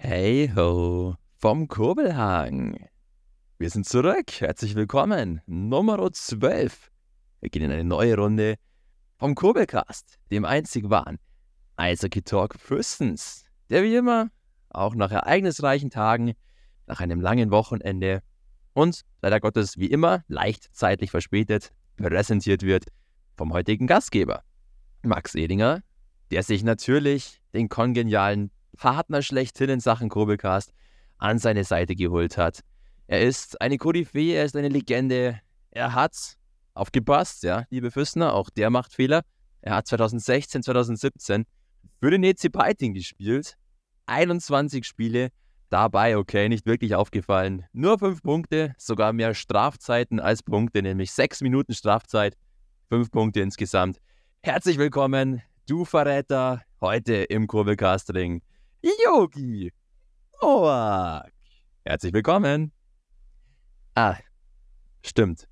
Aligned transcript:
Hey 0.00 0.48
ho, 0.54 1.16
vom 1.38 1.66
Kurbelhang. 1.66 2.86
Wir 3.58 3.68
sind 3.68 3.84
zurück. 3.84 4.30
Herzlich 4.38 4.76
willkommen. 4.76 5.40
Nummer 5.46 6.12
12. 6.12 6.92
Wir 7.40 7.50
gehen 7.50 7.62
in 7.62 7.72
eine 7.72 7.82
neue 7.82 8.16
Runde 8.16 8.58
vom 9.18 9.34
Kurbelcast, 9.34 10.20
dem 10.30 10.44
einzig 10.44 10.88
wahren 10.88 11.18
Eishockey 11.74 12.22
Talk 12.22 12.54
Fürstens, 12.60 13.44
der 13.70 13.82
wie 13.82 13.96
immer 13.96 14.28
auch 14.70 14.94
nach 14.94 15.10
ereignisreichen 15.10 15.90
Tagen, 15.90 16.34
nach 16.86 17.00
einem 17.00 17.20
langen 17.20 17.50
Wochenende 17.50 18.22
und 18.74 19.02
leider 19.20 19.40
Gottes 19.40 19.78
wie 19.78 19.90
immer 19.90 20.22
leicht 20.28 20.68
zeitlich 20.72 21.10
verspätet 21.10 21.72
präsentiert 21.96 22.62
wird 22.62 22.84
vom 23.36 23.52
heutigen 23.52 23.88
Gastgeber, 23.88 24.44
Max 25.02 25.34
Edinger, 25.34 25.82
der 26.30 26.44
sich 26.44 26.62
natürlich 26.62 27.42
den 27.52 27.68
kongenialen 27.68 28.52
Partner 28.78 29.22
schlechthin 29.22 29.68
in 29.68 29.80
Sachen 29.80 30.08
Kurbelcast 30.08 30.72
an 31.18 31.38
seine 31.38 31.64
Seite 31.64 31.94
geholt 31.94 32.38
hat. 32.38 32.60
Er 33.06 33.20
ist 33.20 33.60
eine 33.60 33.76
Koryphäe, 33.76 34.36
er 34.36 34.44
ist 34.44 34.56
eine 34.56 34.68
Legende. 34.68 35.40
Er 35.70 35.94
hat 35.94 36.36
aufgepasst, 36.74 37.42
ja, 37.42 37.64
liebe 37.70 37.90
Füssner, 37.90 38.34
auch 38.34 38.50
der 38.50 38.70
macht 38.70 38.94
Fehler. 38.94 39.22
Er 39.60 39.74
hat 39.74 39.86
2016, 39.88 40.62
2017 40.62 41.44
für 42.00 42.10
den 42.10 42.22
EC 42.22 42.50
Peiting 42.52 42.94
gespielt. 42.94 43.56
21 44.06 44.86
Spiele, 44.86 45.30
dabei, 45.68 46.16
okay, 46.16 46.48
nicht 46.48 46.64
wirklich 46.64 46.94
aufgefallen. 46.94 47.64
Nur 47.72 47.98
5 47.98 48.22
Punkte, 48.22 48.74
sogar 48.78 49.12
mehr 49.12 49.34
Strafzeiten 49.34 50.20
als 50.20 50.42
Punkte, 50.42 50.82
nämlich 50.82 51.12
6 51.12 51.42
Minuten 51.42 51.74
Strafzeit, 51.74 52.36
5 52.88 53.10
Punkte 53.10 53.40
insgesamt. 53.40 53.98
Herzlich 54.40 54.78
willkommen, 54.78 55.42
du 55.66 55.84
Verräter, 55.84 56.62
heute 56.80 57.14
im 57.14 57.46
Kurbelcast-Ring. 57.46 58.40
Yogi 58.80 59.72
Noak. 60.40 61.32
Herzlich 61.84 62.12
willkommen. 62.12 62.70
Ah, 63.96 64.16
stimmt. 65.04 65.48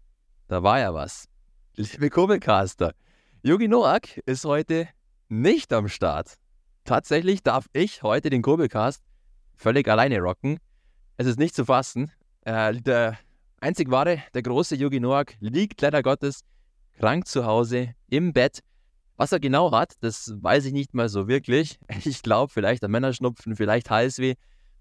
Da 0.47 0.63
war 0.63 0.79
ja 0.79 0.95
was. 0.95 1.27
Liebe 1.75 2.09
Kurbelcaster, 2.09 2.95
Yogi 3.43 3.67
Noak 3.67 4.19
ist 4.27 4.45
heute 4.45 4.89
nicht 5.29 5.73
am 5.73 5.89
Start. 5.89 6.37
Tatsächlich 6.85 7.43
darf 7.43 7.67
ich 7.73 8.05
heute 8.05 8.31
den 8.31 8.43
Kurbelcast 8.43 9.03
völlig 9.57 9.89
alleine 9.89 10.21
rocken. 10.21 10.61
Es 11.17 11.27
ist 11.27 11.41
nicht 11.41 11.57
zu 11.57 11.65
fassen. 11.65 12.13
Äh, 12.43 12.75
der 12.75 13.19
einzig 13.61 13.91
wahre, 13.91 14.23
der 14.35 14.43
große 14.43 14.77
Yogi 14.77 15.01
Noak 15.01 15.35
liegt 15.41 15.81
leider 15.81 16.05
Gottes 16.05 16.43
krank 16.97 17.27
zu 17.27 17.45
Hause 17.45 17.97
im 18.09 18.33
Bett 18.33 18.61
was 19.17 19.33
er 19.33 19.41
genau 19.41 19.73
hat, 19.73 19.95
das 20.01 20.35
weiß 20.41 20.67
ich 20.67 20.73
nicht 20.73 20.95
mal 20.95 21.09
so 21.09 21.29
wirklich. 21.29 21.79
Ich 22.05 22.23
glaube, 22.23 22.53
vielleicht 22.53 22.85
ein 22.85 22.91
Männerschnupfen, 22.91 23.57
vielleicht 23.57 23.91
Halsweh. 23.91 24.35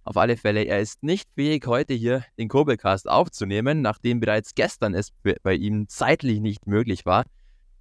Auf 0.03 0.17
alle 0.17 0.37
Fälle, 0.37 0.63
er 0.65 0.81
ist 0.81 1.01
nicht 1.01 1.27
fähig, 1.33 1.65
heute 1.65 1.95
hier 1.95 2.23
den 2.37 2.47
Kurbelcast 2.47 3.09
aufzunehmen, 3.09 3.81
nachdem 3.81 4.19
bereits 4.19 4.53
gestern 4.53 4.93
es 4.93 5.09
bei 5.41 5.55
ihm 5.55 5.87
zeitlich 5.87 6.39
nicht 6.41 6.67
möglich 6.67 7.07
war. 7.07 7.25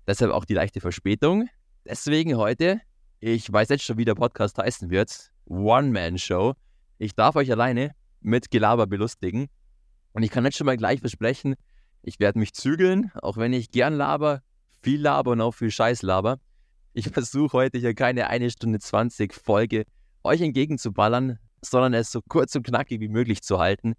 Deshalb 0.06 0.32
auch 0.32 0.46
die 0.46 0.54
leichte 0.54 0.80
Verspätung. 0.80 1.48
Deswegen 1.84 2.36
heute, 2.36 2.80
ich 3.20 3.52
weiß 3.52 3.68
jetzt 3.68 3.84
schon, 3.84 3.98
wie 3.98 4.06
der 4.06 4.14
Podcast 4.14 4.56
heißen 4.56 4.88
wird, 4.88 5.32
One-Man-Show. 5.46 6.54
Ich 6.98 7.14
darf 7.14 7.36
euch 7.36 7.50
alleine 7.50 7.90
mit 8.22 8.50
Gelaber 8.50 8.86
belustigen. 8.86 9.48
Und 10.12 10.22
ich 10.22 10.30
kann 10.30 10.44
jetzt 10.46 10.56
schon 10.56 10.66
mal 10.66 10.78
gleich 10.78 11.00
versprechen, 11.00 11.56
ich 12.00 12.20
werde 12.20 12.38
mich 12.38 12.54
zügeln, 12.54 13.10
auch 13.20 13.36
wenn 13.36 13.52
ich 13.52 13.70
gern 13.70 13.94
laber, 13.94 14.40
viel 14.84 15.00
Laber 15.00 15.30
und 15.30 15.40
auch 15.40 15.54
viel 15.54 15.70
Scheißlaber. 15.70 16.38
Ich 16.92 17.08
versuche 17.08 17.54
heute 17.54 17.78
hier 17.78 17.94
keine 17.94 18.28
1 18.28 18.52
Stunde 18.52 18.78
20 18.78 19.32
Folge 19.32 19.86
euch 20.22 20.42
entgegenzuballern, 20.42 21.38
sondern 21.64 21.94
es 21.94 22.12
so 22.12 22.20
kurz 22.28 22.54
und 22.54 22.66
knackig 22.66 23.00
wie 23.00 23.08
möglich 23.08 23.42
zu 23.42 23.58
halten. 23.58 23.94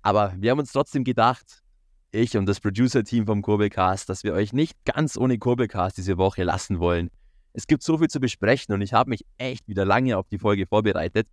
Aber 0.00 0.34
wir 0.38 0.50
haben 0.50 0.58
uns 0.58 0.72
trotzdem 0.72 1.04
gedacht, 1.04 1.62
ich 2.10 2.38
und 2.38 2.46
das 2.46 2.58
Producer-Team 2.58 3.26
vom 3.26 3.42
Kurbelcast, 3.42 4.08
dass 4.08 4.24
wir 4.24 4.32
euch 4.32 4.54
nicht 4.54 4.82
ganz 4.86 5.18
ohne 5.18 5.38
Kurbelcast 5.38 5.98
diese 5.98 6.16
Woche 6.16 6.42
lassen 6.42 6.80
wollen. 6.80 7.10
Es 7.52 7.66
gibt 7.66 7.82
so 7.82 7.98
viel 7.98 8.08
zu 8.08 8.18
besprechen 8.18 8.74
und 8.74 8.80
ich 8.80 8.94
habe 8.94 9.10
mich 9.10 9.26
echt 9.36 9.68
wieder 9.68 9.84
lange 9.84 10.16
auf 10.16 10.26
die 10.28 10.38
Folge 10.38 10.66
vorbereitet. 10.66 11.28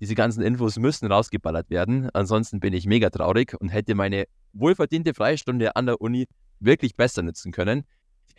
Diese 0.00 0.14
ganzen 0.14 0.44
Infos 0.44 0.78
müssen 0.78 1.10
rausgeballert 1.10 1.70
werden, 1.70 2.08
ansonsten 2.14 2.60
bin 2.60 2.72
ich 2.72 2.86
mega 2.86 3.10
traurig 3.10 3.56
und 3.58 3.70
hätte 3.70 3.96
meine 3.96 4.26
wohlverdiente 4.52 5.12
Freistunde 5.12 5.74
an 5.74 5.86
der 5.86 6.00
Uni 6.00 6.26
wirklich 6.60 6.94
besser 6.94 7.22
nutzen 7.22 7.50
können. 7.50 7.84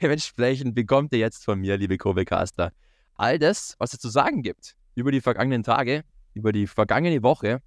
Dementsprechend 0.01 0.75
bekommt 0.75 1.13
ihr 1.13 1.19
jetzt 1.19 1.45
von 1.45 1.59
mir, 1.59 1.77
liebe 1.77 1.97
Kurvecaster, 1.97 2.71
all 3.15 3.39
das, 3.39 3.75
was 3.79 3.93
es 3.93 3.99
zu 3.99 4.09
sagen 4.09 4.41
gibt 4.41 4.75
über 4.93 5.11
die 5.11 5.21
vergangenen 5.21 5.63
Tage, 5.63 6.03
über 6.33 6.51
die 6.51 6.67
vergangene 6.67 7.23
Woche 7.23 7.61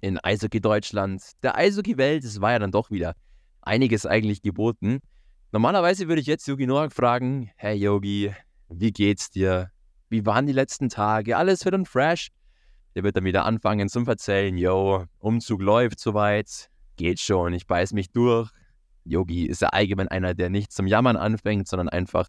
in 0.00 0.18
Eishockey 0.18 0.60
Deutschland, 0.60 1.22
der 1.42 1.56
Eishockey 1.56 1.96
Welt. 1.96 2.24
Es 2.24 2.40
war 2.40 2.52
ja 2.52 2.58
dann 2.58 2.72
doch 2.72 2.90
wieder 2.90 3.14
einiges 3.62 4.04
eigentlich 4.04 4.42
geboten. 4.42 4.98
Normalerweise 5.52 6.08
würde 6.08 6.20
ich 6.20 6.26
jetzt 6.26 6.46
Yogi 6.48 6.66
Noak 6.66 6.92
fragen: 6.92 7.50
Hey 7.56 7.76
Yogi, 7.76 8.34
wie 8.68 8.92
geht's 8.92 9.30
dir? 9.30 9.70
Wie 10.08 10.26
waren 10.26 10.46
die 10.46 10.52
letzten 10.52 10.88
Tage? 10.88 11.36
Alles 11.36 11.62
fit 11.62 11.74
und 11.74 11.88
fresh? 11.88 12.28
Der 12.94 13.02
wird 13.02 13.16
dann 13.16 13.24
wieder 13.24 13.44
anfangen 13.44 13.88
zum 13.88 14.04
Verzählen: 14.04 14.58
Yo, 14.58 15.04
Umzug 15.18 15.62
läuft 15.62 16.00
soweit, 16.00 16.68
geht 16.96 17.20
schon, 17.20 17.54
ich 17.54 17.66
beiß 17.66 17.92
mich 17.92 18.10
durch, 18.10 18.50
Yogi 19.04 19.46
ist 19.46 19.62
ja 19.62 19.68
allgemein 19.68 20.08
einer, 20.08 20.34
der 20.34 20.50
nicht 20.50 20.72
zum 20.72 20.86
Jammern 20.86 21.16
anfängt, 21.16 21.68
sondern 21.68 21.88
einfach 21.88 22.28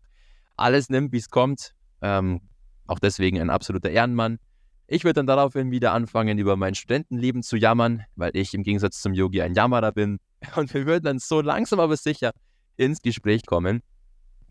alles 0.58 0.90
nimmt, 0.90 1.12
wie 1.12 1.18
es 1.18 1.30
kommt. 1.30 1.74
Ähm, 2.02 2.42
auch 2.88 3.00
deswegen 3.00 3.40
ein 3.40 3.50
absoluter 3.50 3.90
Ehrenmann. 3.90 4.40
Ich 4.88 5.04
würde 5.04 5.16
dann 5.16 5.28
daraufhin 5.28 5.72
wieder 5.72 5.94
anfangen, 5.94 6.38
über 6.38 6.56
mein 6.56 6.76
Studentenleben 6.76 7.42
zu 7.42 7.58
jammern, 7.58 8.04
weil 8.16 8.32
ich 8.36 8.54
im 8.54 8.64
Gegensatz 8.64 9.02
zum 9.02 9.14
Yogi 9.14 9.42
ein 9.42 9.56
Jammerer 9.56 9.92
bin. 9.92 10.20
Und 10.56 10.74
wir 10.74 10.86
würden 10.86 11.04
dann 11.04 11.20
so 11.20 11.42
langsam 11.42 11.80
aber 11.80 11.98
sicher 11.98 12.32
ins 12.78 13.02
Gespräch 13.02 13.46
kommen. 13.46 13.82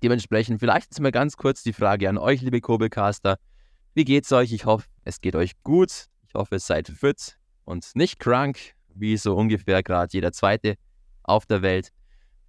Dementsprechend 0.03 0.61
vielleicht 0.61 0.87
jetzt 0.87 1.01
mal 1.01 1.13
ganz 1.13 1.37
kurz 1.37 1.63
die 1.63 1.73
Frage 1.73 2.09
an 2.09 2.19
euch, 2.19 2.43
liebe 2.43 2.61
Kurbelcaster. 2.61 3.39
Wie 3.95 4.05
geht's 4.05 4.33
euch? 4.33 4.53
Ich 4.53 4.65
hoffe, 4.65 4.87
es 5.05 5.21
geht 5.21 5.37
euch 5.37 5.53
gut. 5.63 6.07
Ich 6.29 6.35
hoffe, 6.35 6.57
es 6.57 6.67
seid 6.67 6.89
fit 6.89 7.39
und 7.65 7.95
nicht 7.95 8.19
krank, 8.19 8.59
wie 8.93 9.17
so 9.17 9.37
ungefähr 9.37 9.83
gerade 9.85 10.13
jeder 10.13 10.33
Zweite 10.33 10.75
auf 11.23 11.47
der 11.47 11.63
Welt. 11.63 11.91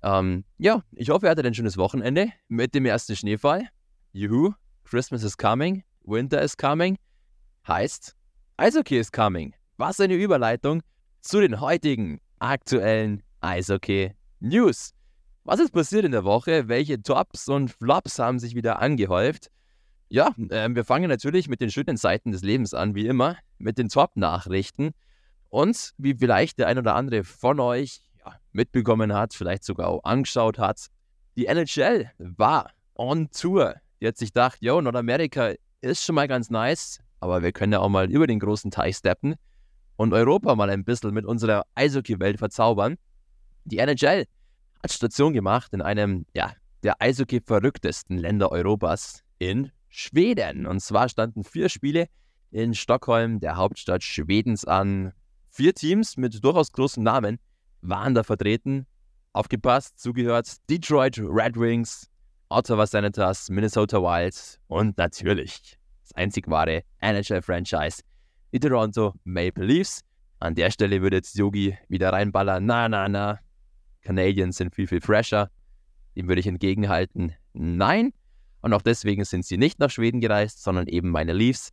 Ähm, 0.05 0.45
ja, 0.59 0.83
ich 0.91 1.09
hoffe, 1.09 1.25
ihr 1.25 1.31
hattet 1.31 1.47
ein 1.47 1.55
schönes 1.55 1.77
Wochenende 1.77 2.29
mit 2.47 2.75
dem 2.75 2.85
ersten 2.85 3.15
Schneefall. 3.15 3.67
Juhu, 4.13 4.53
Christmas 4.83 5.23
is 5.23 5.35
coming, 5.35 5.83
Winter 6.03 6.39
is 6.43 6.55
coming. 6.55 6.95
Heißt, 7.67 8.15
Eishockey 8.57 8.99
is 8.99 9.11
coming. 9.11 9.55
Was 9.77 9.99
eine 9.99 10.13
Überleitung 10.13 10.83
zu 11.21 11.41
den 11.41 11.59
heutigen 11.59 12.21
aktuellen 12.37 13.23
Eishockey 13.41 14.13
News. 14.39 14.91
Was 15.43 15.59
ist 15.59 15.71
passiert 15.71 16.05
in 16.05 16.11
der 16.11 16.23
Woche? 16.23 16.67
Welche 16.67 17.01
Tops 17.01 17.47
und 17.47 17.71
Flops 17.71 18.19
haben 18.19 18.37
sich 18.37 18.53
wieder 18.53 18.79
angehäuft? 18.79 19.49
Ja, 20.09 20.35
äh, 20.49 20.69
wir 20.69 20.85
fangen 20.85 21.09
natürlich 21.09 21.49
mit 21.49 21.61
den 21.61 21.71
schönen 21.71 21.97
Seiten 21.97 22.31
des 22.31 22.43
Lebens 22.43 22.75
an, 22.75 22.93
wie 22.93 23.07
immer, 23.07 23.37
mit 23.57 23.79
den 23.79 23.89
Top-Nachrichten. 23.89 24.91
Und 25.49 25.93
wie 25.97 26.13
vielleicht 26.13 26.59
der 26.59 26.67
ein 26.67 26.77
oder 26.77 26.93
andere 26.93 27.23
von 27.23 27.59
euch 27.59 28.01
mitbekommen 28.51 29.13
hat, 29.13 29.33
vielleicht 29.33 29.63
sogar 29.63 29.89
auch 29.89 30.03
angeschaut 30.03 30.59
hat. 30.59 30.87
Die 31.35 31.47
NHL 31.47 32.11
war 32.17 32.71
on 32.95 33.29
Tour. 33.31 33.75
Die 34.01 34.07
hat 34.07 34.17
sich 34.17 34.29
gedacht, 34.29 34.57
yo, 34.61 34.79
Nordamerika 34.81 35.53
ist 35.81 36.03
schon 36.03 36.15
mal 36.15 36.27
ganz 36.27 36.49
nice, 36.49 36.99
aber 37.19 37.43
wir 37.43 37.51
können 37.51 37.73
ja 37.73 37.79
auch 37.79 37.89
mal 37.89 38.09
über 38.09 38.27
den 38.27 38.39
großen 38.39 38.71
Teich 38.71 38.97
steppen 38.97 39.35
und 39.97 40.13
Europa 40.13 40.55
mal 40.55 40.69
ein 40.69 40.83
bisschen 40.83 41.13
mit 41.13 41.25
unserer 41.25 41.65
Eishockey-Welt 41.75 42.39
verzaubern. 42.39 42.97
Die 43.65 43.79
NHL 43.79 44.25
hat 44.83 44.91
Station 44.91 45.33
gemacht 45.33 45.73
in 45.73 45.81
einem, 45.81 46.25
ja, 46.33 46.53
der 46.83 47.01
Eishockey-verrücktesten 47.01 48.17
Länder 48.17 48.51
Europas, 48.51 49.21
in 49.39 49.71
Schweden. 49.89 50.65
Und 50.65 50.81
zwar 50.81 51.09
standen 51.09 51.43
vier 51.43 51.69
Spiele 51.69 52.07
in 52.51 52.73
Stockholm, 52.73 53.39
der 53.39 53.57
Hauptstadt 53.57 54.03
Schwedens, 54.03 54.65
an. 54.65 55.13
Vier 55.49 55.73
Teams 55.73 56.17
mit 56.17 56.43
durchaus 56.43 56.71
großen 56.71 57.01
Namen 57.03 57.39
waren 57.87 58.13
da 58.13 58.23
vertreten. 58.23 58.85
Aufgepasst, 59.33 59.99
zugehört 59.99 60.47
Detroit 60.69 61.19
Red 61.19 61.59
Wings, 61.59 62.09
Ottawa 62.49 62.87
Senators, 62.87 63.49
Minnesota 63.49 64.01
Wild 64.01 64.59
und 64.67 64.97
natürlich 64.97 65.77
das 66.03 66.13
einzig 66.13 66.47
wahre 66.47 66.83
NHL-Franchise, 67.01 68.01
die 68.53 68.59
Toronto 68.59 69.13
Maple 69.23 69.65
Leafs. 69.65 70.01
An 70.39 70.55
der 70.55 70.69
Stelle 70.71 71.01
würde 71.01 71.17
jetzt 71.17 71.35
Yogi 71.37 71.77
wieder 71.89 72.13
reinballern. 72.13 72.65
Na, 72.65 72.87
na, 72.87 73.09
na. 73.09 73.39
Canadiens 74.01 74.57
sind 74.57 74.73
viel, 74.75 74.87
viel 74.87 75.01
fresher. 75.01 75.49
Dem 76.15 76.27
würde 76.27 76.39
ich 76.39 76.47
entgegenhalten. 76.47 77.33
Nein. 77.53 78.13
Und 78.61 78.73
auch 78.73 78.81
deswegen 78.81 79.25
sind 79.25 79.45
sie 79.45 79.57
nicht 79.57 79.79
nach 79.79 79.89
Schweden 79.89 80.21
gereist, 80.21 80.61
sondern 80.63 80.87
eben 80.87 81.09
meine 81.09 81.33
Leafs. 81.33 81.71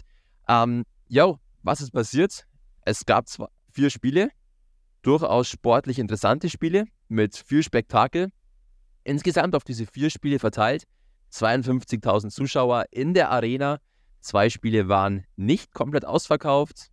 Ähm, 0.49 0.85
yo, 1.09 1.39
was 1.63 1.81
ist 1.81 1.91
passiert? 1.93 2.47
Es 2.85 3.05
gab 3.05 3.29
zwar 3.29 3.51
vier 3.71 3.91
Spiele, 3.91 4.31
durchaus 5.03 5.49
sportlich 5.49 5.99
interessante 5.99 6.49
Spiele 6.49 6.87
mit 7.09 7.37
viel 7.37 7.63
Spektakel. 7.63 8.31
Insgesamt 9.05 9.55
auf 9.55 9.65
diese 9.65 9.87
vier 9.87 10.11
Spiele 10.11 10.39
verteilt 10.39 10.85
52.000 11.33 12.31
Zuschauer 12.31 12.87
in 12.91 13.15
der 13.15 13.31
Arena. 13.31 13.79
Zwei 14.21 14.51
Spiele 14.51 14.89
waren 14.89 15.25
nicht 15.37 15.73
komplett 15.73 16.05
ausverkauft. 16.05 16.89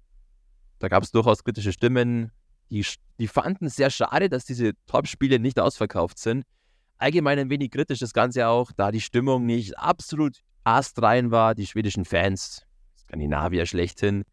Da 0.80 0.88
gab 0.88 1.04
es 1.04 1.12
durchaus 1.12 1.44
kritische 1.44 1.74
Stimmen, 1.74 2.32
die, 2.70 2.86
die 3.20 3.28
fanden 3.28 3.66
es 3.66 3.76
sehr 3.76 3.90
schade, 3.90 4.30
dass 4.30 4.46
diese 4.46 4.74
Top-Spiele 4.88 5.40
nicht 5.40 5.60
ausverkauft 5.60 6.18
sind. 6.18 6.46
Allgemein 6.98 7.40
ein 7.40 7.50
wenig 7.50 7.72
kritisch 7.72 8.00
das 8.00 8.14
Ganze 8.14 8.48
auch, 8.48 8.72
da 8.72 8.92
die 8.92 9.02
Stimmung 9.02 9.46
nicht 9.46 9.78
absolut 9.78 10.40
astrein 10.64 11.32
war. 11.32 11.56
Die 11.56 11.66
schwedischen 11.66 12.06
Fans, 12.06 12.66
Skandinavier 12.98 13.66
schlechthin, 13.66 14.24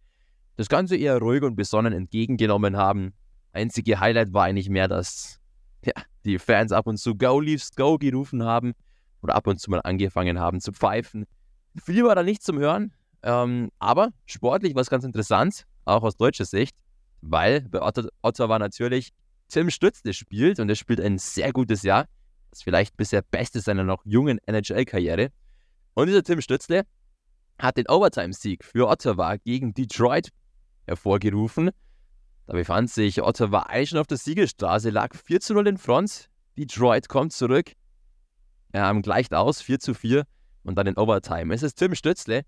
das 0.57 0.69
Ganze 0.69 0.97
eher 0.97 1.19
ruhig 1.19 1.43
und 1.43 1.57
besonnen 1.57 1.93
entgegengenommen 1.93 2.77
haben. 2.77 3.15
Einzige 3.57 4.01
Highlight 4.01 4.33
war 4.33 4.45
eigentlich 4.45 4.69
mehr, 4.69 4.89
dass 4.89 5.41
ja, 5.85 5.93
die 6.25 6.39
Fans 6.39 6.73
ab 6.73 6.87
und 6.87 6.99
zu 6.99 7.17
Go 7.17 7.41
Leafs 7.41 7.75
Go 7.75 7.99
gerufen 7.99 8.45
haben 8.45 8.75
oder 9.23 9.35
ab 9.35 9.47
und 9.47 9.61
zu 9.61 9.71
mal 9.71 9.81
angefangen 9.81 10.39
haben 10.39 10.61
zu 10.61 10.73
pfeifen. 10.73 11.27
Viel 11.83 12.05
war 12.05 12.15
da 12.15 12.23
nicht 12.23 12.43
zum 12.43 12.59
Hören, 12.59 12.93
ähm, 13.23 13.71
aber 13.79 14.11
sportlich 14.27 14.75
war 14.75 14.83
es 14.83 14.91
ganz 14.91 15.05
interessant, 15.05 15.65
auch 15.85 16.03
aus 16.03 16.17
deutscher 16.17 16.45
Sicht, 16.45 16.77
weil 17.23 17.63
bei 17.63 17.81
Ottawa 18.23 18.59
natürlich 18.59 19.13
Tim 19.49 19.71
Stützle 19.71 20.13
spielt 20.13 20.59
und 20.61 20.69
er 20.69 20.77
spielt 20.77 21.01
ein 21.01 21.19
sehr 21.19 21.53
gutes 21.53 21.83
Jahr. 21.83 22.07
Das 22.51 22.63
vielleicht 22.63 22.97
bisher 22.97 23.23
beste 23.23 23.61
seiner 23.61 23.85
noch 23.85 24.05
jungen 24.05 24.39
NHL-Karriere. 24.47 25.31
Und 25.95 26.07
dieser 26.07 26.23
Tim 26.23 26.41
Stützle 26.41 26.85
hat 27.59 27.77
den 27.77 27.89
Overtime-Sieg 27.89 28.65
für 28.65 28.89
Ottawa 28.89 29.37
gegen 29.37 29.73
Detroit 29.73 30.31
hervorgerufen. 30.87 31.71
Da 32.47 32.53
befand 32.53 32.91
sich 32.91 33.23
Ottawa 33.23 33.67
schon 33.85 33.99
auf 33.99 34.07
der 34.07 34.19
Siegelstraße, 34.19 34.91
lag 34.91 35.17
4 35.17 35.41
zu 35.41 35.55
0 35.55 35.67
in 35.67 35.79
Front. 35.79 36.29
Detroit 36.57 37.09
kommt 37.09 37.33
zurück, 37.33 37.73
ähm, 38.73 39.03
gleicht 39.03 39.35
aus, 39.35 39.61
4 39.61 39.81
zu 39.81 39.95
4 39.95 40.25
und 40.63 40.77
dann 40.77 40.87
in 40.87 40.97
Overtime. 40.97 41.53
Es 41.53 41.63
ist 41.63 41.75
Tim 41.75 41.95
Stützle, 41.95 42.43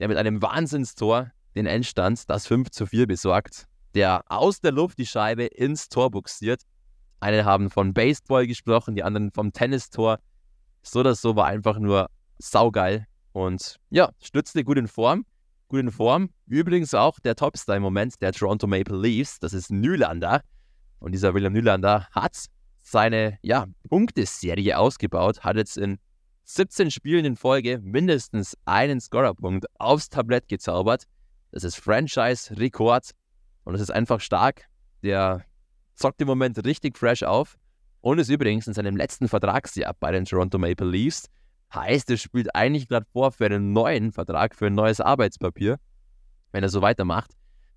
der 0.00 0.08
mit 0.08 0.16
einem 0.16 0.42
Wahnsinnstor 0.42 1.30
den 1.54 1.66
Endstand, 1.66 2.28
das 2.28 2.46
5 2.48 2.70
zu 2.70 2.86
4 2.86 3.06
besorgt, 3.06 3.66
der 3.94 4.24
aus 4.26 4.60
der 4.60 4.72
Luft 4.72 4.98
die 4.98 5.06
Scheibe 5.06 5.44
ins 5.44 5.88
Tor 5.88 6.10
buxiert. 6.10 6.62
Eine 7.20 7.44
haben 7.44 7.70
von 7.70 7.94
Baseball 7.94 8.46
gesprochen, 8.46 8.96
die 8.96 9.04
anderen 9.04 9.30
vom 9.30 9.52
Tennistor. 9.52 10.18
So 10.82 11.00
oder 11.00 11.14
so 11.14 11.36
war 11.36 11.46
einfach 11.46 11.78
nur 11.78 12.10
saugeil. 12.38 13.06
Und 13.32 13.78
ja, 13.90 14.10
Stützle 14.20 14.64
gut 14.64 14.78
in 14.78 14.88
Form 14.88 15.24
gut 15.68 15.80
in 15.80 15.90
Form. 15.90 16.30
Übrigens 16.46 16.94
auch 16.94 17.18
der 17.20 17.36
Topstar 17.36 17.76
im 17.76 17.82
Moment 17.82 18.20
der 18.20 18.32
Toronto 18.32 18.66
Maple 18.66 18.96
Leafs, 18.96 19.38
das 19.40 19.52
ist 19.52 19.70
Nylander. 19.70 20.40
Und 20.98 21.12
dieser 21.12 21.34
William 21.34 21.52
Nylander 21.52 22.08
hat 22.12 22.46
seine 22.82 23.38
ja, 23.42 23.66
Punkteserie 23.88 24.78
ausgebaut, 24.78 25.40
hat 25.40 25.56
jetzt 25.56 25.76
in 25.76 25.98
17 26.44 26.90
Spielen 26.90 27.24
in 27.24 27.36
Folge 27.36 27.80
mindestens 27.82 28.56
einen 28.66 29.00
Scorerpunkt 29.00 29.66
aufs 29.78 30.10
Tablett 30.10 30.48
gezaubert. 30.48 31.04
Das 31.52 31.64
ist 31.64 31.76
Franchise-Rekord 31.76 33.10
und 33.64 33.74
es 33.74 33.80
ist 33.80 33.90
einfach 33.90 34.20
stark. 34.20 34.66
Der 35.02 35.44
zockt 35.94 36.20
im 36.20 36.26
Moment 36.26 36.62
richtig 36.64 36.98
fresh 36.98 37.22
auf 37.22 37.56
und 38.00 38.18
ist 38.18 38.28
übrigens 38.28 38.66
in 38.66 38.74
seinem 38.74 38.96
letzten 38.96 39.28
Vertragsjahr 39.28 39.94
bei 39.98 40.12
den 40.12 40.26
Toronto 40.26 40.58
Maple 40.58 40.86
Leafs 40.86 41.30
Heißt, 41.74 42.08
er 42.10 42.16
spielt 42.18 42.54
eigentlich 42.54 42.88
gerade 42.88 43.06
vor 43.12 43.32
für 43.32 43.46
einen 43.46 43.72
neuen 43.72 44.12
Vertrag, 44.12 44.54
für 44.54 44.66
ein 44.66 44.74
neues 44.74 45.00
Arbeitspapier. 45.00 45.78
Wenn 46.52 46.62
er 46.62 46.68
so 46.68 46.82
weitermacht, 46.82 47.32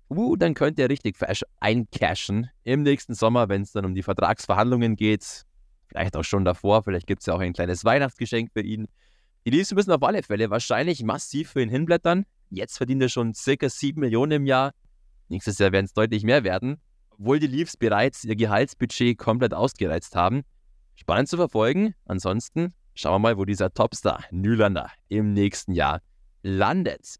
uh, 0.08 0.36
dann 0.36 0.54
könnte 0.54 0.82
er 0.82 0.88
richtig 0.88 1.16
eincashen 1.58 2.48
im 2.62 2.82
nächsten 2.82 3.14
Sommer, 3.14 3.48
wenn 3.48 3.62
es 3.62 3.72
dann 3.72 3.84
um 3.84 3.94
die 3.94 4.02
Vertragsverhandlungen 4.02 4.94
geht. 4.94 5.44
Vielleicht 5.88 6.16
auch 6.16 6.22
schon 6.22 6.44
davor, 6.44 6.84
vielleicht 6.84 7.06
gibt 7.06 7.22
es 7.22 7.26
ja 7.26 7.34
auch 7.34 7.40
ein 7.40 7.52
kleines 7.52 7.84
Weihnachtsgeschenk 7.84 8.52
für 8.52 8.60
ihn. 8.60 8.86
Die 9.44 9.50
Leafs 9.50 9.72
müssen 9.72 9.90
auf 9.90 10.02
alle 10.02 10.22
Fälle 10.22 10.50
wahrscheinlich 10.50 11.02
massiv 11.02 11.50
für 11.50 11.62
ihn 11.62 11.70
hinblättern. 11.70 12.24
Jetzt 12.50 12.76
verdient 12.76 13.02
er 13.02 13.08
schon 13.08 13.34
circa 13.34 13.68
7 13.68 13.98
Millionen 13.98 14.32
im 14.32 14.46
Jahr. 14.46 14.72
Nächstes 15.28 15.58
Jahr 15.58 15.72
werden 15.72 15.86
es 15.86 15.92
deutlich 15.92 16.22
mehr 16.22 16.44
werden, 16.44 16.80
obwohl 17.10 17.38
die 17.38 17.46
Leafs 17.46 17.76
bereits 17.76 18.24
ihr 18.24 18.36
Gehaltsbudget 18.36 19.18
komplett 19.18 19.54
ausgereizt 19.54 20.14
haben. 20.14 20.42
Spannend 20.94 21.28
zu 21.28 21.36
verfolgen. 21.36 21.94
Ansonsten 22.04 22.74
Schauen 23.00 23.12
wir 23.12 23.18
mal, 23.20 23.38
wo 23.38 23.44
dieser 23.44 23.72
Topstar 23.72 24.24
Nylander 24.32 24.90
im 25.06 25.32
nächsten 25.32 25.70
Jahr 25.70 26.00
landet. 26.42 27.14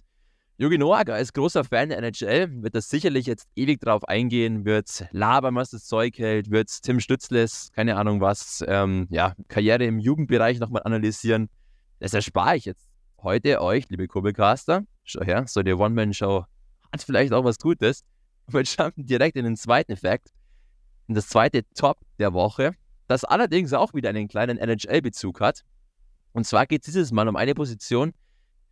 Yogi 0.57 0.77
Noaga 0.77 1.17
ist 1.19 1.35
großer 1.35 1.63
Fan 1.63 1.91
der 1.91 1.99
NHL, 1.99 2.65
wird 2.65 2.75
das 2.75 2.89
sicherlich 2.89 3.27
jetzt 3.27 3.47
ewig 3.55 3.81
drauf 3.81 4.03
eingehen, 4.09 4.65
wird 4.65 5.07
labern, 5.13 5.55
was 5.55 5.71
das 5.71 5.85
Zeug 5.85 6.19
hält, 6.19 6.51
wird 6.51 6.83
Tim 6.83 6.99
Stützles, 6.99 7.71
keine 7.77 7.95
Ahnung 7.95 8.21
was, 8.21 8.65
ähm, 8.67 9.07
ja, 9.11 9.35
Karriere 9.47 9.85
im 9.85 10.01
Jugendbereich 10.01 10.59
nochmal 10.59 10.83
analysieren. 10.83 11.49
Das 12.01 12.13
erspare 12.13 12.57
ich 12.57 12.65
jetzt 12.65 12.89
heute 13.23 13.63
euch, 13.63 13.89
liebe 13.89 14.09
Kurbelcaster. 14.09 14.83
Schau 15.05 15.23
her, 15.23 15.45
so 15.47 15.63
die 15.63 15.75
One-Man-Show 15.75 16.45
hat 16.93 17.03
vielleicht 17.03 17.33
auch 17.33 17.45
was 17.45 17.57
Gutes. 17.59 18.03
Wir 18.49 18.63
jumpen 18.63 19.07
direkt 19.07 19.37
in 19.37 19.45
den 19.45 19.57
zweiten 19.57 19.93
Effekt, 19.93 20.33
in 21.07 21.15
das 21.15 21.29
zweite 21.29 21.63
Top 21.77 21.99
der 22.19 22.33
Woche 22.33 22.75
das 23.09 23.25
allerdings 23.25 23.73
auch 23.73 23.95
wieder 23.95 24.11
einen 24.11 24.29
kleinen 24.29 24.59
NHL-Bezug 24.59 25.41
hat. 25.41 25.65
Und 26.33 26.47
zwar 26.47 26.67
geht 26.67 26.83
es 26.83 26.87
dieses 26.87 27.11
Mal 27.11 27.27
um 27.27 27.37
eine 27.37 27.55
Position, 27.55 28.13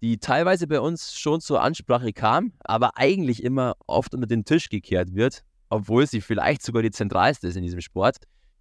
die 0.02 0.18
teilweise 0.18 0.66
bei 0.66 0.78
uns 0.78 1.18
schon 1.18 1.40
zur 1.40 1.62
Ansprache 1.62 2.12
kam, 2.12 2.52
aber 2.60 2.96
eigentlich 2.96 3.42
immer 3.42 3.74
oft 3.86 4.14
unter 4.14 4.26
den 4.26 4.44
Tisch 4.44 4.68
gekehrt 4.68 5.14
wird, 5.14 5.42
obwohl 5.70 6.06
sie 6.06 6.20
vielleicht 6.20 6.62
sogar 6.62 6.82
die 6.82 6.90
zentralste 6.90 7.48
ist 7.48 7.56
in 7.56 7.62
diesem 7.62 7.80
Sport. 7.80 8.18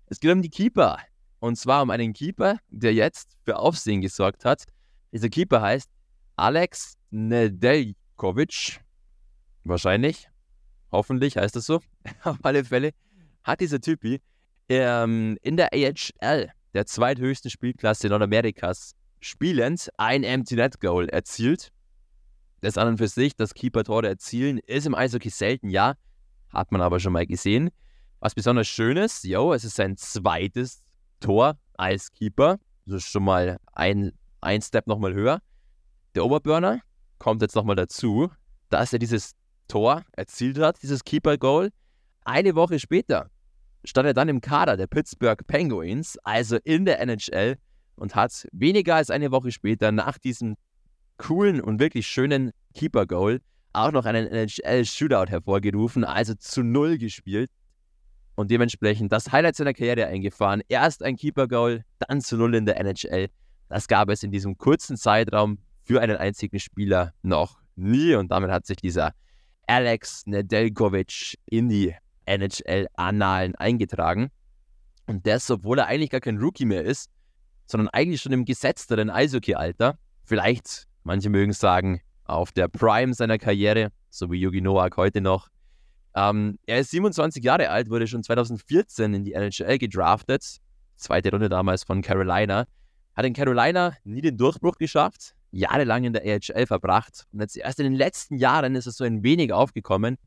Es 0.07 0.19
geht 0.19 0.31
um 0.31 0.41
die 0.41 0.49
Keeper. 0.49 0.97
Und 1.39 1.57
zwar 1.57 1.83
um 1.83 1.89
einen 1.89 2.13
Keeper, 2.13 2.57
der 2.69 2.93
jetzt 2.93 3.37
für 3.43 3.59
Aufsehen 3.59 4.01
gesorgt 4.01 4.45
hat. 4.45 4.63
Dieser 5.11 5.29
Keeper 5.29 5.61
heißt 5.61 5.89
Alex 6.37 6.97
Nedeljkovic. 7.11 8.79
Wahrscheinlich. 9.65 10.29
Hoffentlich 10.91 11.37
heißt 11.37 11.55
das 11.55 11.65
so. 11.65 11.81
Auf 12.23 12.37
alle 12.43 12.63
Fälle 12.63 12.91
hat 13.43 13.59
dieser 13.59 13.81
Typi 13.81 14.21
ähm, 14.69 15.37
in 15.41 15.57
der 15.57 15.69
AHL, 15.73 16.49
der 16.73 16.85
zweithöchsten 16.85 17.51
Spielklasse 17.51 18.07
Nordamerikas, 18.07 18.93
spielend 19.19 19.89
ein 19.97 20.23
Empty 20.23 20.55
Net 20.55 20.79
Goal 20.79 21.09
erzielt. 21.09 21.71
Das 22.61 22.77
an 22.77 22.87
und 22.87 22.97
für 22.97 23.07
sich, 23.07 23.35
das 23.35 23.53
Keeper-Tore 23.53 24.07
erzielen, 24.07 24.59
ist 24.59 24.85
im 24.85 24.95
Eishockey 24.95 25.29
selten, 25.29 25.69
ja. 25.69 25.95
Hat 26.49 26.71
man 26.71 26.81
aber 26.81 26.99
schon 26.99 27.13
mal 27.13 27.25
gesehen. 27.25 27.69
Was 28.19 28.33
besonders 28.33 28.67
schön 28.67 28.97
ist, 28.97 29.23
yo, 29.23 29.53
es 29.53 29.63
ist 29.63 29.75
sein 29.75 29.97
zweites 29.97 30.81
Tor 31.19 31.57
als 31.75 32.11
Keeper. 32.11 32.57
Das 32.85 33.03
ist 33.03 33.09
schon 33.09 33.23
mal 33.23 33.57
ein, 33.73 34.13
ein 34.41 34.61
Step 34.61 34.87
nochmal 34.87 35.13
höher. 35.13 35.41
Der 36.15 36.25
Oberburner 36.25 36.81
kommt 37.19 37.41
jetzt 37.41 37.55
nochmal 37.55 37.75
dazu, 37.75 38.31
dass 38.69 38.93
er 38.93 38.99
dieses 38.99 39.33
Tor 39.67 40.03
erzielt 40.13 40.57
hat, 40.59 40.81
dieses 40.81 41.03
Keeper-Goal. 41.03 41.71
Eine 42.23 42.55
Woche 42.55 42.79
später 42.79 43.29
stand 43.85 44.07
er 44.07 44.13
dann 44.13 44.29
im 44.29 44.41
Kader 44.41 44.77
der 44.77 44.87
Pittsburgh 44.87 45.45
Penguins, 45.47 46.17
also 46.23 46.57
in 46.63 46.85
der 46.85 46.99
NHL, 46.99 47.57
und 47.95 48.15
hat 48.15 48.47
weniger 48.51 48.95
als 48.95 49.09
eine 49.09 49.31
Woche 49.31 49.51
später 49.51 49.91
nach 49.91 50.17
diesem 50.17 50.55
coolen 51.17 51.61
und 51.61 51.79
wirklich 51.79 52.07
schönen 52.07 52.51
Keeper-Goal 52.73 53.41
auch 53.73 53.91
noch 53.91 54.05
einen 54.05 54.27
NHL-Shootout 54.27 55.29
hervorgerufen, 55.29 56.03
also 56.03 56.33
zu 56.35 56.63
Null 56.63 56.97
gespielt 56.97 57.51
und 58.35 58.51
dementsprechend 58.51 59.11
das 59.11 59.31
Highlight 59.31 59.55
seiner 59.55 59.73
Karriere 59.73 60.07
eingefahren. 60.07 60.61
Erst 60.67 61.03
ein 61.03 61.15
Keeper-Goal, 61.15 61.83
dann 61.99 62.21
zu 62.21 62.37
Null 62.37 62.55
in 62.55 62.65
der 62.65 62.79
NHL. 62.79 63.27
Das 63.69 63.87
gab 63.87 64.09
es 64.09 64.23
in 64.23 64.31
diesem 64.31 64.57
kurzen 64.57 64.97
Zeitraum 64.97 65.59
für 65.83 66.01
einen 66.01 66.17
einzigen 66.17 66.59
Spieler 66.59 67.13
noch 67.21 67.59
nie 67.75 68.15
und 68.15 68.31
damit 68.31 68.51
hat 68.51 68.65
sich 68.65 68.77
dieser 68.77 69.13
Alex 69.67 70.25
Nedeljkovic 70.25 71.37
in 71.45 71.69
die 71.69 71.95
NHL-Annalen 72.25 73.55
eingetragen. 73.55 74.29
Und 75.07 75.27
das, 75.27 75.49
obwohl 75.51 75.79
er 75.79 75.87
eigentlich 75.87 76.09
gar 76.09 76.21
kein 76.21 76.37
Rookie 76.37 76.65
mehr 76.65 76.83
ist, 76.83 77.09
sondern 77.65 77.89
eigentlich 77.89 78.21
schon 78.21 78.31
im 78.31 78.45
gesetzteren 78.45 79.09
Eishockey-Alter. 79.09 79.97
Vielleicht, 80.23 80.87
manche 81.03 81.29
mögen 81.29 81.53
sagen, 81.53 82.01
auf 82.25 82.51
der 82.51 82.67
Prime 82.67 83.13
seiner 83.13 83.37
Karriere, 83.37 83.91
so 84.09 84.31
wie 84.31 84.39
Yugi 84.39 84.61
Noak 84.61 84.97
heute 84.97 85.21
noch. 85.21 85.47
Ähm, 86.15 86.57
er 86.65 86.79
ist 86.79 86.91
27 86.91 87.43
Jahre 87.43 87.69
alt, 87.69 87.89
wurde 87.89 88.07
schon 88.07 88.23
2014 88.23 89.13
in 89.13 89.23
die 89.23 89.33
NHL 89.33 89.77
gedraftet. 89.77 90.57
Zweite 90.95 91.31
Runde 91.31 91.49
damals 91.49 91.83
von 91.83 92.01
Carolina. 92.01 92.65
Hat 93.15 93.25
in 93.25 93.33
Carolina 93.33 93.95
nie 94.03 94.21
den 94.21 94.37
Durchbruch 94.37 94.77
geschafft, 94.77 95.35
jahrelang 95.51 96.03
in 96.05 96.13
der 96.13 96.23
AHL 96.23 96.65
verbracht. 96.67 97.25
Und 97.31 97.41
jetzt 97.41 97.57
erst 97.57 97.79
in 97.79 97.85
den 97.85 97.95
letzten 97.95 98.37
Jahren 98.37 98.75
ist 98.75 98.87
es 98.87 98.97
so 98.97 99.03
ein 99.03 99.23
wenig 99.23 99.53
aufgekommen 99.53 100.17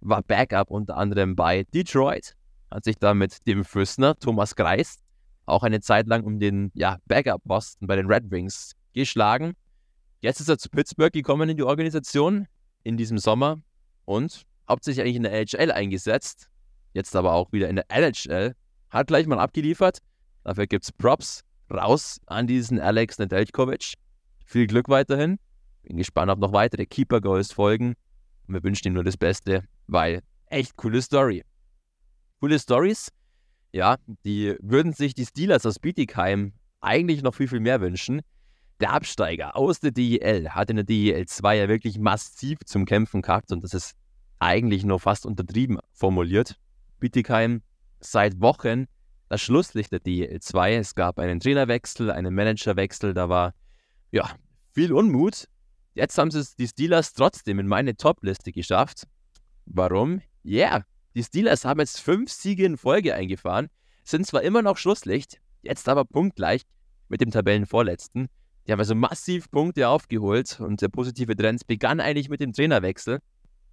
war 0.00 0.22
Backup 0.22 0.70
unter 0.70 0.96
anderem 0.96 1.36
bei 1.36 1.64
Detroit, 1.74 2.34
hat 2.70 2.84
sich 2.84 2.96
da 2.96 3.14
mit 3.14 3.46
dem 3.46 3.64
Füßner 3.64 4.16
Thomas 4.16 4.56
Greis 4.56 4.98
auch 5.46 5.62
eine 5.62 5.80
Zeit 5.80 6.06
lang 6.06 6.24
um 6.24 6.38
den 6.38 6.70
ja, 6.74 6.98
Backup-Posten 7.06 7.86
bei 7.86 7.96
den 7.96 8.06
Red 8.06 8.30
Wings 8.30 8.72
geschlagen. 8.94 9.54
Jetzt 10.20 10.40
ist 10.40 10.48
er 10.48 10.58
zu 10.58 10.68
Pittsburgh 10.68 11.12
gekommen 11.12 11.48
in 11.48 11.56
die 11.56 11.62
Organisation 11.62 12.46
in 12.82 12.96
diesem 12.96 13.18
Sommer 13.18 13.60
und 14.04 14.44
hauptsächlich 14.68 15.04
eigentlich 15.04 15.16
in 15.16 15.22
der 15.24 15.32
AHL 15.32 15.72
eingesetzt. 15.72 16.48
Jetzt 16.92 17.14
aber 17.16 17.32
auch 17.34 17.52
wieder 17.52 17.68
in 17.68 17.76
der 17.76 17.86
NHL. 17.88 18.54
Hat 18.90 19.06
gleich 19.06 19.26
mal 19.26 19.38
abgeliefert. 19.38 19.98
Dafür 20.44 20.66
gibt 20.66 20.84
es 20.84 20.92
Props 20.92 21.42
raus 21.70 22.20
an 22.26 22.46
diesen 22.46 22.80
Alex 22.80 23.18
Nedeljkovic. 23.18 23.94
Viel 24.44 24.66
Glück 24.66 24.88
weiterhin. 24.88 25.38
Bin 25.82 25.96
gespannt, 25.96 26.30
ob 26.30 26.38
noch 26.38 26.52
weitere 26.52 26.86
Keeper-Goals 26.86 27.52
folgen. 27.52 27.94
Und 28.50 28.54
wir 28.54 28.64
wünschen 28.64 28.88
ihm 28.88 28.94
nur 28.94 29.04
das 29.04 29.16
Beste, 29.16 29.62
weil 29.86 30.22
echt 30.46 30.76
coole 30.76 31.00
Story. 31.00 31.44
Coole 32.40 32.58
Stories, 32.58 33.12
ja, 33.70 33.96
die 34.24 34.56
würden 34.60 34.92
sich 34.92 35.14
die 35.14 35.24
Steelers 35.24 35.64
aus 35.66 35.78
Bietigheim 35.78 36.52
eigentlich 36.80 37.22
noch 37.22 37.32
viel, 37.32 37.46
viel 37.46 37.60
mehr 37.60 37.80
wünschen. 37.80 38.22
Der 38.80 38.92
Absteiger 38.92 39.54
aus 39.54 39.78
der 39.78 39.92
DEL 39.92 40.50
hat 40.50 40.68
in 40.68 40.74
der 40.74 40.84
DEL 40.84 41.26
2 41.26 41.58
ja 41.58 41.68
wirklich 41.68 42.00
massiv 42.00 42.58
zum 42.66 42.86
Kämpfen 42.86 43.22
gehabt 43.22 43.52
und 43.52 43.62
das 43.62 43.72
ist 43.72 43.94
eigentlich 44.40 44.84
nur 44.84 44.98
fast 44.98 45.26
untertrieben 45.26 45.78
formuliert. 45.92 46.56
Bietigheim 46.98 47.62
seit 48.00 48.40
Wochen 48.40 48.86
das 49.28 49.42
Schlusslicht 49.42 49.92
der 49.92 50.00
DEL 50.00 50.40
2. 50.40 50.74
Es 50.74 50.96
gab 50.96 51.20
einen 51.20 51.38
Trainerwechsel, 51.38 52.10
einen 52.10 52.34
Managerwechsel, 52.34 53.14
da 53.14 53.28
war 53.28 53.54
ja 54.10 54.28
viel 54.72 54.92
Unmut. 54.92 55.46
Jetzt 56.00 56.16
haben 56.16 56.30
sie 56.30 56.42
die 56.58 56.66
Steelers 56.66 57.12
trotzdem 57.12 57.58
in 57.58 57.66
meine 57.66 57.94
Top-Liste 57.94 58.52
geschafft. 58.52 59.06
Warum? 59.66 60.22
Ja, 60.42 60.68
yeah. 60.68 60.84
die 61.14 61.22
Steelers 61.22 61.66
haben 61.66 61.78
jetzt 61.78 62.00
fünf 62.00 62.32
Siege 62.32 62.64
in 62.64 62.78
Folge 62.78 63.14
eingefahren, 63.14 63.68
sind 64.02 64.26
zwar 64.26 64.40
immer 64.40 64.62
noch 64.62 64.78
Schlusslicht, 64.78 65.42
jetzt 65.60 65.86
aber 65.90 66.06
punktgleich 66.06 66.62
mit 67.10 67.20
dem 67.20 67.30
Tabellenvorletzten. 67.30 68.28
Die 68.66 68.72
haben 68.72 68.78
also 68.78 68.94
massiv 68.94 69.50
Punkte 69.50 69.90
aufgeholt 69.90 70.58
und 70.58 70.80
der 70.80 70.88
positive 70.88 71.36
Trend 71.36 71.66
begann 71.66 72.00
eigentlich 72.00 72.30
mit 72.30 72.40
dem 72.40 72.54
Trainerwechsel. 72.54 73.18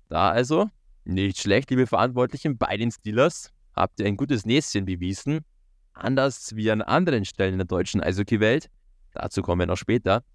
Da 0.10 0.30
also, 0.30 0.70
nicht 1.06 1.40
schlecht, 1.40 1.70
liebe 1.70 1.88
Verantwortlichen 1.88 2.58
bei 2.58 2.76
den 2.76 2.92
Steelers, 2.92 3.54
habt 3.74 4.02
ihr 4.02 4.06
ein 4.06 4.18
gutes 4.18 4.46
Näschen 4.46 4.84
bewiesen. 4.84 5.46
Anders 5.94 6.58
wie 6.58 6.72
an 6.72 6.82
anderen 6.82 7.24
Stellen 7.24 7.54
in 7.54 7.60
der 7.60 7.68
deutschen 7.68 8.02
Eishockey-Welt. 8.02 8.70
Dazu 9.14 9.42
kommen 9.42 9.62
wir 9.62 9.68
noch 9.68 9.78
später. 9.78 10.26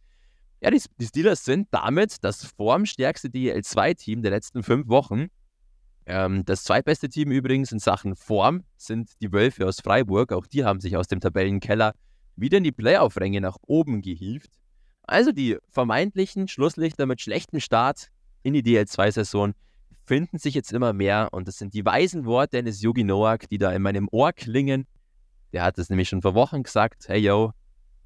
Ja, 0.62 0.70
die, 0.70 0.80
die 0.98 1.06
Steelers 1.06 1.44
sind 1.44 1.66
damit 1.72 2.22
das 2.22 2.44
formstärkste 2.44 3.28
DL2-Team 3.28 4.22
der 4.22 4.30
letzten 4.30 4.62
fünf 4.62 4.88
Wochen. 4.88 5.26
Ähm, 6.06 6.44
das 6.44 6.62
zweitbeste 6.62 7.08
Team 7.08 7.32
übrigens 7.32 7.72
in 7.72 7.80
Sachen 7.80 8.14
Form 8.14 8.62
sind 8.76 9.10
die 9.20 9.32
Wölfe 9.32 9.66
aus 9.66 9.80
Freiburg. 9.80 10.32
Auch 10.32 10.46
die 10.46 10.64
haben 10.64 10.78
sich 10.78 10.96
aus 10.96 11.08
dem 11.08 11.18
Tabellenkeller 11.18 11.94
wieder 12.36 12.58
in 12.58 12.64
die 12.64 12.70
Playoff-Ränge 12.70 13.40
nach 13.40 13.56
oben 13.66 14.02
gehievt. 14.02 14.52
Also 15.02 15.32
die 15.32 15.58
vermeintlichen 15.68 16.46
Schlusslichter 16.46 17.06
mit 17.06 17.20
schlechtem 17.20 17.58
Start 17.58 18.06
in 18.44 18.54
die 18.54 18.62
DL2-Saison 18.62 19.54
finden 20.06 20.38
sich 20.38 20.54
jetzt 20.54 20.72
immer 20.72 20.92
mehr 20.92 21.30
und 21.32 21.48
das 21.48 21.58
sind 21.58 21.74
die 21.74 21.84
weisen 21.84 22.24
Worte 22.24 22.58
eines 22.58 22.82
Yogi 22.82 23.02
Noak, 23.02 23.48
die 23.48 23.58
da 23.58 23.72
in 23.72 23.82
meinem 23.82 24.08
Ohr 24.12 24.32
klingen. 24.32 24.86
Der 25.52 25.64
hat 25.64 25.76
es 25.78 25.90
nämlich 25.90 26.08
schon 26.08 26.22
vor 26.22 26.34
Wochen 26.34 26.62
gesagt. 26.62 27.08
Hey 27.08 27.18
yo, 27.18 27.52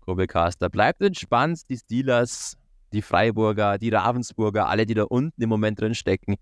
Kurbelcaster, 0.06 0.70
bleibt 0.70 1.02
entspannt, 1.02 1.68
die 1.68 1.76
Steelers, 1.76 2.56
die 2.92 3.02
Freiburger, 3.02 3.76
die 3.76 3.90
Ravensburger, 3.90 4.68
alle, 4.68 4.86
die 4.86 4.94
da 4.94 5.02
unten 5.02 5.42
im 5.42 5.48
Moment 5.48 5.80
drin 5.80 5.94
stecken, 5.94 6.36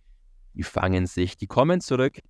die 0.52 0.62
fangen 0.62 1.06
sich, 1.06 1.36
die 1.36 1.46
kommen 1.46 1.80
zurück. 1.80 2.20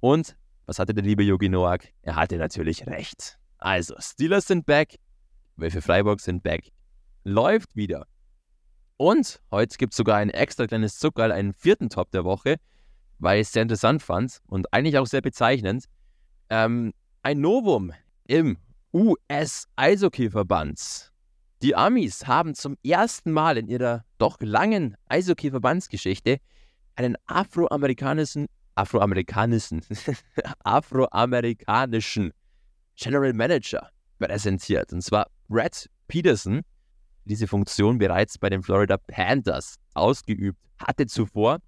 Und 0.00 0.36
was 0.64 0.78
hatte 0.78 0.94
der 0.94 1.04
liebe 1.04 1.22
Yogi 1.22 1.48
Noak? 1.48 1.88
Er 2.02 2.16
hatte 2.16 2.38
natürlich 2.38 2.86
recht. 2.86 3.38
Also, 3.58 3.94
Steelers 3.98 4.46
sind 4.46 4.64
back, 4.64 4.96
Wölfe 5.56 5.82
Freiburg 5.82 6.20
sind 6.20 6.42
back. 6.42 6.70
Läuft 7.24 7.74
wieder. 7.74 8.06
Und 8.96 9.40
heute 9.50 9.76
gibt 9.76 9.92
es 9.92 9.96
sogar 9.96 10.16
ein 10.16 10.30
extra 10.30 10.66
kleines 10.66 10.98
Zuckerl, 10.98 11.32
einen 11.32 11.52
vierten 11.52 11.90
Top 11.90 12.10
der 12.12 12.24
Woche, 12.24 12.56
weil 13.18 13.40
ich 13.40 13.48
es 13.48 13.52
sehr 13.52 13.62
interessant 13.62 14.02
fand 14.02 14.40
und 14.46 14.72
eigentlich 14.72 14.98
auch 14.98 15.06
sehr 15.06 15.20
bezeichnend. 15.20 15.86
Ähm, 16.48 16.94
ein 17.22 17.40
Novum 17.40 17.92
im 18.26 18.56
US-Eishockey-Verband. 18.96 21.12
Die 21.62 21.76
Amis 21.76 22.26
haben 22.26 22.54
zum 22.54 22.78
ersten 22.82 23.30
Mal 23.30 23.58
in 23.58 23.68
ihrer 23.68 24.06
doch 24.16 24.38
langen 24.40 24.96
Eishockey-Verbandsgeschichte 25.08 26.38
einen 26.94 27.16
afroamerikanischen, 27.26 28.46
afroamerikanischen, 28.74 29.82
afroamerikanischen 30.64 32.32
General 32.96 33.34
Manager 33.34 33.90
präsentiert. 34.18 34.94
Und 34.94 35.02
zwar 35.02 35.26
Brad 35.48 35.90
Peterson, 36.08 36.62
diese 37.26 37.46
Funktion 37.46 37.98
bereits 37.98 38.38
bei 38.38 38.48
den 38.48 38.62
Florida 38.62 38.96
Panthers 38.96 39.76
ausgeübt 39.92 40.58
hatte 40.78 41.06
zuvor. 41.06 41.58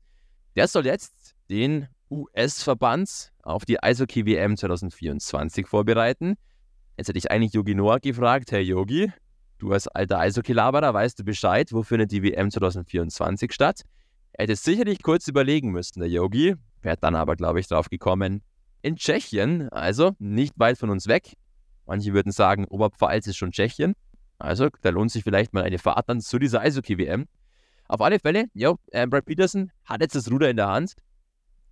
Der 0.56 0.66
soll 0.66 0.86
jetzt 0.86 1.34
den 1.50 1.88
US-Verband 2.10 3.32
auf 3.42 3.66
die 3.66 3.82
Eishockey-WM 3.82 4.56
2024 4.56 5.66
vorbereiten. 5.66 6.38
Jetzt 6.98 7.06
hätte 7.06 7.18
ich 7.18 7.30
eigentlich 7.30 7.52
Yogi 7.52 7.76
Noah 7.76 8.00
gefragt, 8.00 8.50
Herr 8.50 8.58
Yogi, 8.58 9.12
du 9.58 9.72
als 9.72 9.86
alter 9.86 10.18
Eishockey-Laberer 10.18 10.92
weißt 10.92 11.16
du 11.20 11.22
Bescheid, 11.22 11.72
wo 11.72 11.84
findet 11.84 12.10
die 12.10 12.24
WM 12.24 12.50
2024 12.50 13.52
statt? 13.52 13.82
Er 14.32 14.42
hätte 14.42 14.56
sicherlich 14.56 15.00
kurz 15.04 15.28
überlegen 15.28 15.70
müssen, 15.70 16.00
der 16.00 16.08
Yogi, 16.08 16.56
wäre 16.82 16.96
dann 17.00 17.14
aber, 17.14 17.36
glaube 17.36 17.60
ich, 17.60 17.68
drauf 17.68 17.88
gekommen, 17.88 18.42
in 18.82 18.96
Tschechien, 18.96 19.68
also 19.68 20.16
nicht 20.18 20.58
weit 20.58 20.76
von 20.76 20.90
uns 20.90 21.06
weg. 21.06 21.34
Manche 21.86 22.14
würden 22.14 22.32
sagen, 22.32 22.64
Oberpfalz 22.64 23.28
ist 23.28 23.36
schon 23.36 23.52
Tschechien. 23.52 23.94
Also, 24.40 24.68
da 24.82 24.90
lohnt 24.90 25.12
sich 25.12 25.22
vielleicht 25.22 25.54
mal 25.54 25.62
eine 25.62 25.78
Fahrt 25.78 26.08
dann 26.08 26.20
zu 26.20 26.40
dieser 26.40 26.62
Eishockey-WM. 26.62 27.26
Auf 27.86 28.00
alle 28.00 28.18
Fälle, 28.18 28.46
ja, 28.54 28.74
äh, 28.90 29.06
Brad 29.06 29.24
Peterson 29.24 29.70
hat 29.84 30.00
jetzt 30.00 30.16
das 30.16 30.28
Ruder 30.32 30.50
in 30.50 30.56
der 30.56 30.66
Hand, 30.66 30.94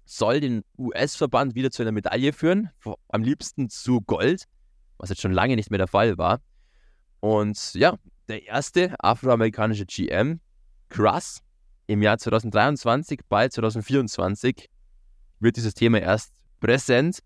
soll 0.05 0.39
den 0.39 0.63
US-Verband 0.79 1.57
wieder 1.57 1.73
zu 1.73 1.83
einer 1.83 1.91
Medaille 1.91 2.33
führen, 2.33 2.71
am 3.09 3.25
liebsten 3.25 3.69
zu 3.69 4.03
Gold, 4.03 4.47
was 4.99 5.11
jetzt 5.11 5.21
schon 5.21 5.33
lange 5.33 5.57
nicht 5.57 5.71
mehr 5.71 5.79
der 5.79 5.89
Fall 5.89 6.19
war. 6.19 6.41
Und 7.21 7.75
ja, 7.75 7.97
der 8.29 8.47
erste 8.47 8.95
afroamerikanische 8.99 9.87
GM, 9.87 10.41
Krass, 10.89 11.43
im 11.87 12.03
Jahr 12.03 12.19
2023, 12.19 13.21
bald 13.29 13.53
2024, 13.53 14.69
wird 15.41 15.57
dieses 15.57 15.75
Thema 15.75 16.01
erst 16.01 16.33
präsent. 16.61 17.21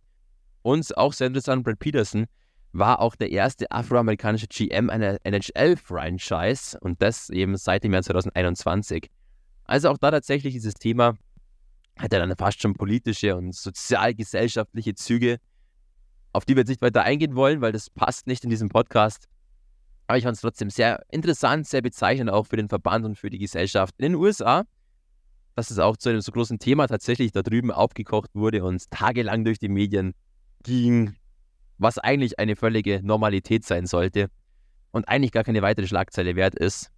Und 0.63 0.97
auch 0.97 1.13
sehr 1.13 1.29
interessant, 1.29 1.65
Brad 1.65 1.79
Peterson 1.79 2.27
war 2.73 3.01
auch 3.01 3.17
der 3.17 3.31
erste 3.31 3.71
afroamerikanische 3.71 4.47
GM 4.47 4.91
einer 4.91 5.19
NHL-Franchise 5.25 6.79
und 6.81 7.03
das 7.03 7.31
eben 7.31 7.57
seit 7.57 7.85
dem 7.85 7.93
Jahr 7.93 8.03
2021. 8.03 9.11
Also 9.65 9.89
auch 9.89 9.99
da 9.99 10.11
tatsächlich 10.11 10.55
dieses 10.55 10.75
Thema 10.75 11.17
hat 11.99 12.13
er 12.13 12.21
dann 12.21 12.37
fast 12.37 12.63
schon 12.63 12.75
politische 12.75 13.37
und 13.37 13.55
sozial-gesellschaftliche 13.55 14.95
Züge, 14.95 15.39
auf 16.33 16.45
die 16.45 16.55
wir 16.55 16.61
jetzt 16.61 16.69
nicht 16.69 16.83
weiter 16.83 17.03
eingehen 17.03 17.35
wollen, 17.35 17.61
weil 17.61 17.73
das 17.73 17.91
passt 17.91 18.27
nicht 18.27 18.45
in 18.45 18.51
diesem 18.51 18.69
Podcast. 18.69 19.27
Aber 20.07 20.19
ich 20.19 20.25
fand 20.25 20.37
es 20.37 20.41
trotzdem 20.41 20.71
sehr 20.71 21.05
interessant, 21.11 21.67
sehr 21.67 21.83
bezeichnend 21.83 22.31
auch 22.31 22.47
für 22.47 22.57
den 22.57 22.69
Verband 22.69 23.05
und 23.05 23.17
für 23.17 23.31
die 23.31 23.39
Gesellschaft 23.39 23.95
in 23.99 24.13
den 24.13 24.15
USA, 24.17 24.65
dass 25.55 25.71
es 25.71 25.79
auch 25.79 25.97
zu 25.97 26.09
einem 26.09 26.21
so 26.21 26.33
großen 26.33 26.59
Thema 26.59 26.87
tatsächlich 26.89 27.33
da 27.33 27.43
drüben 27.43 27.71
aufgekocht 27.71 28.31
wurde 28.35 28.65
und 28.65 28.91
tagelang 28.91 29.45
durch 29.45 29.59
die 29.59 29.69
Medien 29.69 30.15
ging, 30.63 31.15
was 31.79 31.99
eigentlich 31.99 32.39
eine 32.39 32.57
völlige 32.57 33.01
Normalität 33.03 33.65
sein 33.65 33.87
sollte 33.87 34.31
und 34.91 35.09
eigentlich 35.09 35.33
gar 35.33 35.45
keine 35.45 35.63
weitere 35.63 35.87
Schlagzeile 35.87 36.37
wert 36.37 36.55
ist. 36.55 36.91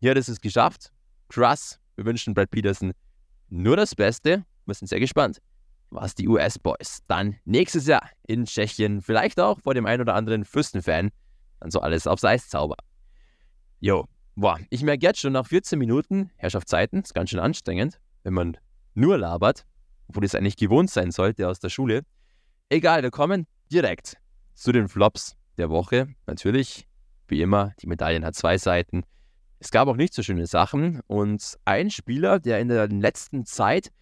Hier 0.00 0.12
hat 0.12 0.18
es 0.18 0.28
es 0.28 0.40
geschafft. 0.40 0.92
Krass. 1.28 1.78
Wir 1.96 2.04
wünschen 2.04 2.34
Brad 2.34 2.50
Peterson 2.50 2.92
nur 3.48 3.76
das 3.76 3.94
Beste. 3.94 4.44
Wir 4.66 4.74
sind 4.74 4.88
sehr 4.88 5.00
gespannt, 5.00 5.40
was 5.92 6.14
die 6.14 6.28
US-Boys 6.28 7.02
dann 7.06 7.36
nächstes 7.44 7.86
Jahr 7.86 8.08
in 8.26 8.44
Tschechien, 8.46 9.02
vielleicht 9.02 9.38
auch 9.38 9.60
vor 9.60 9.74
dem 9.74 9.86
einen 9.86 10.02
oder 10.02 10.14
anderen 10.14 10.44
Fürstenfan, 10.44 11.10
dann 11.60 11.70
so 11.70 11.80
alles 11.80 12.06
aufs 12.06 12.24
Eis 12.24 12.48
zaubern. 12.48 12.78
Jo, 13.80 14.06
boah, 14.34 14.58
ich 14.70 14.82
merke 14.82 15.06
jetzt 15.06 15.20
schon 15.20 15.32
nach 15.32 15.46
14 15.46 15.78
Minuten 15.78 16.30
Herrschaftszeiten, 16.36 17.02
ist 17.02 17.14
ganz 17.14 17.30
schön 17.30 17.40
anstrengend, 17.40 18.00
wenn 18.22 18.34
man 18.34 18.56
nur 18.94 19.18
labert, 19.18 19.64
obwohl 20.08 20.24
es 20.24 20.34
eigentlich 20.34 20.56
gewohnt 20.56 20.90
sein 20.90 21.10
sollte 21.10 21.48
aus 21.48 21.60
der 21.60 21.68
Schule. 21.68 22.02
Egal, 22.68 23.02
wir 23.02 23.10
kommen 23.10 23.46
direkt 23.70 24.16
zu 24.54 24.72
den 24.72 24.88
Flops 24.88 25.36
der 25.58 25.70
Woche. 25.70 26.08
Natürlich, 26.26 26.88
wie 27.28 27.42
immer, 27.42 27.72
die 27.80 27.86
Medaillen 27.86 28.24
hat 28.24 28.34
zwei 28.34 28.58
Seiten. 28.58 29.02
Es 29.58 29.70
gab 29.70 29.88
auch 29.88 29.96
nicht 29.96 30.14
so 30.14 30.22
schöne 30.22 30.46
Sachen 30.46 31.00
und 31.06 31.56
ein 31.64 31.90
Spieler, 31.90 32.40
der 32.40 32.60
in 32.60 32.68
der 32.68 32.88
letzten 32.88 33.44
Zeit 33.44 33.92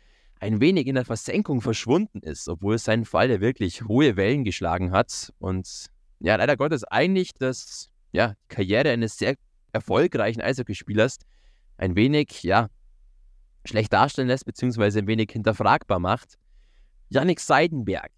ein 0.40 0.60
wenig 0.60 0.86
in 0.86 0.94
der 0.94 1.04
Versenkung 1.04 1.60
verschwunden 1.60 2.20
ist, 2.20 2.48
obwohl 2.48 2.78
sein 2.78 3.04
Fall 3.04 3.28
ja 3.30 3.40
wirklich 3.40 3.82
hohe 3.84 4.16
Wellen 4.16 4.44
geschlagen 4.44 4.90
hat 4.90 5.32
und 5.38 5.86
ja, 6.18 6.36
leider 6.36 6.56
Gottes 6.56 6.84
eigentlich 6.84 7.34
das, 7.34 7.90
ja, 8.12 8.34
Karriere 8.48 8.88
eines 8.90 9.18
sehr 9.18 9.34
erfolgreichen 9.72 10.40
Eishockeyspielers 10.40 11.18
ein 11.76 11.94
wenig, 11.94 12.42
ja, 12.42 12.68
schlecht 13.64 13.92
darstellen 13.92 14.26
lässt, 14.28 14.46
beziehungsweise 14.46 15.00
ein 15.00 15.06
wenig 15.06 15.30
hinterfragbar 15.30 15.98
macht. 15.98 16.38
Yannick 17.10 17.40
Seidenberg, 17.40 18.10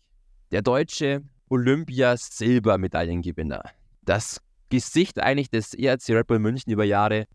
der 0.52 0.62
deutsche 0.62 1.25
Olympia-Silbermedaillengewinner. 1.49 3.64
Das 4.02 4.41
Gesicht 4.69 5.19
eigentlich 5.21 5.50
des 5.50 5.75
ERC 5.75 6.11
Red 6.11 6.29
Bull 6.29 6.38
München 6.38 6.73
über 6.73 6.85
Jahre. 6.85 7.26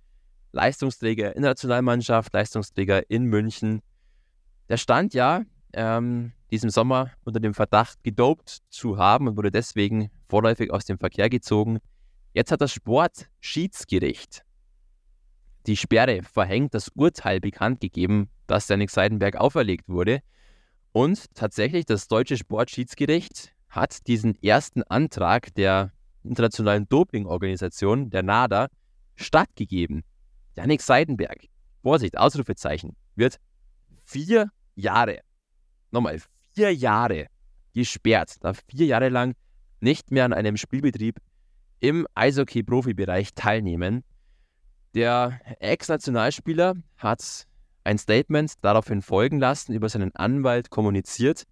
Leistungsträger 0.53 1.35
in 1.35 1.41
der 1.43 1.51
Nationalmannschaft, 1.51 2.33
Leistungsträger 2.33 3.09
in 3.09 3.25
München. 3.25 3.81
Der 4.69 4.77
stand 4.77 5.13
ja 5.13 5.43
ähm, 5.73 6.33
diesem 6.51 6.69
Sommer 6.69 7.11
unter 7.23 7.39
dem 7.39 7.53
Verdacht, 7.53 8.03
gedopt 8.03 8.59
zu 8.69 8.97
haben 8.97 9.27
und 9.27 9.37
wurde 9.37 9.51
deswegen 9.51 10.09
vorläufig 10.29 10.71
aus 10.71 10.85
dem 10.85 10.97
Verkehr 10.97 11.29
gezogen. 11.29 11.79
Jetzt 12.33 12.51
hat 12.51 12.61
das 12.61 12.71
Sportschiedsgericht 12.71 14.43
die 15.67 15.77
Sperre 15.77 16.23
verhängt, 16.23 16.73
das 16.73 16.89
Urteil 16.95 17.39
bekannt 17.41 17.81
gegeben, 17.81 18.29
das 18.47 18.67
Janik 18.69 18.89
Seidenberg 18.89 19.35
auferlegt 19.35 19.89
wurde. 19.89 20.21
Und 20.93 21.25
tatsächlich, 21.35 21.85
das 21.85 22.07
deutsche 22.07 22.37
Sportschiedsgericht 22.37 23.53
hat 23.69 24.07
diesen 24.07 24.41
ersten 24.41 24.83
Antrag 24.83 25.53
der 25.55 25.91
internationalen 26.23 26.87
Dopingorganisation, 26.87 28.09
der 28.09 28.23
NADA, 28.23 28.69
stattgegeben. 29.15 30.03
Janik 30.55 30.81
Seidenberg, 30.81 31.45
Vorsicht, 31.83 32.17
Ausrufezeichen, 32.17 32.95
wird 33.15 33.37
vier 34.05 34.49
Jahre, 34.77 35.19
nochmal 35.91 36.21
vier 36.53 36.73
Jahre 36.73 37.27
gesperrt, 37.73 38.35
darf 38.41 38.61
vier 38.69 38.85
Jahre 38.85 39.09
lang 39.09 39.35
nicht 39.81 40.11
mehr 40.11 40.25
an 40.25 40.33
einem 40.33 40.57
Spielbetrieb 40.57 41.19
im 41.79 42.07
Eishockey-Profibereich 42.15 43.33
teilnehmen. 43.35 44.03
Der 44.93 45.39
Ex-Nationalspieler 45.59 46.75
hat 46.97 47.45
ein 47.83 47.97
Statement 47.97 48.53
daraufhin 48.61 49.01
folgen 49.01 49.39
lassen, 49.39 49.73
über 49.73 49.89
seinen 49.89 50.15
Anwalt 50.15 50.69
kommuniziert 50.69 51.43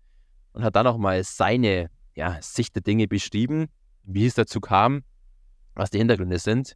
und 0.53 0.63
hat 0.63 0.75
dann 0.75 0.88
auch 0.88 0.98
mal 0.98 1.24
seine 1.24 1.89
ja, 2.15 2.39
Sicht 2.41 2.75
der 2.75 2.82
Dinge 2.82 3.08
beschrieben, 3.08 3.67
wie 4.03 4.25
es 4.25 4.36
dazu 4.36 4.62
kam, 4.62 5.03
was 5.75 5.89
die 5.89 5.98
Hintergründe 5.98 6.39
sind. 6.39 6.75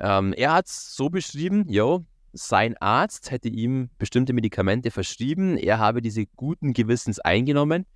Ähm, 0.00 0.32
er 0.32 0.52
hat 0.52 0.66
es 0.66 0.94
so 0.94 1.08
beschrieben, 1.10 1.68
yo, 1.68 2.04
sein 2.34 2.76
Arzt 2.78 3.30
hätte 3.30 3.48
ihm 3.48 3.90
bestimmte 3.98 4.32
Medikamente 4.32 4.90
verschrieben, 4.90 5.56
er 5.56 5.78
habe 5.78 6.02
diese 6.02 6.26
guten 6.26 6.72
Gewissens 6.72 7.20
eingenommen, 7.20 7.86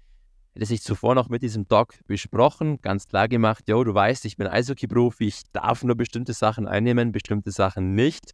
hätte 0.54 0.66
sich 0.66 0.82
zuvor 0.82 1.14
noch 1.14 1.28
mit 1.28 1.42
diesem 1.42 1.68
Doc 1.68 1.94
besprochen, 2.06 2.80
ganz 2.80 3.06
klar 3.06 3.28
gemacht, 3.28 3.68
yo, 3.68 3.82
du 3.84 3.92
weißt, 3.94 4.24
ich 4.24 4.36
bin 4.36 4.46
Eishockey-Profi, 4.46 5.26
ich 5.26 5.42
darf 5.52 5.82
nur 5.82 5.96
bestimmte 5.96 6.32
Sachen 6.32 6.66
einnehmen, 6.66 7.12
bestimmte 7.12 7.50
Sachen 7.50 7.94
nicht. 7.94 8.32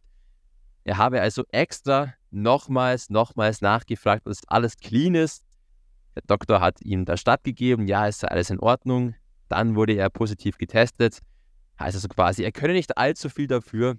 Er 0.83 0.97
habe 0.97 1.19
also 1.21 1.43
extra 1.51 2.13
nochmals, 2.29 3.09
nochmals 3.09 3.61
nachgefragt, 3.61 4.27
dass 4.27 4.47
alles 4.47 4.77
clean 4.77 5.15
ist. 5.15 5.43
Der 6.15 6.23
Doktor 6.27 6.61
hat 6.61 6.81
ihm 6.81 7.05
das 7.05 7.19
stattgegeben, 7.19 7.87
ja, 7.87 8.07
ist 8.07 8.23
alles 8.23 8.49
in 8.49 8.59
Ordnung. 8.59 9.15
Dann 9.49 9.75
wurde 9.75 9.93
er 9.93 10.09
positiv 10.09 10.57
getestet. 10.57 11.19
Heißt 11.79 11.95
also 11.95 12.07
quasi, 12.07 12.43
er 12.43 12.51
könne 12.51 12.73
nicht 12.73 12.97
allzu 12.97 13.29
viel 13.29 13.47
dafür. 13.47 13.97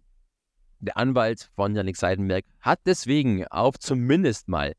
Der 0.80 0.96
Anwalt 0.98 1.50
von 1.54 1.74
Janik 1.74 1.96
Seidenberg 1.96 2.44
hat 2.60 2.80
deswegen 2.84 3.46
auf 3.46 3.78
zumindest 3.78 4.46
mal 4.48 4.74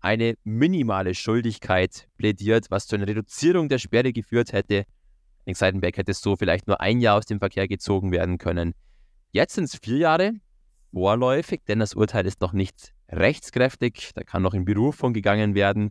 eine 0.00 0.34
minimale 0.44 1.14
Schuldigkeit 1.14 2.08
plädiert, 2.18 2.66
was 2.70 2.86
zu 2.86 2.96
einer 2.96 3.06
Reduzierung 3.06 3.68
der 3.68 3.78
Sperre 3.78 4.12
geführt 4.12 4.52
hätte. 4.52 4.84
Janik 5.46 5.56
Seidenberg 5.56 5.96
hätte 5.96 6.12
so 6.12 6.36
vielleicht 6.36 6.66
nur 6.66 6.80
ein 6.80 7.00
Jahr 7.00 7.16
aus 7.16 7.24
dem 7.24 7.38
Verkehr 7.38 7.68
gezogen 7.68 8.12
werden 8.12 8.36
können. 8.36 8.74
Jetzt 9.32 9.54
sind 9.54 9.64
es 9.64 9.76
vier 9.76 9.96
Jahre, 9.96 10.32
vorläufig, 10.92 11.62
denn 11.66 11.78
das 11.78 11.94
Urteil 11.94 12.26
ist 12.26 12.40
noch 12.42 12.52
nicht 12.52 12.92
rechtskräftig. 13.08 14.10
Da 14.14 14.24
kann 14.24 14.42
noch 14.42 14.54
in 14.54 14.66
Berufung 14.66 15.14
gegangen 15.14 15.54
werden. 15.54 15.90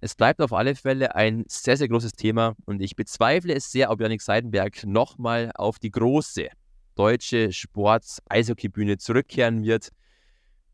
Es 0.00 0.14
bleibt 0.14 0.40
auf 0.40 0.52
alle 0.52 0.74
Fälle 0.74 1.14
ein 1.14 1.44
sehr, 1.48 1.76
sehr 1.76 1.88
großes 1.88 2.12
Thema 2.12 2.54
und 2.64 2.80
ich 2.80 2.96
bezweifle 2.96 3.54
es 3.54 3.70
sehr, 3.70 3.90
ob 3.90 4.00
Janik 4.00 4.22
Seidenberg 4.22 4.84
nochmal 4.84 5.52
auf 5.54 5.78
die 5.78 5.90
große 5.90 6.48
deutsche 6.96 7.52
Sport-Eishockey-Bühne 7.52 8.98
zurückkehren 8.98 9.62
wird. 9.62 9.90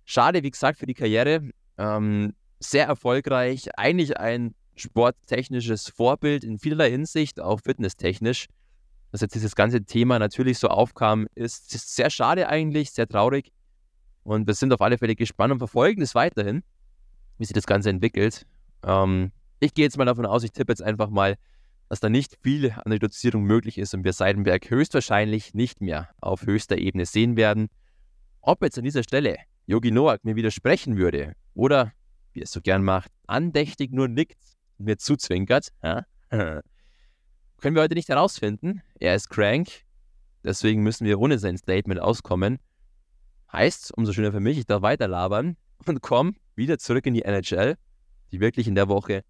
Schade, 0.05 0.43
wie 0.43 0.50
gesagt, 0.50 0.79
für 0.79 0.87
die 0.87 0.95
Karriere. 0.95 1.50
Ähm, 1.76 2.35
sehr 2.59 2.87
erfolgreich, 2.87 3.76
eigentlich 3.76 4.19
ein 4.19 4.55
sporttechnisches 4.76 5.88
Vorbild 5.88 6.45
in 6.45 6.59
vielerlei 6.59 6.91
Hinsicht, 6.91 7.41
auch 7.41 7.61
fitnesstechnisch. 7.61 8.47
Dass 9.11 9.21
jetzt 9.21 9.35
dieses 9.35 9.55
ganze 9.55 9.85
Thema 9.85 10.19
natürlich 10.19 10.59
so 10.59 10.69
aufkam, 10.69 11.26
ist, 11.35 11.71
sehr 11.71 12.09
schade 12.09 12.49
eigentlich, 12.49 12.93
sehr 12.93 13.07
traurig. 13.07 13.52
Und 14.23 14.47
wir 14.47 14.55
sind 14.55 14.73
auf 14.73 14.81
alle 14.81 14.97
Fälle 14.97 15.14
gespannt 15.14 15.52
und 15.52 15.59
verfolgen 15.59 16.00
es 16.00 16.14
weiterhin, 16.14 16.62
wie 17.37 17.45
sich 17.45 17.52
das 17.52 17.67
Ganze 17.67 17.91
entwickelt. 17.91 18.47
Ähm, 18.85 19.33
ich 19.61 19.75
gehe 19.75 19.85
jetzt 19.85 19.99
mal 19.99 20.05
davon 20.05 20.25
aus, 20.25 20.45
ich 20.45 20.52
tippe 20.52 20.73
jetzt 20.73 20.83
einfach 20.83 21.11
mal, 21.11 21.37
dass 21.93 22.01
da 22.01 22.09
nicht 22.09 22.38
viel 22.43 22.71
an 22.71 22.90
Reduzierung 22.90 23.43
möglich 23.43 23.77
ist 23.77 23.93
und 23.93 24.03
wir 24.03 24.14
Seidenberg 24.14 24.71
höchstwahrscheinlich 24.71 25.53
nicht 25.53 25.83
mehr 25.83 26.09
auf 26.23 26.47
höchster 26.47 26.79
Ebene 26.79 27.05
sehen 27.05 27.37
werden. 27.37 27.69
Ob 28.40 28.62
jetzt 28.62 28.79
an 28.79 28.85
dieser 28.85 29.03
Stelle 29.03 29.37
Yogi 29.66 29.90
Noak 29.90 30.25
mir 30.25 30.35
widersprechen 30.35 30.97
würde 30.97 31.35
oder, 31.53 31.93
wie 32.33 32.40
er 32.40 32.45
es 32.45 32.51
so 32.51 32.62
gern 32.62 32.83
macht, 32.83 33.12
andächtig 33.27 33.93
nur 33.93 34.09
nickt 34.09 34.38
und 34.79 34.87
mir 34.87 34.97
zuzwinkert, 34.97 35.69
ja, 35.83 36.07
können 36.31 37.75
wir 37.75 37.83
heute 37.83 37.95
nicht 37.95 38.09
herausfinden. 38.09 38.81
Er 38.99 39.14
ist 39.14 39.29
crank, 39.29 39.69
deswegen 40.43 40.83
müssen 40.83 41.07
wir 41.07 41.21
ohne 41.21 41.38
sein 41.38 41.59
Statement 41.59 42.01
auskommen. 42.01 42.59
Heißt, 43.53 43.93
umso 43.99 44.14
schöner 44.14 44.33
für 44.33 44.40
mich, 44.40 44.57
ich 44.57 44.64
darf 44.64 44.81
weiter 44.81 45.09
labern 45.09 45.59
und 45.85 46.01
komme 46.01 46.33
wieder 46.55 46.79
zurück 46.79 47.05
in 47.05 47.12
die 47.12 47.23
NHL 47.23 47.77
die 48.31 48.40
wirklich 48.40 48.66
in 48.66 48.77
der 48.77 48.88
Woche 48.88 49.25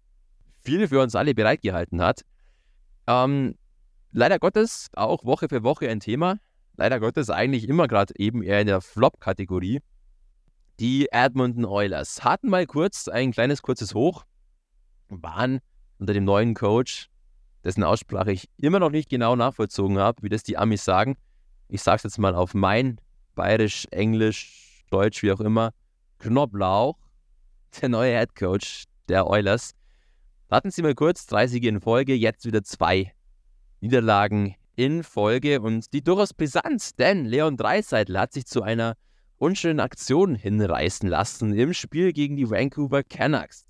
viel 0.63 0.87
für 0.87 1.01
uns 1.01 1.13
alle 1.13 1.35
bereitgehalten 1.35 2.01
hat. 2.01 2.21
Ähm, 3.07 3.55
leider 4.11 4.39
Gottes 4.39 4.89
auch 4.93 5.25
Woche 5.25 5.49
für 5.49 5.63
Woche 5.63 5.89
ein 5.89 5.99
Thema. 5.99 6.37
Leider 6.75 6.99
Gottes 6.99 7.29
eigentlich 7.29 7.67
immer 7.67 7.87
gerade 7.87 8.13
eben 8.17 8.41
eher 8.41 8.61
in 8.61 8.67
der 8.67 8.81
Flop-Kategorie. 8.81 9.79
Die 10.79 11.07
Edmonton 11.11 11.65
Oilers 11.65 12.23
hatten 12.23 12.49
mal 12.49 12.65
kurz 12.65 13.07
ein 13.07 13.31
kleines 13.31 13.61
kurzes 13.61 13.93
Hoch, 13.93 14.23
waren 15.09 15.59
unter 15.99 16.13
dem 16.13 16.23
neuen 16.23 16.55
Coach, 16.55 17.09
dessen 17.63 17.83
Aussprache 17.83 18.31
ich 18.31 18.49
immer 18.57 18.79
noch 18.79 18.89
nicht 18.89 19.09
genau 19.09 19.35
nachvollzogen 19.35 19.99
habe, 19.99 20.23
wie 20.23 20.29
das 20.29 20.41
die 20.43 20.57
Amis 20.57 20.83
sagen. 20.83 21.15
Ich 21.67 21.83
sage 21.83 21.97
es 21.97 22.03
jetzt 22.03 22.17
mal 22.17 22.33
auf 22.33 22.53
mein 22.53 22.99
Bayerisch, 23.35 23.87
Englisch, 23.91 24.83
Deutsch, 24.89 25.21
wie 25.23 25.31
auch 25.31 25.39
immer. 25.39 25.71
Knoblauch, 26.19 26.97
der 27.81 27.89
neue 27.89 28.17
Head 28.17 28.35
Coach 28.35 28.85
der 29.09 29.27
Oilers. 29.27 29.73
Da 30.53 30.57
hatten 30.57 30.69
sie 30.69 30.83
mal 30.83 30.93
kurz 30.93 31.25
drei 31.25 31.47
Siege 31.47 31.67
in 31.67 31.81
Folge, 31.81 32.13
jetzt 32.13 32.45
wieder 32.45 32.61
zwei 32.61 33.11
Niederlagen 33.81 34.53
in 34.75 35.01
Folge 35.01 35.59
und 35.59 35.91
die 35.93 36.03
durchaus 36.03 36.35
brisant, 36.35 36.99
denn 36.99 37.25
Leon 37.25 37.57
Dreiseitel 37.57 38.19
hat 38.19 38.33
sich 38.33 38.45
zu 38.45 38.61
einer 38.61 38.93
unschönen 39.39 39.79
Aktion 39.79 40.35
hinreißen 40.35 41.09
lassen 41.09 41.55
im 41.55 41.73
Spiel 41.73 42.13
gegen 42.13 42.35
die 42.35 42.47
Vancouver 42.47 43.01
Canucks. 43.01 43.65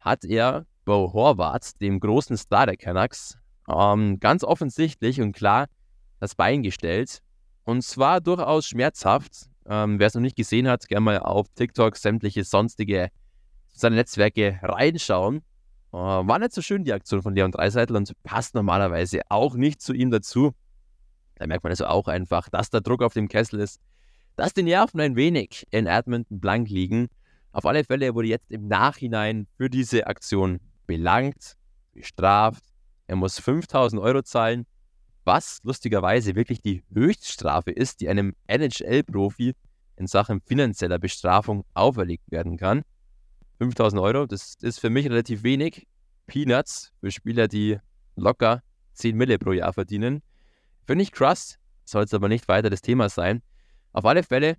Hat 0.00 0.24
er 0.24 0.66
Bo 0.84 1.12
Horvath, 1.12 1.80
dem 1.80 2.00
großen 2.00 2.36
Star 2.36 2.66
der 2.66 2.76
Canucks, 2.76 3.38
ähm, 3.68 4.18
ganz 4.18 4.42
offensichtlich 4.42 5.20
und 5.20 5.30
klar 5.30 5.68
das 6.18 6.34
Bein 6.34 6.64
gestellt. 6.64 7.20
Und 7.62 7.84
zwar 7.84 8.20
durchaus 8.20 8.66
schmerzhaft. 8.66 9.48
Ähm, 9.64 10.00
Wer 10.00 10.08
es 10.08 10.14
noch 10.14 10.22
nicht 10.22 10.36
gesehen 10.36 10.66
hat, 10.66 10.88
gerne 10.88 11.04
mal 11.04 11.18
auf 11.20 11.46
TikTok 11.54 11.96
sämtliche 11.96 12.42
sonstige 12.42 13.10
seine 13.68 13.94
Netzwerke 13.94 14.58
reinschauen. 14.60 15.44
Äh, 15.96 15.98
war 15.98 16.38
nicht 16.38 16.52
so 16.52 16.60
schön 16.60 16.84
die 16.84 16.92
Aktion 16.92 17.22
von 17.22 17.34
Leon 17.34 17.52
Dreiseitel 17.52 17.96
und 17.96 18.12
passt 18.22 18.54
normalerweise 18.54 19.22
auch 19.30 19.54
nicht 19.54 19.80
zu 19.80 19.94
ihm 19.94 20.10
dazu. 20.10 20.52
Da 21.36 21.46
merkt 21.46 21.64
man 21.64 21.70
also 21.70 21.86
auch 21.86 22.06
einfach, 22.06 22.50
dass 22.50 22.68
der 22.68 22.82
Druck 22.82 23.02
auf 23.02 23.14
dem 23.14 23.28
Kessel 23.28 23.60
ist, 23.60 23.80
dass 24.36 24.52
die 24.52 24.62
Nerven 24.62 25.00
ein 25.00 25.16
wenig 25.16 25.66
in 25.70 25.86
Edmonton 25.86 26.38
blank 26.38 26.68
liegen. 26.68 27.08
Auf 27.52 27.64
alle 27.64 27.82
Fälle 27.82 28.14
wurde 28.14 28.28
jetzt 28.28 28.50
im 28.50 28.68
Nachhinein 28.68 29.46
für 29.56 29.70
diese 29.70 30.06
Aktion 30.06 30.60
belangt, 30.86 31.56
bestraft. 31.92 32.64
Er 33.06 33.16
muss 33.16 33.40
5000 33.40 34.02
Euro 34.02 34.20
zahlen, 34.20 34.66
was 35.24 35.60
lustigerweise 35.62 36.34
wirklich 36.34 36.60
die 36.60 36.82
Höchststrafe 36.92 37.70
ist, 37.70 38.02
die 38.02 38.10
einem 38.10 38.34
NHL-Profi 38.48 39.54
in 39.96 40.06
Sachen 40.06 40.42
finanzieller 40.42 40.98
Bestrafung 40.98 41.64
auferlegt 41.72 42.30
werden 42.30 42.58
kann. 42.58 42.82
5000 43.58 44.00
Euro, 44.00 44.26
das 44.26 44.54
ist 44.60 44.80
für 44.80 44.90
mich 44.90 45.06
relativ 45.06 45.42
wenig. 45.42 45.86
Peanuts 46.26 46.92
für 47.00 47.10
Spieler, 47.10 47.48
die 47.48 47.78
locker 48.16 48.62
10 48.94 49.16
Mille 49.16 49.38
pro 49.38 49.52
Jahr 49.52 49.72
verdienen. 49.72 50.22
Finde 50.86 51.02
ich 51.02 51.12
krass, 51.12 51.58
soll 51.84 52.04
es 52.04 52.14
aber 52.14 52.28
nicht 52.28 52.48
weiter 52.48 52.70
das 52.70 52.82
Thema 52.82 53.08
sein. 53.08 53.42
Auf 53.92 54.04
alle 54.04 54.22
Fälle, 54.22 54.56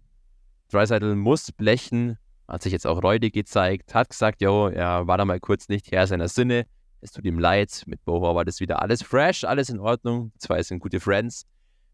Dreisaitl 0.69 1.15
muss 1.15 1.51
blechen, 1.51 2.17
hat 2.47 2.63
sich 2.63 2.71
jetzt 2.71 2.87
auch 2.87 3.03
Reude 3.03 3.29
gezeigt, 3.29 3.93
hat 3.93 4.09
gesagt, 4.09 4.41
jo, 4.41 4.67
er 4.67 5.07
war 5.07 5.17
da 5.17 5.25
mal 5.25 5.39
kurz 5.39 5.67
nicht 5.67 5.91
Herr 5.91 6.07
seiner 6.07 6.27
Sinne. 6.27 6.65
Es 7.01 7.11
tut 7.11 7.25
ihm 7.25 7.39
leid, 7.39 7.83
mit 7.85 8.03
Bohor 8.05 8.35
war 8.35 8.45
das 8.45 8.59
wieder 8.59 8.81
alles 8.81 9.03
fresh, 9.03 9.43
alles 9.43 9.69
in 9.69 9.79
Ordnung. 9.79 10.31
Zwei 10.39 10.63
sind 10.63 10.79
gute 10.79 10.99
Friends. 10.99 11.43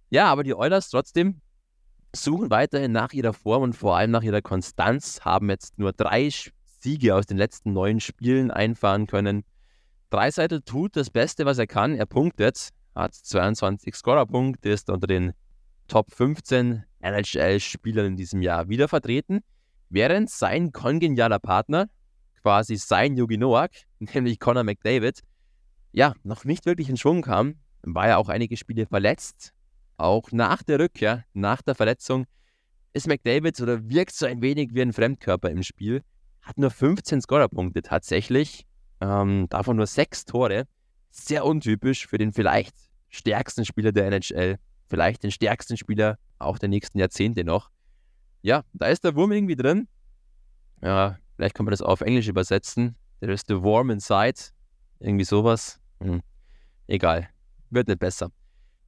Ja, 0.09 0.27
aber 0.27 0.43
die 0.43 0.55
Oilers 0.55 0.89
trotzdem 0.89 1.41
suchen 2.15 2.51
weiterhin 2.51 2.91
nach 2.91 3.11
ihrer 3.13 3.33
Form 3.33 3.63
und 3.63 3.73
vor 3.73 3.97
allem 3.97 4.11
nach 4.11 4.23
ihrer 4.23 4.41
Konstanz, 4.41 5.21
haben 5.21 5.49
jetzt 5.49 5.77
nur 5.79 5.91
drei 5.91 6.29
Siege 6.83 7.15
aus 7.15 7.25
den 7.25 7.37
letzten 7.37 7.73
neun 7.73 7.99
Spielen 8.01 8.51
einfahren 8.51 9.07
können. 9.07 9.43
Dreiseitel 10.09 10.61
tut 10.61 10.95
das 10.95 11.09
Beste, 11.09 11.45
was 11.45 11.57
er 11.57 11.65
kann. 11.65 11.95
Er 11.95 12.05
punktet, 12.05 12.69
hat 12.93 13.15
22 13.15 13.95
Scorerpunkte, 13.95 14.69
ist 14.69 14.89
unter 14.89 15.07
den 15.07 15.31
Top 15.87 16.11
15 16.11 16.83
NHL-Spielern 16.99 18.07
in 18.07 18.17
diesem 18.17 18.41
Jahr 18.41 18.69
wieder 18.69 18.87
vertreten, 18.87 19.39
während 19.89 20.29
sein 20.29 20.71
kongenialer 20.71 21.39
Partner, 21.39 21.87
quasi 22.41 22.75
sein 22.75 23.17
Yugi 23.17 23.37
Noak, 23.37 23.71
nämlich 23.99 24.39
Conor 24.39 24.63
McDavid, 24.63 25.21
ja, 25.93 26.13
noch 26.23 26.45
nicht 26.45 26.65
wirklich 26.65 26.89
in 26.89 26.97
Schwung 26.97 27.21
kam, 27.21 27.55
war 27.81 28.07
ja 28.07 28.17
auch 28.17 28.29
einige 28.29 28.57
Spiele 28.57 28.85
verletzt. 28.85 29.53
Auch 29.97 30.31
nach 30.31 30.63
der 30.63 30.79
Rückkehr, 30.79 31.23
nach 31.33 31.61
der 31.61 31.75
Verletzung, 31.75 32.25
ist 32.93 33.07
McDavid 33.07 33.59
oder 33.61 33.89
wirkt 33.89 34.13
so 34.13 34.25
ein 34.25 34.41
wenig 34.41 34.73
wie 34.73 34.81
ein 34.81 34.93
Fremdkörper 34.93 35.49
im 35.49 35.63
Spiel 35.63 36.03
hat 36.43 36.57
nur 36.57 36.69
15 36.69 37.21
Scorerpunkte 37.21 37.81
tatsächlich. 37.81 38.65
Ähm, 39.01 39.47
davon 39.49 39.77
nur 39.77 39.87
sechs 39.87 40.25
Tore. 40.25 40.67
Sehr 41.09 41.45
untypisch 41.45 42.07
für 42.07 42.17
den 42.17 42.33
vielleicht 42.33 42.75
stärksten 43.09 43.65
Spieler 43.65 43.91
der 43.91 44.07
NHL. 44.07 44.57
Vielleicht 44.89 45.23
den 45.23 45.31
stärksten 45.31 45.77
Spieler 45.77 46.17
auch 46.39 46.57
der 46.57 46.69
nächsten 46.69 46.99
Jahrzehnte 46.99 47.43
noch. 47.43 47.69
Ja, 48.41 48.63
da 48.73 48.87
ist 48.87 49.03
der 49.03 49.15
Wurm 49.15 49.31
irgendwie 49.31 49.55
drin. 49.55 49.87
Ja, 50.81 51.17
vielleicht 51.35 51.55
kann 51.55 51.65
man 51.65 51.71
das 51.71 51.81
auf 51.81 52.01
Englisch 52.01 52.27
übersetzen. 52.27 52.95
There 53.21 53.31
is 53.31 53.43
the 53.47 53.61
worm 53.61 53.89
inside. 53.89 54.39
Irgendwie 54.99 55.23
sowas. 55.23 55.79
Hm. 56.01 56.21
Egal. 56.87 57.29
Wird 57.69 57.87
nicht 57.87 57.99
besser. 57.99 58.29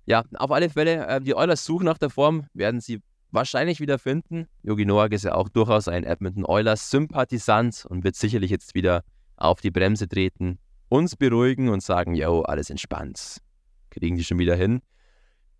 Ja, 0.06 0.24
auf 0.36 0.52
alle 0.52 0.70
Fälle, 0.70 1.08
äh, 1.08 1.22
die 1.22 1.36
Oilers 1.36 1.64
suchen 1.64 1.86
nach 1.86 1.98
der 1.98 2.10
Form, 2.10 2.48
werden 2.54 2.82
sie 2.82 3.02
wahrscheinlich 3.36 3.80
wieder 3.80 4.00
finden. 4.00 4.48
Yogi 4.64 4.86
Noak 4.86 5.12
ist 5.12 5.26
ja 5.26 5.36
auch 5.36 5.50
durchaus 5.50 5.88
ein 5.88 6.04
Edmonton 6.04 6.46
Oilers 6.46 6.90
Sympathisant 6.90 7.86
und 7.86 8.04
wird 8.04 8.16
sicherlich 8.16 8.50
jetzt 8.50 8.74
wieder 8.74 9.04
auf 9.38 9.62
die 9.62 9.72
Bremse 9.72 10.08
treten, 10.08 10.58
uns 10.90 11.16
beruhigen 11.16 11.70
und 11.70 11.84
sagen, 11.84 12.16
yo, 12.16 12.42
alles 12.42 12.70
entspannt. 12.70 13.38
Kriegen 13.92 14.16
die 14.16 14.24
schon 14.24 14.40
wieder 14.40 14.56
hin. 14.56 14.82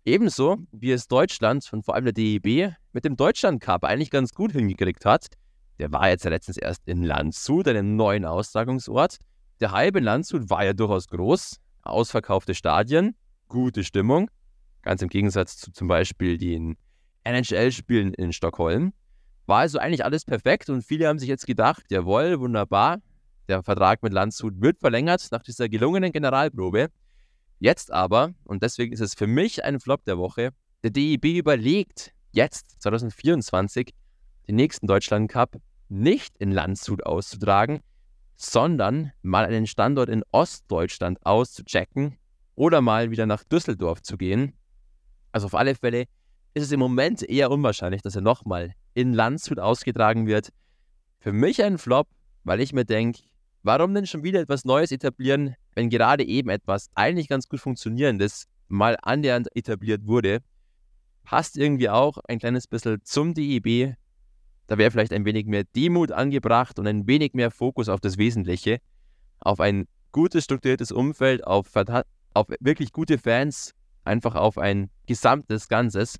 Ebenso 0.04 0.58
wie 0.72 0.92
es 0.92 1.08
Deutschland 1.08 1.68
und 1.72 1.84
vor 1.84 1.94
allem 1.94 2.04
der 2.04 2.14
DEB 2.14 2.74
mit 2.92 3.04
dem 3.04 3.16
Deutschland 3.16 3.60
Cup 3.60 3.84
eigentlich 3.84 4.10
ganz 4.10 4.32
gut 4.32 4.52
hingekriegt 4.52 5.04
hat. 5.04 5.26
Der 5.78 5.92
war 5.92 6.08
jetzt 6.08 6.24
letztens 6.24 6.56
erst 6.56 6.88
in 6.88 7.02
Landshut, 7.02 7.68
einem 7.68 7.96
neuen 7.96 8.24
Austragungsort. 8.24 9.18
Der 9.60 9.72
halbe 9.72 10.00
Landshut 10.00 10.48
war 10.48 10.64
ja 10.64 10.72
durchaus 10.72 11.08
groß, 11.08 11.56
ausverkaufte 11.82 12.54
Stadien, 12.54 13.14
gute 13.48 13.84
Stimmung. 13.84 14.30
Ganz 14.82 15.02
im 15.02 15.08
Gegensatz 15.08 15.56
zu 15.56 15.72
zum 15.72 15.88
Beispiel 15.88 16.38
den 16.38 16.76
NHL-Spielen 17.26 18.14
in 18.14 18.32
Stockholm. 18.32 18.92
War 19.46 19.58
also 19.58 19.78
eigentlich 19.78 20.04
alles 20.04 20.24
perfekt 20.24 20.70
und 20.70 20.82
viele 20.82 21.08
haben 21.08 21.18
sich 21.18 21.28
jetzt 21.28 21.46
gedacht, 21.46 21.84
jawohl, 21.90 22.40
wunderbar, 22.40 22.98
der 23.48 23.62
Vertrag 23.62 24.02
mit 24.02 24.12
Landshut 24.12 24.60
wird 24.60 24.78
verlängert 24.78 25.28
nach 25.30 25.42
dieser 25.42 25.68
gelungenen 25.68 26.12
Generalprobe. 26.12 26.88
Jetzt 27.58 27.92
aber, 27.92 28.34
und 28.44 28.62
deswegen 28.62 28.92
ist 28.92 29.00
es 29.00 29.14
für 29.14 29.26
mich 29.26 29.64
ein 29.64 29.80
Flop 29.80 30.04
der 30.04 30.18
Woche, 30.18 30.50
der 30.82 30.90
DEB 30.90 31.24
überlegt, 31.36 32.12
jetzt 32.32 32.80
2024 32.82 33.94
den 34.48 34.56
nächsten 34.56 34.86
Deutschland 34.86 35.30
Cup 35.30 35.56
nicht 35.88 36.36
in 36.38 36.50
Landshut 36.50 37.04
auszutragen, 37.06 37.80
sondern 38.36 39.12
mal 39.22 39.44
einen 39.44 39.66
Standort 39.66 40.08
in 40.08 40.22
Ostdeutschland 40.32 41.24
auszuchecken 41.24 42.18
oder 42.54 42.80
mal 42.80 43.10
wieder 43.10 43.26
nach 43.26 43.44
Düsseldorf 43.44 44.02
zu 44.02 44.16
gehen. 44.16 44.54
Also 45.32 45.46
auf 45.46 45.54
alle 45.54 45.74
Fälle 45.74 46.06
ist 46.56 46.62
es 46.62 46.72
im 46.72 46.80
Moment 46.80 47.22
eher 47.22 47.50
unwahrscheinlich, 47.50 48.00
dass 48.00 48.16
er 48.16 48.22
nochmal 48.22 48.72
in 48.94 49.12
Landshut 49.12 49.58
ausgetragen 49.58 50.26
wird. 50.26 50.54
Für 51.20 51.34
mich 51.34 51.62
ein 51.62 51.76
Flop, 51.76 52.08
weil 52.44 52.62
ich 52.62 52.72
mir 52.72 52.86
denke, 52.86 53.20
warum 53.62 53.92
denn 53.92 54.06
schon 54.06 54.22
wieder 54.22 54.40
etwas 54.40 54.64
Neues 54.64 54.90
etablieren, 54.90 55.54
wenn 55.74 55.90
gerade 55.90 56.24
eben 56.24 56.48
etwas 56.48 56.88
eigentlich 56.94 57.28
ganz 57.28 57.46
gut 57.46 57.60
funktionierendes 57.60 58.46
mal 58.68 58.96
annähernd 59.02 59.54
etabliert 59.54 60.06
wurde? 60.06 60.38
Passt 61.24 61.58
irgendwie 61.58 61.90
auch 61.90 62.16
ein 62.26 62.38
kleines 62.38 62.66
bisschen 62.66 63.02
zum 63.04 63.34
DEB. 63.34 63.94
Da 64.66 64.78
wäre 64.78 64.90
vielleicht 64.90 65.12
ein 65.12 65.26
wenig 65.26 65.44
mehr 65.44 65.64
Demut 65.64 66.10
angebracht 66.10 66.78
und 66.78 66.86
ein 66.86 67.06
wenig 67.06 67.34
mehr 67.34 67.50
Fokus 67.50 67.90
auf 67.90 68.00
das 68.00 68.16
Wesentliche, 68.16 68.78
auf 69.40 69.60
ein 69.60 69.88
gutes, 70.10 70.44
strukturiertes 70.44 70.90
Umfeld, 70.90 71.46
auf, 71.46 71.66
auf 72.32 72.46
wirklich 72.60 72.92
gute 72.94 73.18
Fans, 73.18 73.74
einfach 74.04 74.36
auf 74.36 74.56
ein 74.56 74.88
gesamtes 75.04 75.68
Ganzes, 75.68 76.16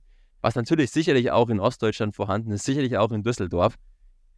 was 0.46 0.54
natürlich 0.54 0.92
sicherlich 0.92 1.32
auch 1.32 1.48
in 1.48 1.58
Ostdeutschland 1.58 2.14
vorhanden 2.14 2.52
ist, 2.52 2.64
sicherlich 2.64 2.96
auch 2.96 3.10
in 3.10 3.24
Düsseldorf. 3.24 3.74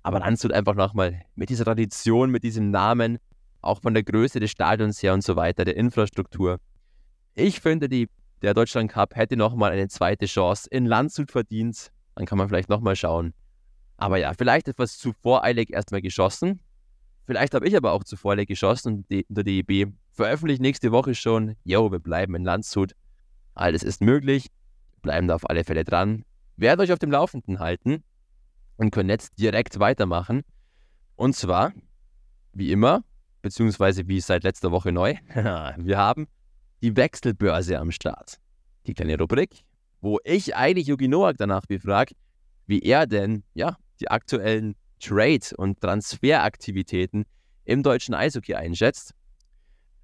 Aber 0.03 0.21
Landshut 0.21 0.55
einfach 0.55 0.75
nochmal 0.75 1.21
mit 1.35 1.51
dieser 1.51 1.67
Tradition, 1.67 2.31
mit 2.31 2.45
diesem 2.45 2.71
Namen, 2.71 3.19
auch 3.61 3.83
von 3.83 3.93
der 3.93 4.05
Größe 4.05 4.41
des 4.41 4.51
Stadions 4.51 5.03
her 5.03 5.13
und 5.13 5.23
so 5.23 5.37
weiter, 5.37 5.67
der 5.67 5.77
Infrastruktur. 5.77 6.61
Ich 7.35 7.61
finde, 7.61 7.91
die, 7.91 8.09
der 8.41 8.55
Deutschland 8.55 8.91
Cup 8.91 9.17
hätte 9.17 9.37
nochmal 9.37 9.71
eine 9.71 9.89
zweite 9.89 10.25
Chance 10.25 10.67
in 10.71 10.87
Landshut 10.87 11.31
verdient. 11.31 11.93
Dann 12.15 12.25
kann 12.25 12.39
man 12.39 12.49
vielleicht 12.49 12.71
nochmal 12.71 12.97
schauen. 12.97 13.35
Aber 13.99 14.17
ja, 14.17 14.33
vielleicht 14.33 14.67
etwas 14.67 14.97
zu 14.97 15.13
voreilig 15.13 15.75
erstmal 15.75 16.01
geschossen. 16.01 16.61
Vielleicht 17.27 17.53
habe 17.53 17.69
ich 17.69 17.77
aber 17.77 17.93
auch 17.93 18.03
zu 18.03 18.17
voreilig 18.17 18.49
geschossen 18.49 18.95
und 18.95 19.11
die, 19.11 19.27
der 19.29 19.45
DEB 19.45 19.93
veröffentlicht 20.13 20.63
nächste 20.63 20.91
Woche 20.91 21.15
schon, 21.15 21.57
yo, 21.65 21.93
wir 21.93 21.99
bleiben 21.99 22.35
in 22.35 22.45
Landshut. 22.45 22.93
Alles 23.55 23.83
ist 23.83 24.01
möglich. 24.01 24.47
Bleiben 25.03 25.29
da 25.29 25.35
auf 25.35 25.49
alle 25.49 25.65
Fälle 25.65 25.85
dran. 25.85 26.25
Werde 26.57 26.83
euch 26.83 26.93
auf 26.93 26.99
dem 26.99 27.11
Laufenden 27.11 27.61
halten 27.61 28.03
und 28.77 28.91
können 28.91 29.11
jetzt 29.11 29.39
direkt 29.39 29.79
weitermachen. 29.79 30.43
Und 31.17 31.35
zwar, 31.37 31.73
wie 32.53 32.73
immer, 32.73 33.03
beziehungsweise 33.43 34.09
wie 34.09 34.21
seit 34.21 34.45
letzter 34.45 34.71
Woche 34.73 34.93
neu, 34.93 35.15
wir 35.35 35.99
haben 35.99 36.27
die 36.83 36.97
Wechselbörse 36.97 37.79
am 37.79 37.91
Start. 37.91 38.39
Die 38.87 38.95
kleine 38.95 39.19
Rubrik, 39.19 39.65
wo 40.01 40.19
ich 40.25 40.55
eigentlich 40.55 40.87
Yugi 40.87 41.09
Noak 41.09 41.37
danach 41.39 41.67
befrage, 41.67 42.15
wie 42.67 42.81
er 42.81 43.07
denn 43.07 43.45
ja, 43.55 43.77
die 44.01 44.11
aktuellen 44.11 44.77
Trade- 45.01 45.57
und 45.57 45.81
Transferaktivitäten 45.81 47.25
im 47.65 47.83
deutschen 47.83 48.15
Eishockey 48.15 48.55
einschätzt. 48.55 49.15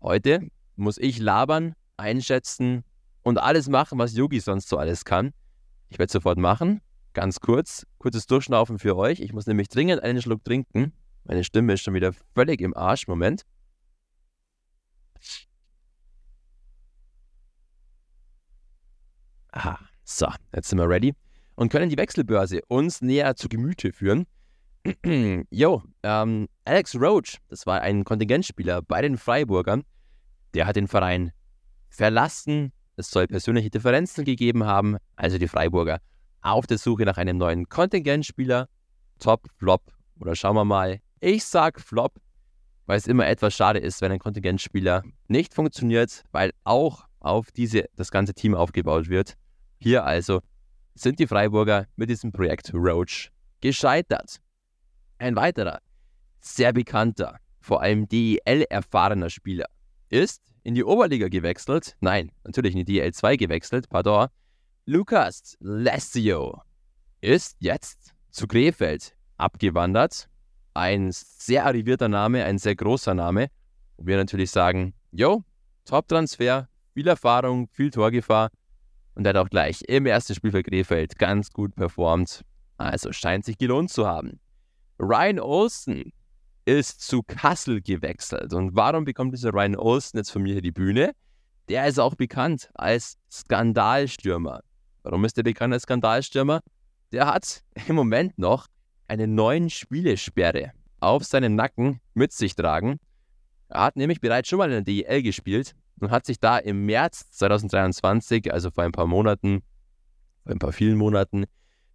Heute 0.01 0.49
muss 0.77 0.99
ich 0.99 1.19
labern, 1.19 1.75
einschätzen 1.97 2.85
und 3.25 3.39
alles 3.39 3.69
machen, 3.69 3.99
was 3.99 4.15
Yugi 4.15 4.39
sonst 4.39 4.69
so 4.69 4.79
alles 4.79 5.05
kann. 5.05 5.33
Ich 5.89 5.99
werde 5.99 6.13
sofort 6.13 6.39
machen. 6.39 6.81
Ganz 7.13 7.41
kurz, 7.41 7.87
kurzes 7.99 8.27
Durchschnaufen 8.27 8.79
für 8.79 8.97
euch. 8.97 9.21
Ich 9.21 9.33
muss 9.33 9.47
nämlich 9.47 9.69
dringend 9.69 10.03
einen 10.03 10.23
Schluck 10.23 10.45
trinken. 10.45 10.93
Meine 11.25 11.43
Stimme 11.43 11.73
ist 11.73 11.83
schon 11.83 11.95
wieder 11.95 12.13
völlig 12.35 12.61
im 12.61 12.77
Arsch. 12.77 13.09
Moment. 13.09 13.43
Aha, 19.53 19.79
so, 20.05 20.27
jetzt 20.53 20.69
sind 20.69 20.79
wir 20.79 20.89
ready 20.89 21.15
und 21.55 21.71
können 21.71 21.89
die 21.89 21.97
Wechselbörse 21.97 22.61
uns 22.69 23.01
näher 23.01 23.37
zu 23.37 23.49
Gemüte 23.49 23.93
führen. 23.93 24.27
Jo, 25.51 25.83
ähm, 26.03 26.49
Alex 26.65 26.95
Roach, 26.95 27.39
das 27.49 27.65
war 27.65 27.81
ein 27.81 28.05
Kontingentspieler 28.05 28.83
bei 28.83 29.01
den 29.01 29.17
Freiburgern, 29.17 29.85
der 30.53 30.67
hat 30.67 30.77
den 30.77 30.89
Verein 30.89 31.33
verlassen. 31.89 32.73
Es 32.97 33.11
soll 33.11 33.27
persönliche 33.27 33.71
Differenzen 33.71 34.25
gegeben 34.25 34.65
haben, 34.65 34.97
also 35.17 35.39
die 35.39 35.49
Freiburger 35.49 36.01
auf 36.45 36.67
der 36.67 36.79
Suche 36.79 37.05
nach 37.05 37.17
einem 37.17 37.39
neuen 37.39 37.69
Kontingentspieler. 37.69 38.69
Top, 39.19 39.49
Flop 39.57 39.83
oder 40.21 40.37
schauen 40.37 40.57
wir 40.57 40.65
mal. 40.65 41.01
Ich 41.21 41.45
sag 41.45 41.81
Flop, 41.81 42.21
weil 42.87 42.99
es 42.99 43.07
immer 43.07 43.27
etwas 43.27 43.55
schade 43.55 43.79
ist, 43.79 44.01
wenn 44.03 44.13
ein 44.13 44.19
Kontingentspieler 44.19 45.03
nicht 45.27 45.55
funktioniert, 45.55 46.23
weil 46.33 46.53
auch 46.65 47.07
auf 47.21 47.51
diese 47.51 47.87
das 47.97 48.11
ganze 48.11 48.35
Team 48.35 48.55
aufgebaut 48.55 49.09
wird. 49.09 49.35
Hier 49.79 50.05
also 50.05 50.41
sind 50.95 51.19
die 51.19 51.27
Freiburger 51.27 51.87
mit 51.97 52.11
diesem 52.11 52.31
Projekt 52.31 52.73
Roach 52.75 53.31
gescheitert. 53.61 54.39
Ein 55.19 55.37
weiterer, 55.37 55.81
sehr 56.41 56.73
bekannter, 56.73 57.39
vor 57.61 57.81
allem 57.81 58.07
DEL-erfahrener 58.07 59.31
Spieler 59.31 59.67
ist 60.11 60.54
in 60.65 60.75
die 60.75 60.83
Oberliga 60.83 61.29
gewechselt. 61.29 61.97
Nein, 62.01 62.33
natürlich 62.43 62.75
in 62.75 62.85
die 62.85 63.01
DEL 63.01 63.13
2 63.13 63.37
gewechselt, 63.37 63.89
pardon. 63.89 64.29
Lukas 64.87 65.57
Lessio 65.61 66.61
ist 67.21 67.57
jetzt 67.61 68.15
zu 68.31 68.47
Krefeld 68.47 69.15
abgewandert. 69.37 70.29
Ein 70.75 71.11
sehr 71.13 71.65
arrivierter 71.65 72.09
Name, 72.09 72.45
ein 72.45 72.59
sehr 72.59 72.75
großer 72.75 73.15
Name. 73.15 73.49
Und 73.97 74.07
wir 74.09 74.17
natürlich 74.17 74.51
sagen, 74.51 74.95
yo, 75.13 75.45
Top-Transfer, 75.85 76.69
viel 76.95 77.07
Erfahrung, 77.07 77.69
viel 77.71 77.91
Torgefahr. 77.91 78.51
Und 79.15 79.27
er 79.27 79.31
hat 79.31 79.37
auch 79.37 79.51
gleich 79.51 79.83
im 79.87 80.07
ersten 80.07 80.35
Spiel 80.35 80.51
für 80.51 80.63
Krefeld 80.63 81.19
ganz 81.19 81.51
gut 81.51 81.77
performt. 81.77 82.45
Also 82.77 83.13
scheint 83.13 83.45
sich 83.45 83.59
gelohnt 83.59 83.91
zu 83.91 84.07
haben. 84.07 84.41
Ryan 84.99 85.39
Olsen 85.39 86.13
ist 86.65 87.01
zu 87.01 87.23
Kassel 87.23 87.81
gewechselt. 87.81 88.53
Und 88.53 88.75
warum 88.75 89.05
bekommt 89.05 89.35
dieser 89.35 89.53
Ryan 89.53 89.77
Olsen 89.77 90.19
jetzt 90.19 90.31
von 90.31 90.43
mir 90.43 90.55
hier 90.55 90.63
die 90.63 90.73
Bühne? 90.73 91.13
Der 91.69 91.87
ist 91.87 91.99
auch 91.99 92.15
bekannt 92.15 92.71
als 92.75 93.17
Skandalstürmer. 93.31 94.61
Warum 95.03 95.25
ist 95.25 95.37
der 95.37 95.43
bekannt 95.43 95.75
als 95.75 95.85
Skandalstürmer? 95.85 96.61
Der 97.13 97.27
hat 97.27 97.63
im 97.89 97.97
Moment 97.97 98.39
noch 98.39 98.67
eine 99.09 99.27
neuen 99.27 99.71
Spielesperre 99.71 100.73
auf 101.01 101.25
seinem 101.25 101.55
Nacken 101.55 102.01
mit 102.15 102.33
sich 102.33 102.55
tragen. 102.55 102.99
Er 103.69 103.83
hat 103.83 103.97
nämlich 103.97 104.21
bereits 104.21 104.49
schon 104.49 104.59
mal 104.59 104.71
in 104.71 104.85
der 104.85 105.05
DEL 105.05 105.23
gespielt 105.23 105.75
und 106.01 106.11
hat 106.11 106.27
sich 106.27 106.41
da 106.41 106.59
im 106.59 106.87
März 106.87 107.31
2023, 107.33 108.53
also 108.53 108.71
vor 108.71 108.85
ein 108.85 108.93
paar 108.93 109.07
Monaten, 109.07 109.63
vor 110.43 110.53
ein 110.53 110.59
paar 110.59 110.73
vielen 110.73 110.97
Monaten, 110.97 111.45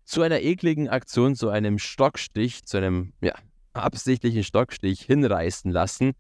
zu 0.06 0.22
einer 0.22 0.42
ekligen 0.42 0.90
Aktion, 0.90 1.36
zu 1.36 1.50
einem 1.50 1.78
Stockstich, 1.78 2.66
zu 2.66 2.78
einem 2.78 3.14
ja, 3.22 3.34
absichtlichen 3.80 4.44
Stockstich 4.44 5.02
hinreißen 5.02 5.72
lassen, 5.72 6.14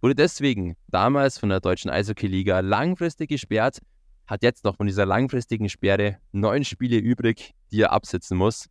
wurde 0.00 0.14
deswegen 0.14 0.76
damals 0.88 1.38
von 1.38 1.48
der 1.48 1.60
deutschen 1.60 1.90
Eishockey-Liga 1.90 2.60
langfristig 2.60 3.28
gesperrt 3.28 3.80
hat 4.30 4.44
jetzt 4.44 4.64
noch 4.64 4.76
von 4.76 4.86
dieser 4.86 5.06
langfristigen 5.06 5.68
Sperre 5.68 6.18
neun 6.30 6.64
Spiele 6.64 6.98
übrig, 6.98 7.52
die 7.72 7.80
er 7.82 7.92
absitzen 7.92 8.38
muss. 8.38 8.68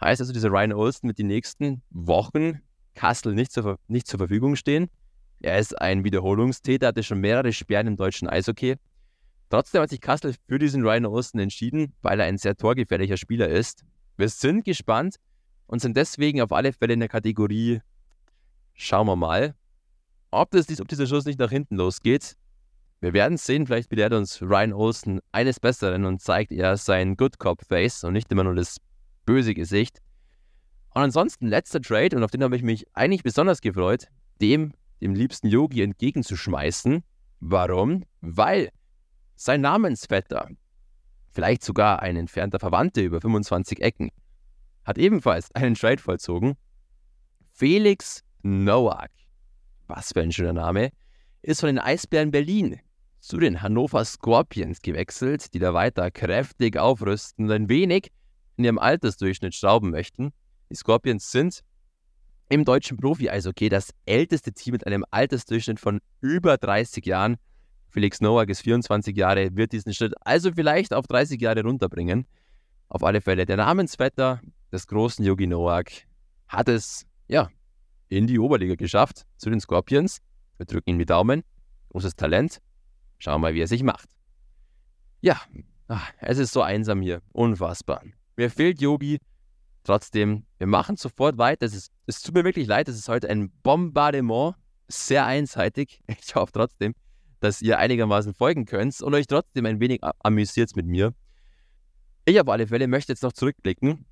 Heißt 0.00 0.20
also, 0.20 0.32
dieser 0.32 0.50
Ryan 0.50 0.72
Olsen 0.72 1.06
wird 1.08 1.18
die 1.18 1.24
nächsten 1.24 1.82
Wochen 1.90 2.60
Kassel 2.94 3.34
nicht 3.34 3.52
zur, 3.52 3.78
nicht 3.86 4.08
zur 4.08 4.18
Verfügung 4.18 4.56
stehen. 4.56 4.88
Er 5.38 5.60
ist 5.60 5.80
ein 5.80 6.02
Wiederholungstäter, 6.02 6.88
hatte 6.88 7.04
schon 7.04 7.20
mehrere 7.20 7.52
Sperren 7.52 7.86
im 7.86 7.96
deutschen 7.96 8.28
Eishockey. 8.28 8.74
Trotzdem 9.48 9.80
hat 9.80 9.90
sich 9.90 10.00
Kassel 10.00 10.34
für 10.48 10.58
diesen 10.58 10.82
Ryan 10.82 11.06
Olsen 11.06 11.38
entschieden, 11.38 11.92
weil 12.02 12.18
er 12.18 12.26
ein 12.26 12.36
sehr 12.36 12.56
torgefährlicher 12.56 13.16
Spieler 13.16 13.48
ist. 13.48 13.84
Wir 14.16 14.28
sind 14.28 14.64
gespannt 14.64 15.16
und 15.70 15.80
sind 15.80 15.96
deswegen 15.96 16.40
auf 16.42 16.52
alle 16.52 16.72
Fälle 16.72 16.94
in 16.94 17.00
der 17.00 17.08
Kategorie 17.08 17.80
Schauen 18.74 19.06
wir 19.06 19.16
mal, 19.16 19.54
ob, 20.30 20.52
das, 20.52 20.80
ob 20.80 20.88
dieser 20.88 21.06
Schuss 21.06 21.26
nicht 21.26 21.38
nach 21.38 21.50
hinten 21.50 21.76
losgeht. 21.76 22.36
Wir 23.00 23.12
werden 23.12 23.36
sehen, 23.36 23.66
vielleicht 23.66 23.90
belehrt 23.90 24.14
uns 24.14 24.40
Ryan 24.40 24.72
Olsen 24.72 25.20
eines 25.32 25.60
Besseren 25.60 26.06
und 26.06 26.22
zeigt 26.22 26.50
eher 26.50 26.78
sein 26.78 27.16
Good 27.16 27.38
Cop 27.38 27.62
Face 27.62 28.04
und 28.04 28.14
nicht 28.14 28.32
immer 28.32 28.44
nur 28.44 28.54
das 28.54 28.78
böse 29.26 29.52
Gesicht. 29.52 30.00
Und 30.94 31.02
ansonsten 31.02 31.46
letzter 31.46 31.82
Trade, 31.82 32.16
und 32.16 32.24
auf 32.24 32.30
den 32.30 32.42
habe 32.42 32.56
ich 32.56 32.62
mich 32.62 32.86
eigentlich 32.94 33.22
besonders 33.22 33.60
gefreut, 33.60 34.06
dem, 34.40 34.72
dem 35.02 35.14
liebsten 35.14 35.48
Yogi 35.48 35.82
entgegenzuschmeißen. 35.82 37.04
Warum? 37.40 38.04
Weil 38.22 38.70
sein 39.36 39.60
Namensvetter, 39.60 40.48
vielleicht 41.32 41.62
sogar 41.62 42.00
ein 42.00 42.16
entfernter 42.16 42.58
Verwandter 42.58 43.02
über 43.02 43.20
25 43.20 43.82
Ecken, 43.82 44.10
hat 44.84 44.98
ebenfalls 44.98 45.54
einen 45.54 45.74
Trade 45.74 46.00
vollzogen. 46.00 46.56
Felix 47.52 48.22
Nowak, 48.42 49.10
was 49.86 50.12
für 50.12 50.22
ein 50.22 50.32
schöner 50.32 50.52
Name, 50.52 50.92
ist 51.42 51.60
von 51.60 51.68
den 51.68 51.78
Eisbären 51.78 52.30
Berlin 52.30 52.80
zu 53.20 53.38
den 53.38 53.62
Hannover 53.62 54.04
Scorpions 54.04 54.80
gewechselt, 54.80 55.52
die 55.52 55.58
da 55.58 55.74
weiter 55.74 56.10
kräftig 56.10 56.78
aufrüsten 56.78 57.46
und 57.46 57.52
ein 57.52 57.68
wenig 57.68 58.10
in 58.56 58.64
ihrem 58.64 58.78
Altersdurchschnitt 58.78 59.54
schrauben 59.54 59.90
möchten. 59.90 60.32
Die 60.70 60.76
Scorpions 60.76 61.30
sind 61.30 61.60
im 62.48 62.64
deutschen 62.64 62.96
Profi-Eishockey 62.96 63.68
das 63.68 63.94
älteste 64.06 64.52
Team 64.52 64.72
mit 64.72 64.86
einem 64.86 65.04
Altersdurchschnitt 65.10 65.78
von 65.78 66.00
über 66.20 66.56
30 66.56 67.06
Jahren. 67.06 67.36
Felix 67.90 68.20
Nowak 68.20 68.48
ist 68.48 68.62
24 68.62 69.16
Jahre, 69.16 69.54
wird 69.56 69.72
diesen 69.72 69.94
Schritt 69.94 70.14
also 70.22 70.52
vielleicht 70.52 70.92
auf 70.92 71.06
30 71.06 71.40
Jahre 71.40 71.62
runterbringen. 71.62 72.26
Auf 72.88 73.04
alle 73.04 73.20
Fälle, 73.20 73.46
der 73.46 73.56
Namensvetter 73.56 74.40
des 74.72 74.86
großen 74.86 75.24
Yogi 75.24 75.46
Nowak 75.46 75.90
hat 76.48 76.68
es, 76.68 77.06
ja, 77.28 77.48
in 78.08 78.26
die 78.26 78.38
Oberliga 78.38 78.74
geschafft, 78.74 79.26
zu 79.36 79.50
den 79.50 79.60
Scorpions. 79.60 80.18
Wir 80.58 80.66
drücken 80.66 80.90
ihm 80.90 80.98
die 80.98 81.06
Daumen. 81.06 81.42
Großes 81.90 82.16
Talent. 82.16 82.60
Schauen 83.18 83.34
wir 83.34 83.48
mal, 83.48 83.54
wie 83.54 83.60
er 83.60 83.68
sich 83.68 83.82
macht. 83.82 84.08
Ja, 85.20 85.40
ach, 85.88 86.12
es 86.18 86.38
ist 86.38 86.52
so 86.52 86.62
einsam 86.62 87.02
hier. 87.02 87.22
Unfassbar. 87.32 88.02
Mir 88.36 88.50
fehlt 88.50 88.80
Yogi. 88.80 89.18
Trotzdem, 89.84 90.44
wir 90.58 90.66
machen 90.66 90.96
sofort 90.96 91.38
weiter. 91.38 91.66
Es, 91.66 91.74
ist, 91.74 91.92
es 92.06 92.22
tut 92.22 92.34
mir 92.34 92.44
wirklich 92.44 92.66
leid, 92.66 92.88
es 92.88 92.96
ist 92.96 93.08
heute 93.08 93.28
ein 93.28 93.50
Bombardement. 93.62 94.56
Sehr 94.88 95.24
einseitig. 95.24 96.02
Ich 96.20 96.34
hoffe 96.34 96.52
trotzdem, 96.52 96.94
dass 97.38 97.62
ihr 97.62 97.78
einigermaßen 97.78 98.34
folgen 98.34 98.66
könnt 98.66 99.00
und 99.00 99.14
euch 99.14 99.26
trotzdem 99.26 99.66
ein 99.66 99.80
wenig 99.80 100.00
amüsiert 100.18 100.74
mit 100.74 100.86
mir. 100.86 101.14
Ich 102.24 102.40
auf 102.40 102.48
alle 102.48 102.66
Fälle 102.66 102.88
möchte 102.88 103.12
jetzt 103.12 103.22
noch 103.22 103.32
zurückblicken 103.32 104.04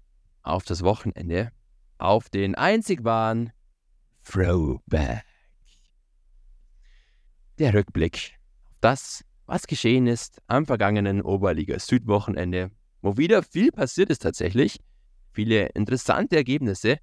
auf 0.48 0.64
das 0.64 0.82
Wochenende, 0.82 1.52
auf 1.98 2.30
den 2.30 2.54
einzig 2.54 3.04
wahren 3.04 3.52
Throwback. 4.24 5.24
Der 7.58 7.74
Rückblick 7.74 8.34
auf 8.64 8.76
das, 8.80 9.24
was 9.46 9.66
geschehen 9.66 10.06
ist 10.06 10.40
am 10.46 10.66
vergangenen 10.66 11.22
Oberliga 11.22 11.78
Südwochenende, 11.78 12.70
wo 13.02 13.16
wieder 13.16 13.42
viel 13.42 13.72
passiert 13.72 14.10
ist 14.10 14.22
tatsächlich, 14.22 14.80
viele 15.32 15.66
interessante 15.70 16.36
Ergebnisse 16.36 16.98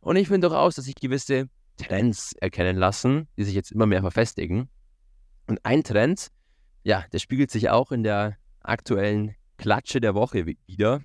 und 0.00 0.16
ich 0.16 0.28
finde 0.28 0.48
durchaus, 0.48 0.76
dass 0.76 0.84
sich 0.84 0.94
gewisse 0.94 1.48
Trends 1.76 2.32
erkennen 2.34 2.76
lassen, 2.76 3.28
die 3.36 3.44
sich 3.44 3.54
jetzt 3.54 3.72
immer 3.72 3.86
mehr 3.86 4.00
verfestigen. 4.00 4.68
Und 5.46 5.64
ein 5.64 5.82
Trend, 5.82 6.28
ja, 6.82 7.04
der 7.12 7.18
spiegelt 7.18 7.50
sich 7.50 7.70
auch 7.70 7.92
in 7.92 8.02
der 8.02 8.36
aktuellen 8.60 9.34
Klatsche 9.56 10.00
der 10.00 10.14
Woche 10.14 10.46
wieder. 10.46 11.02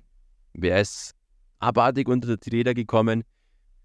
Wer 0.52 0.80
ist 0.80 1.14
abartig 1.58 2.08
unter 2.08 2.36
die 2.36 2.50
Räder 2.50 2.74
gekommen? 2.74 3.24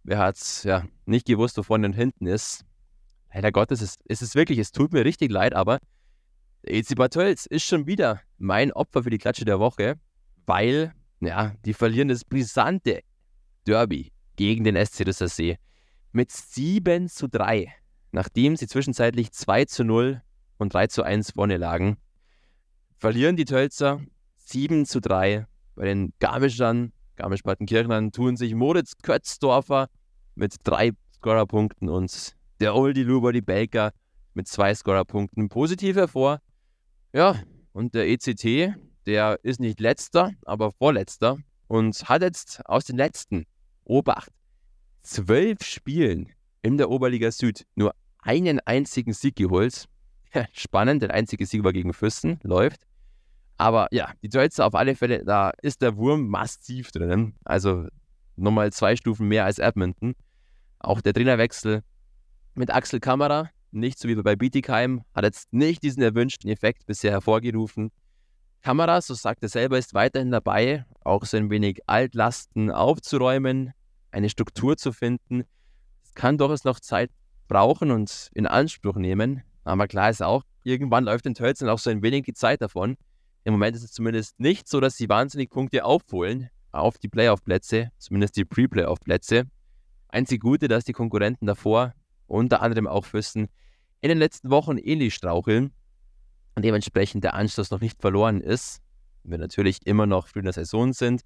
Wer 0.04 0.20
hat 0.20 0.38
es 0.38 0.64
ja, 0.64 0.86
nicht 1.06 1.28
gewusst, 1.28 1.58
wo 1.58 1.64
vorne 1.64 1.88
und 1.88 1.94
hinten 1.94 2.26
ist? 2.26 2.66
Leider 3.34 3.52
Gottes, 3.52 3.82
es, 3.82 3.98
es 4.06 4.22
ist 4.22 4.36
wirklich, 4.36 4.58
es 4.60 4.72
tut 4.72 4.92
mir 4.92 5.06
richtig 5.06 5.32
leid, 5.32 5.54
aber 5.54 5.80
EC 6.64 6.96
Bad 6.96 7.14
Tölz 7.14 7.46
ist 7.46 7.64
schon 7.64 7.86
wieder 7.88 8.22
mein 8.38 8.72
Opfer 8.72 9.04
für 9.04 9.10
die 9.10 9.18
Klatsche 9.18 9.46
der 9.46 9.60
Woche, 9.60 9.96
weil, 10.46 10.94
ja, 11.20 11.54
die 11.66 11.74
verlieren 11.74 12.08
das 12.08 12.26
brisante 12.26 13.02
Derby 13.66 14.12
gegen 14.36 14.64
den 14.64 14.76
SC 14.84 15.12
See 15.12 15.58
mit 16.12 16.32
7 16.32 17.08
zu 17.08 17.28
3, 17.28 17.72
nachdem 18.12 18.56
sie 18.56 18.68
zwischenzeitlich 18.68 19.32
2 19.32 19.66
zu 19.66 19.84
0 19.84 20.22
und 20.58 20.74
3 20.74 20.88
zu 20.88 21.04
1 21.04 21.32
vorne 21.32 21.58
lagen. 21.58 21.98
Verlieren 22.98 23.36
die 23.36 23.46
Tölzer 23.46 24.02
7 24.38 24.86
zu 24.86 25.00
3 25.00 25.46
bei 25.76 25.86
den 25.86 26.14
Garmischern 26.20 26.92
Garmisch-Partenkirchen 27.20 28.12
tun 28.14 28.38
sich 28.38 28.56
Moritz 28.56 28.94
Kötzdorfer 29.02 29.90
mit 30.36 30.56
drei 30.64 30.92
Scorerpunkten 31.16 31.90
und 31.90 32.36
der 32.62 32.76
Oldie 32.76 33.04
Luber, 33.04 33.34
die 33.34 33.42
Baker, 33.42 33.92
mit 34.34 34.48
zwei 34.48 34.74
Scorerpunkten 34.74 35.50
positiv 35.50 35.98
hervor. 35.98 36.40
Ja, 37.12 37.36
und 37.74 37.94
der 37.94 38.08
ECT, 38.08 38.74
der 39.06 39.38
ist 39.44 39.60
nicht 39.60 39.82
letzter, 39.82 40.32
aber 40.46 40.72
vorletzter 40.72 41.38
und 41.68 42.08
hat 42.08 42.22
jetzt 42.22 42.66
aus 42.66 42.86
den 42.86 42.96
letzten, 42.96 43.46
Obacht, 43.84 44.32
zwölf 45.02 45.64
Spielen 45.64 46.30
in 46.62 46.78
der 46.78 46.90
Oberliga 46.90 47.32
Süd 47.32 47.66
nur 47.76 47.94
einen 48.20 48.60
einzigen 48.62 49.14
Sieg 49.14 49.36
geholt. 49.36 49.86
Spannend, 50.54 51.02
der 51.02 51.14
einzige 51.14 51.46
Sieg 51.46 51.64
war 51.64 51.74
gegen 51.74 51.92
Füssen, 51.94 52.40
läuft. 52.44 52.89
Aber 53.60 53.90
ja, 53.92 54.14
die 54.24 54.30
Deutsche 54.30 54.64
auf 54.64 54.74
alle 54.74 54.96
Fälle, 54.96 55.26
da 55.26 55.52
ist 55.62 55.82
der 55.82 55.98
Wurm 55.98 56.30
massiv 56.30 56.92
drinnen. 56.92 57.36
Also 57.44 57.88
nochmal 58.38 58.72
zwei 58.72 58.96
Stufen 58.96 59.28
mehr 59.28 59.44
als 59.44 59.60
Edmonton. 59.60 60.16
Auch 60.80 61.02
der 61.02 61.14
Trainerwechsel 61.14 61.84
mit 62.56 62.74
Axel 62.74 63.02
Kamera, 63.02 63.50
nicht 63.72 64.00
so 64.00 64.08
wie 64.08 64.16
bei 64.16 64.38
Bietigheim, 64.38 65.04
hat 65.14 65.26
jetzt 65.26 65.52
nicht 65.52 65.84
diesen 65.84 66.02
erwünschten 66.02 66.50
Effekt 66.50 66.86
bisher 66.86 67.12
hervorgerufen. 67.12 67.92
Kamera, 68.62 69.02
so 69.02 69.14
sagt 69.14 69.44
er 69.44 69.50
selber, 69.50 69.78
ist 69.78 69.94
weiterhin 69.94 70.32
dabei, 70.32 70.86
auch 71.04 71.26
so 71.26 71.36
ein 71.36 71.50
wenig 71.50 71.82
Altlasten 71.86 72.72
aufzuräumen, 72.72 73.74
eine 74.12 74.30
Struktur 74.30 74.78
zu 74.78 74.94
finden. 74.94 75.44
Es 76.06 76.14
kann 76.14 76.38
durchaus 76.38 76.64
noch 76.64 76.80
Zeit 76.80 77.12
brauchen 77.50 77.92
und 77.92 78.30
in 78.34 78.48
Anspruch 78.48 78.96
nehmen. 78.96 79.44
Aber 79.66 79.90
klar 79.90 80.10
ist 80.10 80.24
auch, 80.24 80.44
irgendwann 80.64 81.04
läuft 81.04 81.26
den 81.26 81.34
Tölzen 81.34 81.68
auch 81.68 81.80
so 81.80 81.90
ein 81.90 82.02
wenig 82.02 82.24
die 82.24 82.34
Zeit 82.34 82.62
davon. 82.62 82.96
Im 83.44 83.54
Moment 83.54 83.76
ist 83.76 83.84
es 83.84 83.92
zumindest 83.92 84.40
nicht 84.40 84.68
so, 84.68 84.80
dass 84.80 84.98
sie 84.98 85.10
wahnsinnig 85.10 85.50
Punkte 85.50 85.86
aufholen 85.86 86.50
auf 86.72 86.98
die 86.98 87.08
Playoff-Plätze, 87.08 87.92
zumindest 87.98 88.36
die 88.36 88.46
Pre-Playoff-Plätze. 88.46 89.44
Einzig 90.10 90.42
Gute, 90.42 90.68
dass 90.68 90.84
die 90.84 90.94
Konkurrenten 90.94 91.46
davor, 91.46 91.94
unter 92.28 92.62
anderem 92.62 92.88
auch 92.88 93.06
Füssen, 93.06 93.48
in 94.02 94.10
den 94.10 94.18
letzten 94.18 94.50
Wochen 94.50 94.78
ähnlich 94.78 95.16
straucheln 95.16 95.72
und 96.56 96.64
dementsprechend 96.64 97.24
der 97.24 97.34
Anschluss 97.34 97.72
noch 97.72 97.82
nicht 97.82 98.02
verloren 98.02 98.42
ist. 98.42 98.82
Wir 99.24 99.38
natürlich 99.38 99.86
immer 99.86 100.06
noch 100.06 100.28
früh 100.28 100.40
in 100.40 100.46
der 100.46 100.54
Saison 100.54 100.94
sind. 100.94 101.22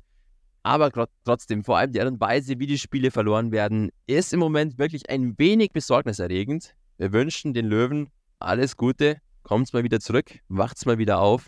Aber 0.64 0.92
trotzdem, 1.26 1.64
vor 1.64 1.78
allem 1.78 1.92
die 1.92 2.00
Art 2.00 2.10
und 2.10 2.22
Weise, 2.22 2.58
wie 2.58 2.68
die 2.68 2.80
Spiele 2.80 3.12
verloren 3.12 3.52
werden, 3.52 3.90
ist 4.08 4.32
im 4.32 4.40
Moment 4.40 4.78
wirklich 4.78 5.10
ein 5.10 5.38
wenig 5.38 5.72
besorgniserregend. 5.72 6.74
Wir 6.98 7.12
wünschen 7.12 7.54
den 7.54 7.66
Löwen 7.66 8.10
alles 8.40 8.78
Gute, 8.78 9.18
kommt 9.44 9.74
mal 9.74 9.84
wieder 9.84 10.00
zurück, 10.00 10.40
wacht's 10.48 10.86
mal 10.86 10.98
wieder 10.98 11.20
auf 11.20 11.48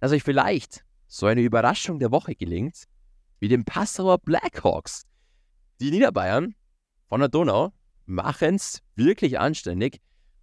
dass 0.00 0.12
euch 0.12 0.22
vielleicht 0.22 0.84
so 1.06 1.26
eine 1.26 1.42
Überraschung 1.42 1.98
der 1.98 2.10
Woche 2.10 2.34
gelingt, 2.34 2.84
wie 3.38 3.48
dem 3.48 3.64
Passauer 3.64 4.18
Blackhawks. 4.18 5.06
Die 5.80 5.90
Niederbayern 5.90 6.54
von 7.08 7.20
der 7.20 7.28
Donau 7.28 7.72
machen 8.06 8.56
es 8.56 8.82
wirklich 8.96 9.38
anständig, 9.38 10.00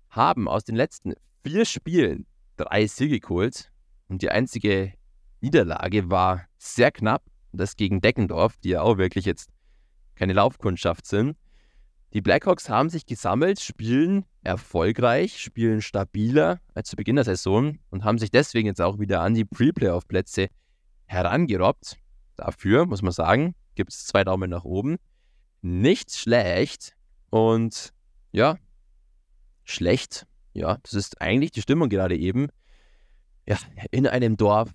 haben 0.09 0.47
aus 0.47 0.63
den 0.63 0.75
letzten 0.75 1.13
vier 1.43 1.65
Spielen 1.65 2.25
drei 2.55 2.87
Siege 2.87 3.19
geholt 3.19 3.71
und 4.07 4.21
die 4.21 4.29
einzige 4.29 4.93
Niederlage 5.41 6.09
war 6.09 6.45
sehr 6.57 6.91
knapp, 6.91 7.23
das 7.51 7.75
gegen 7.75 8.01
Deckendorf, 8.01 8.57
die 8.57 8.69
ja 8.69 8.81
auch 8.81 8.97
wirklich 8.97 9.25
jetzt 9.25 9.49
keine 10.15 10.33
Laufkundschaft 10.33 11.05
sind. 11.05 11.37
Die 12.13 12.21
Blackhawks 12.21 12.69
haben 12.69 12.89
sich 12.89 13.05
gesammelt, 13.05 13.59
spielen 13.59 14.25
erfolgreich, 14.41 15.41
spielen 15.41 15.81
stabiler 15.81 16.61
als 16.73 16.89
zu 16.89 16.95
Beginn 16.95 17.17
der 17.17 17.25
Saison 17.25 17.79
und 17.89 18.05
haben 18.05 18.17
sich 18.17 18.31
deswegen 18.31 18.67
jetzt 18.67 18.81
auch 18.81 18.97
wieder 18.97 19.21
an 19.21 19.33
die 19.33 19.43
Pre-Playoff-Plätze 19.43 20.47
herangerobbt. 21.05 21.97
Dafür, 22.37 22.85
muss 22.85 23.01
man 23.01 23.11
sagen, 23.11 23.55
gibt 23.75 23.91
es 23.91 24.05
zwei 24.05 24.23
Daumen 24.23 24.49
nach 24.49 24.63
oben. 24.63 24.97
Nicht 25.61 26.15
schlecht 26.15 26.95
und 27.29 27.93
ja, 28.31 28.57
schlecht. 29.65 30.25
Ja, 30.53 30.77
das 30.83 30.93
ist 30.93 31.21
eigentlich 31.21 31.51
die 31.51 31.61
Stimmung 31.61 31.89
gerade 31.89 32.15
eben. 32.15 32.47
Ja, 33.45 33.57
in 33.91 34.07
einem 34.07 34.37
Dorf, 34.37 34.73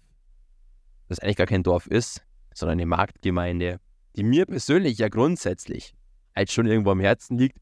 das 1.09 1.19
eigentlich 1.19 1.37
gar 1.37 1.47
kein 1.47 1.63
Dorf 1.63 1.87
ist, 1.87 2.25
sondern 2.55 2.75
eine 2.75 2.87
Marktgemeinde, 2.87 3.81
die 4.17 4.23
mir 4.23 4.45
persönlich 4.45 4.99
ja 4.99 5.09
grundsätzlich 5.09 5.95
halt 6.35 6.51
schon 6.51 6.67
irgendwo 6.67 6.91
am 6.91 7.01
Herzen 7.01 7.39
liegt, 7.39 7.59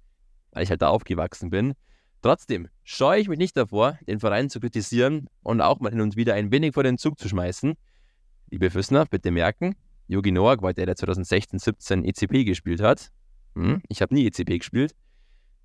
weil 0.52 0.62
ich 0.62 0.70
halt 0.70 0.82
da 0.82 0.88
aufgewachsen 0.88 1.50
bin. 1.50 1.74
Trotzdem 2.22 2.68
scheue 2.84 3.20
ich 3.20 3.28
mich 3.28 3.38
nicht 3.38 3.56
davor, 3.56 3.98
den 4.06 4.20
Verein 4.20 4.50
zu 4.50 4.60
kritisieren 4.60 5.26
und 5.42 5.60
auch 5.60 5.80
mal 5.80 5.90
hin 5.90 6.00
und 6.00 6.16
wieder 6.16 6.34
ein 6.34 6.52
wenig 6.52 6.74
vor 6.74 6.82
den 6.82 6.98
Zug 6.98 7.18
zu 7.18 7.28
schmeißen. 7.28 7.74
Liebe 8.50 8.70
Füssner, 8.70 9.06
bitte 9.06 9.30
merken, 9.30 9.74
Yogi 10.06 10.32
Noak 10.32 10.60
war 10.60 10.74
der, 10.74 10.86
der 10.86 10.96
2016-17 10.96 12.04
ECP 12.04 12.44
gespielt 12.44 12.82
hat. 12.82 13.10
Hm, 13.54 13.80
ich 13.88 14.02
habe 14.02 14.14
nie 14.14 14.26
ECP 14.26 14.58
gespielt. 14.58 14.94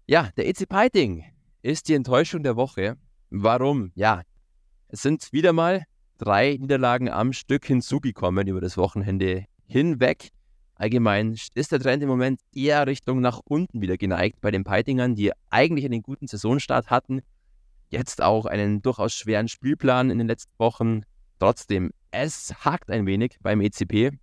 Ja, 0.07 0.29
der 0.37 0.47
EC 0.47 0.69
Piting 0.69 1.25
ist 1.61 1.89
die 1.89 1.95
Enttäuschung 1.95 2.43
der 2.43 2.55
Woche. 2.55 2.95
Warum? 3.31 3.91
Ja, 3.95 4.21
es 4.87 5.01
sind 5.01 5.33
wieder 5.33 5.51
mal 5.51 5.83
drei 6.17 6.57
Niederlagen 6.59 7.09
am 7.09 7.33
Stück 7.33 7.65
hinzugekommen 7.65 8.47
über 8.47 8.61
das 8.61 8.77
Wochenende 8.77 9.45
hinweg. 9.65 10.29
Allgemein 10.75 11.37
ist 11.53 11.71
der 11.71 11.79
Trend 11.79 12.03
im 12.03 12.09
Moment 12.09 12.41
eher 12.53 12.85
Richtung 12.85 13.21
nach 13.21 13.39
unten 13.45 13.81
wieder 13.81 13.97
geneigt 13.97 14.41
bei 14.41 14.51
den 14.51 14.65
Peitingern, 14.65 15.15
die 15.15 15.31
eigentlich 15.49 15.85
einen 15.85 16.01
guten 16.01 16.27
Saisonstart 16.27 16.89
hatten. 16.89 17.21
Jetzt 17.89 18.21
auch 18.21 18.45
einen 18.45 18.81
durchaus 18.81 19.13
schweren 19.13 19.47
Spielplan 19.47 20.09
in 20.09 20.17
den 20.17 20.27
letzten 20.27 20.51
Wochen. 20.57 21.03
Trotzdem, 21.39 21.91
es 22.11 22.53
hakt 22.65 22.91
ein 22.91 23.05
wenig 23.05 23.37
beim 23.41 23.61
ECP, 23.61 24.17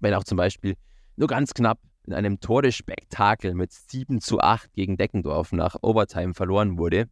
wenn 0.00 0.14
auch 0.14 0.24
zum 0.24 0.36
Beispiel 0.36 0.74
nur 1.16 1.28
ganz 1.28 1.54
knapp 1.54 1.78
in 2.06 2.12
einem 2.12 2.40
Torespektakel 2.40 3.54
mit 3.54 3.72
7 3.72 4.20
zu 4.20 4.40
8 4.40 4.72
gegen 4.72 4.96
Deckendorf 4.96 5.52
nach 5.52 5.76
Overtime 5.82 6.34
verloren 6.34 6.78
wurde. 6.78 7.08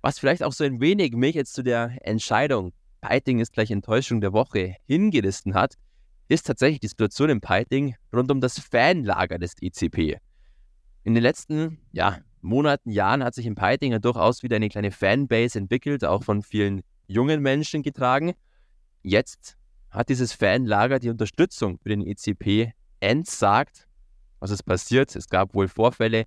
Was 0.00 0.18
vielleicht 0.18 0.42
auch 0.42 0.52
so 0.52 0.64
ein 0.64 0.80
wenig 0.80 1.12
mich 1.12 1.34
jetzt 1.34 1.52
zu 1.52 1.62
der 1.62 1.98
Entscheidung, 2.06 2.72
Peiting 3.02 3.40
ist 3.40 3.52
gleich 3.52 3.70
Enttäuschung 3.70 4.20
der 4.20 4.32
Woche, 4.32 4.76
hingerissen 4.86 5.54
hat, 5.54 5.74
ist 6.30 6.46
tatsächlich 6.46 6.80
die 6.80 6.88
Situation 6.88 7.28
im 7.28 7.40
Peiting 7.40 7.94
rund 8.12 8.30
um 8.30 8.40
das 8.40 8.58
Fanlager 8.58 9.38
des 9.38 9.54
ECP. 9.60 10.18
In 11.04 11.14
den 11.14 11.22
letzten 11.22 11.78
ja, 11.92 12.18
Monaten, 12.40 12.90
Jahren 12.90 13.24
hat 13.24 13.34
sich 13.34 13.46
im 13.46 13.54
Peiting 13.54 13.92
ja 13.92 13.98
durchaus 13.98 14.42
wieder 14.42 14.56
eine 14.56 14.68
kleine 14.68 14.90
Fanbase 14.90 15.58
entwickelt, 15.58 16.04
auch 16.04 16.22
von 16.22 16.42
vielen 16.42 16.82
jungen 17.06 17.42
Menschen 17.42 17.82
getragen. 17.82 18.32
Jetzt 19.02 19.56
hat 19.90 20.08
dieses 20.08 20.32
Fanlager 20.32 20.98
die 20.98 21.10
Unterstützung 21.10 21.78
für 21.78 21.88
den 21.88 22.06
ECP 22.06 22.72
entsagt 23.00 23.88
was 24.40 24.50
ist 24.50 24.64
passiert. 24.64 25.14
Es 25.14 25.28
gab 25.28 25.54
wohl 25.54 25.68
Vorfälle. 25.68 26.24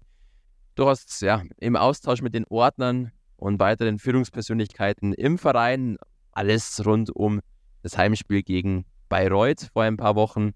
Durchaus 0.75 1.19
ja, 1.19 1.43
im 1.57 1.75
Austausch 1.75 2.21
mit 2.21 2.33
den 2.33 2.45
Ordnern 2.47 3.11
und 3.35 3.59
weiteren 3.59 3.99
Führungspersönlichkeiten 3.99 5.13
im 5.13 5.37
Verein. 5.37 5.97
Alles 6.31 6.83
rund 6.85 7.09
um 7.15 7.41
das 7.81 7.97
Heimspiel 7.97 8.43
gegen 8.43 8.85
Bayreuth 9.13 9.69
vor 9.71 9.83
ein 9.83 9.95
paar 9.95 10.15
Wochen. 10.15 10.53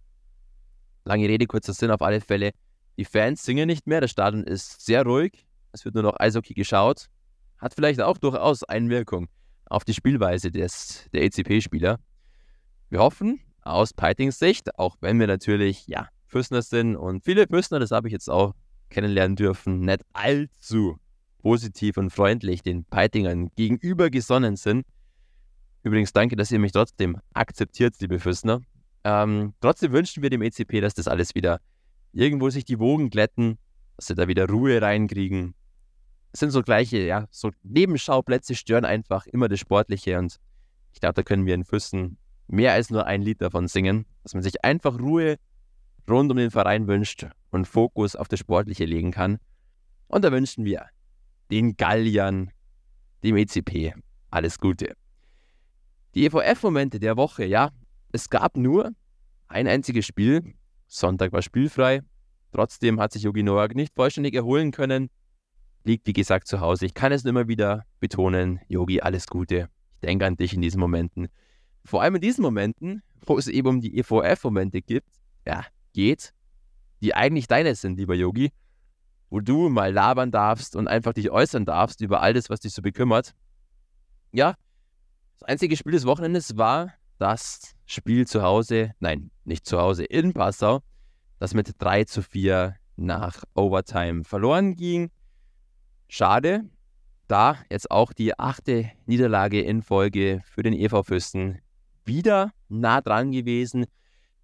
Lange 1.06 1.30
Rede, 1.30 1.46
kurzer 1.46 1.74
Sinn 1.74 1.92
auf 1.92 2.02
alle 2.02 2.22
Fälle. 2.22 2.54
Die 2.98 3.06
Fans 3.06 3.46
singen 3.46 3.68
nicht 3.68 3.86
mehr, 3.86 4.02
das 4.02 4.10
Stadion 4.10 4.44
ist 4.44 4.84
sehr 4.84 5.04
ruhig. 5.04 5.46
Es 5.74 5.86
wird 5.86 5.94
nur 5.94 6.04
noch 6.04 6.20
Eishockey 6.20 6.56
geschaut. 6.56 7.06
Hat 7.60 7.76
vielleicht 7.76 8.02
auch 8.02 8.18
durchaus 8.18 8.64
Einwirkung 8.64 9.28
auf 9.68 9.86
die 9.86 9.94
Spielweise 9.94 10.50
des, 10.50 11.06
der 11.14 11.22
ECP-Spieler. 11.22 12.00
Wir 12.90 12.98
hoffen 12.98 13.40
aus 13.62 13.94
Peitings 13.94 14.40
Sicht, 14.40 14.80
auch 14.80 14.98
wenn 15.02 15.20
wir 15.20 15.28
natürlich 15.28 15.86
ja 15.86 16.10
Füssner 16.26 16.64
sind. 16.64 16.96
Und 16.96 17.24
viele 17.24 17.46
Füssner, 17.46 17.78
das 17.78 17.92
habe 17.92 18.08
ich 18.08 18.12
jetzt 18.12 18.28
auch 18.28 18.56
kennenlernen 18.90 19.36
dürfen, 19.36 19.82
nicht 19.82 20.02
allzu 20.14 20.98
positiv 21.44 21.98
und 21.98 22.10
freundlich 22.10 22.64
den 22.64 22.86
Peitingern 22.86 23.52
gegenüber 23.56 24.10
gesonnen 24.10 24.56
sind. 24.56 24.84
Übrigens 25.84 26.14
danke, 26.14 26.36
dass 26.36 26.52
ihr 26.52 26.60
mich 26.60 26.72
trotzdem 26.72 27.18
akzeptiert, 27.34 27.96
liebe 28.00 28.20
Füssner. 28.20 28.62
Ähm, 29.04 29.54
trotzdem 29.62 29.92
wünschen 29.94 30.22
wir 30.24 30.30
dem 30.30 30.42
ECP, 30.42 30.82
dass 30.82 30.94
das 30.94 31.08
alles 31.08 31.36
wieder 31.36 31.60
irgendwo 32.12 32.50
sich 32.50 32.66
die 32.66 32.80
Wogen 32.80 33.10
glätten, 33.10 33.58
dass 33.96 34.08
sie 34.08 34.16
da 34.16 34.28
wieder 34.28 34.50
Ruhe 34.50 34.82
reinkriegen. 34.82 35.54
Es 36.34 36.40
sind 36.40 36.52
so 36.52 36.62
gleiche, 36.62 37.00
ja, 37.00 37.28
so 37.32 37.52
Nebenschauplätze 37.64 38.56
stören 38.56 38.86
einfach 38.86 39.26
immer 39.28 39.48
das 39.48 39.60
Sportliche 39.60 40.20
und 40.20 40.38
ich 40.94 41.00
glaube, 41.00 41.14
da 41.14 41.24
können 41.24 41.46
wir 41.46 41.56
in 41.56 41.64
Füssen 41.64 42.18
mehr 42.48 42.74
als 42.74 42.90
nur 42.90 43.06
ein 43.06 43.22
Lied 43.22 43.42
davon 43.42 43.68
singen, 43.68 44.06
dass 44.24 44.34
man 44.34 44.44
sich 44.44 44.64
einfach 44.64 45.00
Ruhe 45.00 45.38
rund 46.10 46.32
um 46.32 46.38
den 46.38 46.52
Verein 46.52 46.88
wünscht 46.88 47.28
und 47.52 47.68
Fokus 47.68 48.16
auf 48.16 48.28
das 48.28 48.40
Sportliche 48.40 48.86
legen 48.86 49.12
kann. 49.12 49.40
Und 50.08 50.24
da 50.24 50.32
wünschen 50.32 50.66
wir 50.66 50.86
den 51.52 51.78
Galliern, 51.78 52.52
dem 53.24 53.38
ECP, 53.38 53.94
alles 54.32 54.60
Gute. 54.60 54.96
Die 56.16 56.26
EVF-Momente 56.26 57.00
der 57.00 57.18
Woche, 57.18 57.46
ja, 57.46 57.72
es 58.12 58.30
gab 58.30 58.58
nur 58.58 58.92
ein 59.48 59.68
einziges 59.68 60.06
Spiel. 60.06 60.56
Sonntag 60.88 61.32
war 61.34 61.42
spielfrei. 61.42 62.02
Trotzdem 62.52 63.00
hat 63.00 63.12
sich 63.12 63.24
Yogi 63.24 63.44
Noak 63.44 63.76
nicht 63.76 63.94
vollständig 63.94 64.34
erholen 64.34 64.72
können. 64.72 65.10
Liegt, 65.84 66.08
wie 66.08 66.14
gesagt, 66.14 66.48
zu 66.48 66.60
Hause. 66.60 66.86
Ich 66.86 66.94
kann 66.94 67.12
es 67.12 67.24
nur 67.24 67.32
immer 67.32 67.48
wieder 67.48 67.86
betonen. 68.00 68.60
Yogi, 68.68 69.02
alles 69.02 69.28
Gute. 69.28 69.70
Ich 69.96 70.00
denke 70.02 70.26
an 70.26 70.38
dich 70.38 70.54
in 70.54 70.62
diesen 70.62 70.80
Momenten. 70.80 71.28
Vor 71.86 72.02
allem 72.02 72.16
in 72.16 72.22
diesen 72.22 72.42
Momenten, 72.42 73.04
wo 73.26 73.38
es 73.38 73.48
eben 73.48 73.68
um 73.68 73.82
die 73.82 73.98
EVF-Momente 73.98 74.82
gibt. 74.82 75.10
Ja, 75.46 75.66
geht, 75.94 76.34
die 77.02 77.14
eigentlich 77.16 77.48
deine 77.48 77.76
sind, 77.76 77.98
lieber 77.98 78.16
Yogi, 78.16 78.52
wo 79.30 79.40
du 79.40 79.70
mal 79.70 79.94
labern 79.94 80.32
darfst 80.32 80.76
und 80.76 80.88
einfach 80.88 81.14
dich 81.14 81.30
äußern 81.30 81.66
darfst 81.66 82.02
über 82.02 82.22
all 82.22 82.34
das, 82.34 82.50
was 82.50 82.60
dich 82.60 82.74
so 82.74 82.82
bekümmert. 82.82 83.34
Ja, 84.32 84.56
das 85.40 85.50
einzige 85.50 85.78
Spiel 85.78 85.92
des 85.92 86.06
Wochenendes 86.06 86.58
war 86.58 86.94
das 87.20 87.76
Spiel 87.86 88.28
zu 88.28 88.42
Hause, 88.42 88.92
nein, 89.00 89.32
nicht 89.46 89.66
zu 89.66 89.80
Hause, 89.80 90.04
in 90.04 90.34
Passau, 90.34 90.82
das 91.40 91.54
mit 91.54 91.72
3 91.78 92.06
zu 92.06 92.22
4 92.22 92.76
nach 92.96 93.44
Overtime 93.54 94.24
verloren 94.24 94.76
ging. 94.76 95.12
Schade, 96.08 96.70
da 97.28 97.58
jetzt 97.70 97.92
auch 97.92 98.14
die 98.14 98.38
achte 98.40 98.90
Niederlage 99.06 99.62
in 99.62 99.82
Folge 99.84 100.42
für 100.46 100.64
den 100.64 100.74
EV 100.74 101.04
Fürsten 101.04 101.60
wieder 102.06 102.52
nah 102.70 103.02
dran 103.02 103.32
gewesen, 103.32 103.86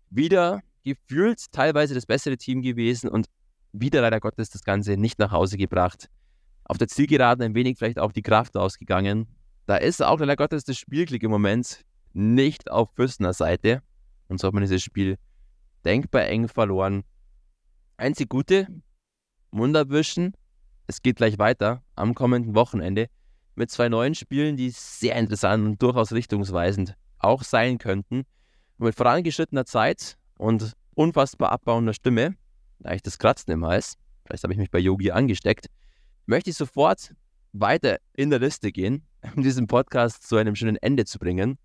wieder 0.10 0.62
gefühlt 0.84 1.52
teilweise 1.52 1.96
das 1.96 2.06
bessere 2.06 2.38
Team 2.38 2.62
gewesen 2.62 3.10
und 3.10 3.28
wieder 3.72 4.02
leider 4.02 4.20
Gottes 4.20 4.50
das 4.50 4.64
Ganze 4.64 4.98
nicht 4.98 5.18
nach 5.18 5.32
Hause 5.32 5.58
gebracht. 5.58 6.10
Auf 6.66 6.78
der 6.78 6.88
Zielgeraden 6.88 7.44
ein 7.44 7.56
wenig 7.56 7.78
vielleicht 7.78 8.00
auch 8.00 8.12
die 8.12 8.22
Kraft 8.22 8.56
ausgegangen. 8.56 9.28
Da 9.66 9.78
ist 9.78 10.02
auch 10.02 10.20
leider 10.20 10.36
Gottes 10.36 10.66
das 10.66 10.78
Spielglück 10.78 11.24
im 11.24 11.32
Moment 11.32 11.86
nicht 12.14 12.70
auf 12.70 12.90
Fürstner 12.96 13.34
Seite. 13.34 13.82
Und 14.28 14.40
so 14.40 14.48
hat 14.48 14.54
man 14.54 14.64
dieses 14.64 14.84
Spiel 14.84 15.18
denkbar 15.86 16.26
eng 16.26 16.48
verloren. 16.48 17.04
Einzig 17.98 18.30
Gute, 18.30 18.68
Wunderwischen. 19.52 20.34
Es 20.88 21.02
geht 21.02 21.18
gleich 21.18 21.38
weiter 21.38 21.84
am 21.96 22.14
kommenden 22.14 22.56
Wochenende 22.56 23.08
mit 23.56 23.72
zwei 23.72 23.88
neuen 23.88 24.16
Spielen, 24.16 24.58
die 24.58 24.72
sehr 24.72 25.16
interessant 25.16 25.66
und 25.66 25.82
durchaus 25.82 26.12
richtungsweisend 26.12 26.96
auch 27.20 27.44
sein 27.44 27.78
könnten. 27.78 28.24
Und 28.78 28.86
mit 28.88 28.96
vorangeschrittener 28.96 29.66
Zeit 29.66 30.18
und 30.38 30.74
unfassbar 30.96 31.52
abbauender 31.52 31.94
Stimme, 31.94 32.36
leichtes 32.80 33.18
Kratzen 33.18 33.52
im 33.54 33.66
Hals, 33.66 33.98
vielleicht 34.26 34.44
habe 34.44 34.54
ich 34.54 34.60
mich 34.60 34.72
bei 34.72 34.80
Yogi 34.80 35.12
angesteckt, 35.12 35.68
möchte 36.26 36.50
ich 36.50 36.58
sofort 36.58 37.14
weiter 37.54 37.98
in 38.14 38.30
der 38.30 38.40
Liste 38.40 38.72
gehen, 38.72 39.06
diesen 39.36 39.68
Podcast 39.68 40.28
zu 40.28 40.36
einem 40.38 40.56
schönen 40.56 40.78
Ende 40.78 41.06
zu 41.06 41.20
bringen. 41.20 41.58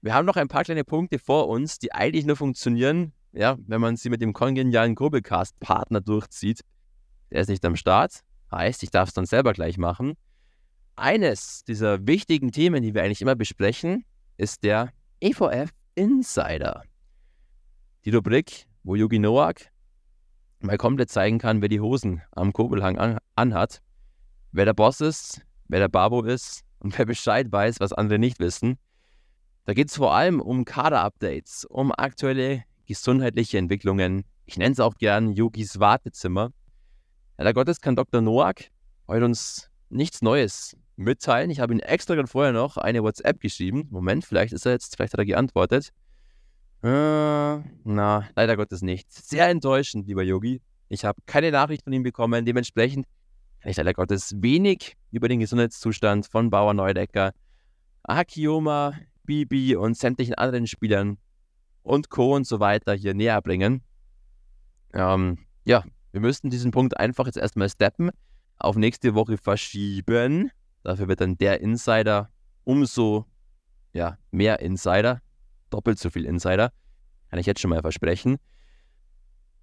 Wir 0.00 0.14
haben 0.14 0.26
noch 0.26 0.36
ein 0.36 0.48
paar 0.48 0.64
kleine 0.64 0.84
Punkte 0.84 1.18
vor 1.18 1.48
uns, 1.48 1.78
die 1.78 1.92
eigentlich 1.92 2.26
nur 2.26 2.36
funktionieren, 2.36 3.12
ja, 3.32 3.56
wenn 3.66 3.80
man 3.80 3.96
sie 3.96 4.10
mit 4.10 4.20
dem 4.20 4.32
kongenialen 4.32 4.94
Grobelcast-Partner 4.94 6.00
durchzieht. 6.00 6.60
Der 7.30 7.40
ist 7.40 7.48
nicht 7.48 7.64
am 7.64 7.76
Start, 7.76 8.20
heißt, 8.50 8.82
ich 8.82 8.90
darf 8.90 9.08
es 9.08 9.14
dann 9.14 9.26
selber 9.26 9.52
gleich 9.52 9.78
machen. 9.78 10.14
Eines 10.96 11.64
dieser 11.64 12.06
wichtigen 12.06 12.52
Themen, 12.52 12.82
die 12.82 12.94
wir 12.94 13.02
eigentlich 13.02 13.22
immer 13.22 13.36
besprechen, 13.36 14.04
ist 14.36 14.64
der 14.64 14.90
EVF 15.20 15.70
Insider. 15.94 16.82
Die 18.04 18.10
Rubrik, 18.10 18.66
wo 18.82 18.96
Yugi 18.96 19.18
Noak 19.18 19.70
mal 20.60 20.76
komplett 20.76 21.10
zeigen 21.10 21.38
kann, 21.38 21.62
wer 21.62 21.68
die 21.68 21.80
Hosen 21.80 22.22
am 22.32 22.52
Kurbelhang 22.52 22.98
an, 22.98 23.18
anhat, 23.36 23.80
wer 24.50 24.64
der 24.64 24.74
Boss 24.74 25.00
ist, 25.00 25.42
wer 25.68 25.80
der 25.80 25.88
Babo 25.88 26.22
ist 26.22 26.64
und 26.82 26.98
wer 26.98 27.06
Bescheid 27.06 27.50
weiß, 27.50 27.80
was 27.80 27.92
andere 27.92 28.18
nicht 28.18 28.40
wissen. 28.40 28.76
Da 29.64 29.74
geht 29.74 29.88
es 29.88 29.96
vor 29.96 30.14
allem 30.14 30.40
um 30.40 30.64
Kader-Updates, 30.64 31.64
um 31.64 31.92
aktuelle 31.92 32.64
gesundheitliche 32.86 33.58
Entwicklungen. 33.58 34.24
Ich 34.46 34.56
nenne 34.56 34.72
es 34.72 34.80
auch 34.80 34.96
gern 34.96 35.30
Yogis 35.30 35.78
Wartezimmer. 35.78 36.50
Leider 37.38 37.54
Gottes 37.54 37.80
kann 37.80 37.94
Dr. 37.94 38.20
Noak 38.20 38.64
heute 39.06 39.24
uns 39.24 39.70
nichts 39.88 40.22
Neues 40.22 40.76
mitteilen. 40.96 41.50
Ich 41.50 41.60
habe 41.60 41.72
ihm 41.72 41.80
extra 41.80 42.16
gerade 42.16 42.28
vorher 42.28 42.52
noch 42.52 42.76
eine 42.76 43.02
WhatsApp 43.04 43.38
geschrieben. 43.38 43.86
Moment, 43.90 44.24
vielleicht 44.24 44.52
ist 44.52 44.66
er 44.66 44.72
jetzt, 44.72 44.96
vielleicht 44.96 45.12
hat 45.12 45.20
er 45.20 45.26
geantwortet. 45.26 45.92
Äh, 46.82 46.88
na, 46.88 48.28
leider 48.34 48.56
Gottes 48.56 48.82
nicht. 48.82 49.12
Sehr 49.12 49.48
enttäuschend, 49.48 50.08
lieber 50.08 50.24
Yogi. 50.24 50.60
Ich 50.88 51.04
habe 51.04 51.20
keine 51.26 51.52
Nachricht 51.52 51.84
von 51.84 51.92
ihm 51.92 52.02
bekommen. 52.02 52.44
Dementsprechend 52.44 53.06
kann 53.62 53.70
ich 53.70 53.76
leider 53.76 53.94
Gottes 53.94 54.34
wenig 54.42 54.96
über 55.12 55.28
den 55.28 55.38
Gesundheitszustand 55.38 56.26
von 56.26 56.50
Bauer 56.50 56.74
Neudecker, 56.74 57.32
Akiyoma, 58.02 58.94
Bibi 59.22 59.76
und 59.76 59.96
sämtlichen 59.96 60.34
anderen 60.34 60.66
Spielern 60.66 61.16
und 61.84 62.10
Co. 62.10 62.34
und 62.34 62.44
so 62.44 62.58
weiter 62.58 62.94
hier 62.94 63.14
näher 63.14 63.40
bringen. 63.40 63.82
Ähm, 64.92 65.38
ja, 65.64 65.84
wir 66.10 66.20
müssten 66.20 66.50
diesen 66.50 66.72
Punkt 66.72 66.98
einfach 66.98 67.26
jetzt 67.26 67.38
erstmal 67.38 67.68
steppen. 67.68 68.10
auf 68.58 68.76
nächste 68.76 69.14
Woche 69.14 69.38
verschieben. 69.38 70.50
Dafür 70.82 71.06
wird 71.06 71.20
dann 71.20 71.38
der 71.38 71.60
Insider 71.60 72.30
umso 72.64 73.26
ja, 73.92 74.18
mehr 74.30 74.60
Insider, 74.60 75.20
doppelt 75.70 75.98
so 75.98 76.10
viel 76.10 76.24
Insider. 76.24 76.72
Kann 77.30 77.38
ich 77.38 77.46
jetzt 77.46 77.60
schon 77.60 77.70
mal 77.70 77.80
versprechen. 77.80 78.38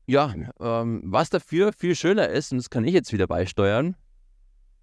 Ja, 0.09 0.33
ähm, 0.59 1.03
was 1.05 1.29
dafür 1.29 1.71
viel 1.71 1.93
schöner 1.93 2.29
ist, 2.29 2.51
und 2.51 2.57
das 2.57 2.71
kann 2.71 2.83
ich 2.83 2.95
jetzt 2.95 3.13
wieder 3.13 3.27
beisteuern, 3.27 3.95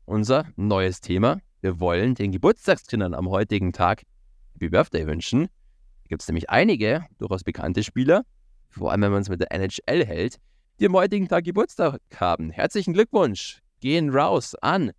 unser 0.04 0.46
neues 0.54 1.00
Thema. 1.00 1.40
Wir 1.62 1.80
wollen 1.80 2.14
den 2.14 2.30
Geburtstagskindern 2.30 3.12
am 3.12 3.28
heutigen 3.28 3.72
Tag 3.72 4.04
Happy 4.52 4.68
Birthday 4.68 5.04
wünschen. 5.04 5.46
Da 5.46 6.08
gibt 6.10 6.22
es 6.22 6.28
nämlich 6.28 6.48
einige 6.48 7.06
durchaus 7.18 7.42
bekannte 7.42 7.82
Spieler, 7.82 8.22
vor 8.68 8.92
allem 8.92 9.00
wenn 9.00 9.10
man 9.10 9.22
es 9.22 9.28
mit 9.28 9.40
der 9.40 9.50
NHL 9.50 10.06
hält, 10.06 10.36
die 10.78 10.86
am 10.86 10.94
heutigen 10.94 11.26
Tag 11.26 11.42
Geburtstag 11.42 12.00
haben. 12.14 12.50
Herzlichen 12.50 12.94
Glückwunsch! 12.94 13.62
Gehen 13.80 14.10
raus 14.10 14.54
an 14.54 14.92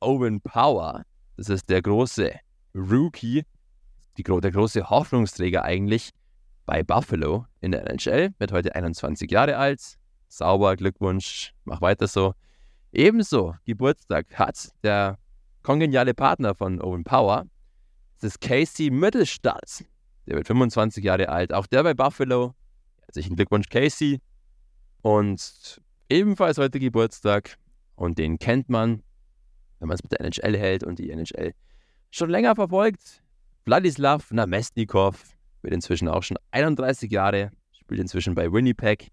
Owen 0.00 0.40
Power. 0.40 1.04
Das 1.36 1.48
ist 1.48 1.70
der 1.70 1.80
große 1.80 2.32
Rookie, 2.74 3.44
die, 4.16 4.24
der 4.24 4.50
große 4.50 4.90
Hoffnungsträger 4.90 5.62
eigentlich 5.62 6.10
bei 6.70 6.84
Buffalo 6.84 7.46
in 7.60 7.72
der 7.72 7.90
NHL. 7.90 8.32
Wird 8.38 8.52
heute 8.52 8.76
21 8.76 9.28
Jahre 9.28 9.56
alt. 9.56 9.98
Sauber, 10.28 10.76
Glückwunsch, 10.76 11.52
mach 11.64 11.80
weiter 11.80 12.06
so. 12.06 12.34
Ebenso 12.92 13.56
Geburtstag 13.64 14.38
hat 14.38 14.70
der 14.84 15.18
kongeniale 15.64 16.14
Partner 16.14 16.54
von 16.54 16.80
Owen 16.80 17.02
Power. 17.02 17.46
Das 18.20 18.34
ist 18.34 18.40
Casey 18.40 18.88
Mittelstadt. 18.88 19.84
Der 20.28 20.36
wird 20.36 20.46
25 20.46 21.02
Jahre 21.02 21.28
alt. 21.28 21.52
Auch 21.52 21.66
der 21.66 21.82
bei 21.82 21.92
Buffalo. 21.92 22.54
Herzlichen 23.00 23.34
Glückwunsch, 23.34 23.68
Casey. 23.68 24.20
Und 25.02 25.82
ebenfalls 26.08 26.56
heute 26.56 26.78
Geburtstag. 26.78 27.58
Und 27.96 28.16
den 28.16 28.38
kennt 28.38 28.68
man, 28.68 29.02
wenn 29.80 29.88
man 29.88 29.96
es 29.96 30.04
mit 30.04 30.12
der 30.12 30.20
NHL 30.20 30.56
hält 30.56 30.84
und 30.84 31.00
die 31.00 31.10
NHL 31.10 31.52
schon 32.12 32.30
länger 32.30 32.54
verfolgt. 32.54 33.24
Wladislav 33.64 34.30
Namestnikov 34.30 35.39
wird 35.62 35.74
inzwischen 35.74 36.08
auch 36.08 36.22
schon 36.22 36.38
31 36.50 37.10
Jahre, 37.10 37.50
spielt 37.72 38.00
inzwischen 38.00 38.34
bei 38.34 38.52
Winnipeg. 38.52 39.08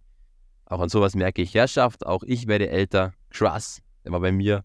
Auch 0.65 0.79
an 0.79 0.89
sowas 0.89 1.15
merke 1.15 1.41
ich 1.41 1.53
Herrschaft, 1.53 2.05
auch 2.05 2.23
ich 2.23 2.47
werde 2.47 2.69
älter. 2.69 3.13
Krass, 3.29 3.81
der 4.03 4.11
war 4.11 4.19
bei 4.19 4.31
mir 4.31 4.63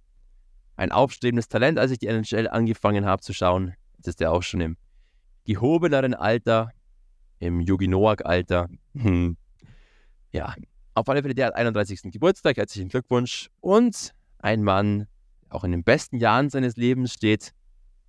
ein 0.76 0.92
aufstrebendes 0.92 1.48
Talent, 1.48 1.78
als 1.78 1.90
ich 1.90 1.98
die 1.98 2.06
NHL 2.08 2.48
angefangen 2.48 3.04
habe 3.04 3.22
zu 3.22 3.32
schauen. 3.32 3.74
Jetzt 3.96 4.08
ist 4.08 4.20
er 4.20 4.32
auch 4.32 4.42
schon 4.42 4.60
im 4.60 4.76
gehobeneren 5.44 6.14
Alter, 6.14 6.72
im 7.38 7.60
Yogi 7.60 7.88
Noak-Alter. 7.88 8.68
Hm. 8.94 9.36
Ja, 10.32 10.54
auf 10.94 11.08
alle 11.08 11.22
Fälle, 11.22 11.34
der 11.34 11.46
hat 11.46 11.54
31. 11.54 12.12
Geburtstag, 12.12 12.56
herzlichen 12.56 12.88
Glückwunsch. 12.88 13.50
Und 13.60 14.12
ein 14.38 14.62
Mann, 14.62 15.06
der 15.44 15.54
auch 15.54 15.64
in 15.64 15.72
den 15.72 15.84
besten 15.84 16.16
Jahren 16.16 16.50
seines 16.50 16.76
Lebens 16.76 17.12
steht, 17.12 17.52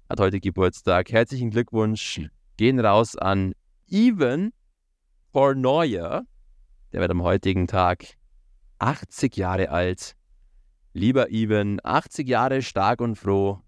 hat 0.09 0.19
heute 0.19 0.39
Geburtstag. 0.39 1.11
Herzlichen 1.11 1.49
Glückwunsch. 1.49 2.21
Gehen 2.57 2.80
raus 2.80 3.15
an 3.15 3.53
Even 3.94 4.54
Fournoyer. 5.34 6.24
Der 6.91 7.00
wird 7.00 7.12
am 7.12 7.22
heutigen 7.22 7.68
Tag 7.68 8.16
80 8.80 9.38
Jahre 9.38 9.70
alt. 9.70 10.16
Lieber 10.94 11.30
Even, 11.30 11.80
80 11.84 12.28
Jahre 12.28 12.64
stark 12.64 13.02
und 13.02 13.18
froh. 13.18 13.62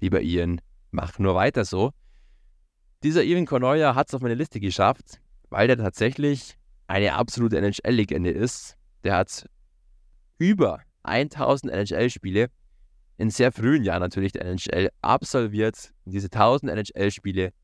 Lieber 0.00 0.20
Ian, 0.20 0.60
mach 0.90 1.18
nur 1.18 1.34
weiter 1.34 1.64
so. 1.64 1.92
Dieser 3.02 3.24
Even 3.24 3.46
Cornoyer 3.46 3.94
hat 3.94 4.08
es 4.08 4.14
auf 4.14 4.20
meine 4.20 4.34
Liste 4.34 4.60
geschafft, 4.60 5.18
weil 5.48 5.66
der 5.66 5.78
tatsächlich 5.78 6.58
eine 6.86 7.14
absolute 7.14 7.56
NHL-Legende 7.56 8.30
ist. 8.30 8.76
Der 9.02 9.16
hat 9.16 9.48
über 10.36 10.82
1000 11.04 11.72
NHL-Spiele 11.72 12.50
in 13.16 13.30
sehr 13.30 13.50
frühen 13.50 13.82
Jahren 13.82 14.02
natürlich 14.02 14.32
der 14.32 14.44
NHL 14.44 14.90
absolviert. 15.00 15.94
Diese 16.04 16.26
1000 16.26 16.70
NHL-Spiele 16.70 17.54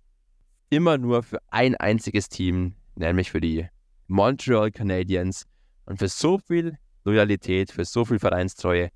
immer 0.75 0.99
nur 0.99 1.23
für 1.23 1.39
ein 1.51 1.77
einziges 1.77 2.29
Team, 2.29 2.75
nämlich 2.97 3.31
für 3.31 3.41
die 3.41 3.69
Montreal 4.09 4.71
Canadiens. 4.71 5.47
Und 5.87 5.99
für 5.99 6.09
so 6.09 6.39
viel 6.39 6.79
Loyalität, 7.05 7.71
für 7.71 7.85
so 7.85 8.05
viel 8.05 8.19
Vereinstreue 8.19 8.91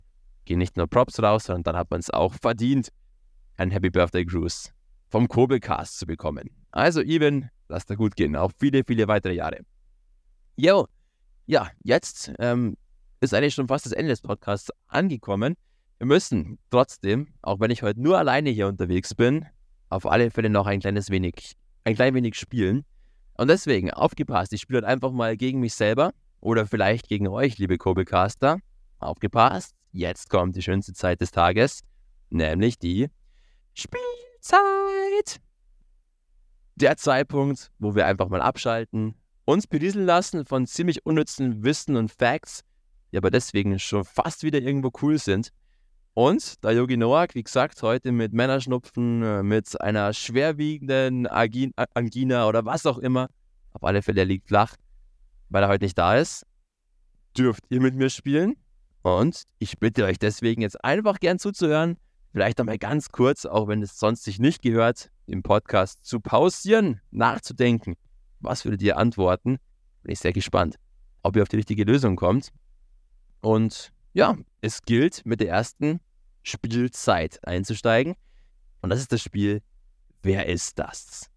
gehen 0.44 0.58
nicht 0.58 0.76
nur 0.76 0.86
Props 0.86 1.22
raus, 1.22 1.44
sondern 1.44 1.62
dann 1.64 1.76
hat 1.76 1.90
man 1.90 2.00
es 2.00 2.10
auch 2.10 2.34
verdient, 2.34 2.88
einen 3.56 3.70
Happy 3.70 3.90
Birthday 3.90 4.24
Cruise 4.24 4.70
vom 5.10 5.28
Kobelcast 5.28 5.98
zu 5.98 6.06
bekommen. 6.06 6.50
Also, 6.70 7.02
Even, 7.02 7.50
lass 7.68 7.86
da 7.86 7.94
gut 7.94 8.16
gehen, 8.16 8.36
auch 8.36 8.52
viele, 8.58 8.82
viele 8.86 9.08
weitere 9.08 9.34
Jahre. 9.34 9.60
Jo, 10.56 10.86
ja, 11.46 11.70
jetzt 11.82 12.32
ähm, 12.38 12.76
ist 13.20 13.34
eigentlich 13.34 13.54
schon 13.54 13.68
fast 13.68 13.86
das 13.86 13.92
Ende 13.92 14.10
des 14.10 14.22
Podcasts 14.22 14.70
angekommen. 14.88 15.54
Wir 15.98 16.06
müssen 16.06 16.58
trotzdem, 16.70 17.28
auch 17.42 17.60
wenn 17.60 17.70
ich 17.70 17.82
heute 17.82 18.00
nur 18.00 18.18
alleine 18.18 18.50
hier 18.50 18.68
unterwegs 18.68 19.14
bin, 19.14 19.46
auf 19.88 20.06
alle 20.06 20.30
Fälle 20.30 20.50
noch 20.50 20.66
ein 20.66 20.80
kleines 20.80 21.10
wenig, 21.10 21.56
ein 21.88 21.94
klein 21.94 22.14
wenig 22.14 22.34
spielen. 22.34 22.84
Und 23.34 23.48
deswegen, 23.48 23.90
aufgepasst, 23.90 24.52
ich 24.52 24.60
spiele 24.60 24.78
heute 24.78 24.88
einfach 24.88 25.10
mal 25.10 25.36
gegen 25.36 25.60
mich 25.60 25.74
selber 25.74 26.12
oder 26.40 26.66
vielleicht 26.66 27.08
gegen 27.08 27.28
euch, 27.28 27.56
liebe 27.58 27.78
Kobelcaster. 27.78 28.58
Aufgepasst, 28.98 29.74
jetzt 29.92 30.28
kommt 30.28 30.56
die 30.56 30.62
schönste 30.62 30.92
Zeit 30.92 31.20
des 31.20 31.30
Tages, 31.30 31.80
nämlich 32.30 32.78
die 32.78 33.08
Spielzeit. 33.72 35.40
Der 36.74 36.96
Zeitpunkt, 36.96 37.70
wo 37.78 37.94
wir 37.94 38.06
einfach 38.06 38.28
mal 38.28 38.42
abschalten, 38.42 39.14
uns 39.46 39.66
berieseln 39.66 40.04
lassen 40.04 40.44
von 40.44 40.66
ziemlich 40.66 41.06
unnützen 41.06 41.64
Wissen 41.64 41.96
und 41.96 42.12
Facts, 42.12 42.64
die 43.12 43.16
aber 43.16 43.30
deswegen 43.30 43.78
schon 43.78 44.04
fast 44.04 44.42
wieder 44.42 44.60
irgendwo 44.60 44.90
cool 45.00 45.18
sind. 45.18 45.52
Und 46.18 46.64
der 46.64 46.72
Yogi 46.72 46.96
Noak, 46.96 47.36
wie 47.36 47.44
gesagt, 47.44 47.80
heute 47.80 48.10
mit 48.10 48.32
Männerschnupfen, 48.32 49.22
äh, 49.22 49.42
mit 49.44 49.80
einer 49.80 50.12
schwerwiegenden 50.12 51.28
Angina 51.28 52.48
oder 52.48 52.64
was 52.64 52.86
auch 52.86 52.98
immer, 52.98 53.28
auf 53.70 53.84
alle 53.84 54.02
Fälle, 54.02 54.22
er 54.22 54.26
liegt 54.26 54.48
flach, 54.48 54.74
weil 55.48 55.62
er 55.62 55.68
heute 55.68 55.84
nicht 55.84 55.96
da 55.96 56.16
ist, 56.16 56.44
dürft 57.36 57.62
ihr 57.68 57.80
mit 57.80 57.94
mir 57.94 58.10
spielen. 58.10 58.56
Und 59.02 59.44
ich 59.60 59.78
bitte 59.78 60.06
euch 60.06 60.18
deswegen 60.18 60.60
jetzt 60.60 60.84
einfach 60.84 61.20
gern 61.20 61.38
zuzuhören, 61.38 61.98
vielleicht 62.32 62.58
einmal 62.58 62.78
ganz 62.78 63.10
kurz, 63.10 63.46
auch 63.46 63.68
wenn 63.68 63.80
es 63.80 63.96
sonst 63.96 64.24
sich 64.24 64.40
nicht 64.40 64.60
gehört, 64.60 65.12
im 65.26 65.44
Podcast 65.44 66.04
zu 66.04 66.18
pausieren, 66.18 67.00
nachzudenken. 67.12 67.94
Was 68.40 68.64
würdet 68.64 68.82
ihr 68.82 68.96
antworten? 68.96 69.58
Bin 70.02 70.12
ich 70.14 70.18
sehr 70.18 70.32
gespannt, 70.32 70.80
ob 71.22 71.36
ihr 71.36 71.42
auf 71.42 71.48
die 71.48 71.58
richtige 71.58 71.84
Lösung 71.84 72.16
kommt. 72.16 72.48
Und 73.40 73.92
ja, 74.14 74.36
es 74.62 74.82
gilt 74.82 75.24
mit 75.24 75.38
der 75.38 75.50
ersten 75.50 76.00
Spielzeit 76.48 77.38
einzusteigen. 77.46 78.14
Und 78.80 78.90
das 78.90 79.00
ist 79.00 79.12
das 79.12 79.22
Spiel 79.22 79.62
Wer 80.22 80.46
ist 80.46 80.78
das? 80.78 81.30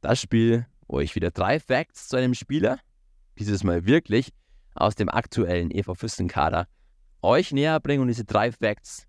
Das 0.00 0.20
Spiel, 0.20 0.66
wo 0.88 1.00
ich 1.00 1.14
wieder 1.14 1.30
drei 1.30 1.60
Facts 1.60 2.08
zu 2.08 2.16
einem 2.16 2.34
Spieler, 2.34 2.78
dieses 3.38 3.62
Mal 3.62 3.86
wirklich 3.86 4.32
aus 4.74 4.94
dem 4.94 5.08
aktuellen 5.08 5.70
EV 5.70 5.94
Füssen-Kader, 5.94 6.66
euch 7.22 7.52
näher 7.52 7.78
bringe. 7.80 8.02
Und 8.02 8.08
diese 8.08 8.24
drei 8.24 8.50
Facts 8.50 9.06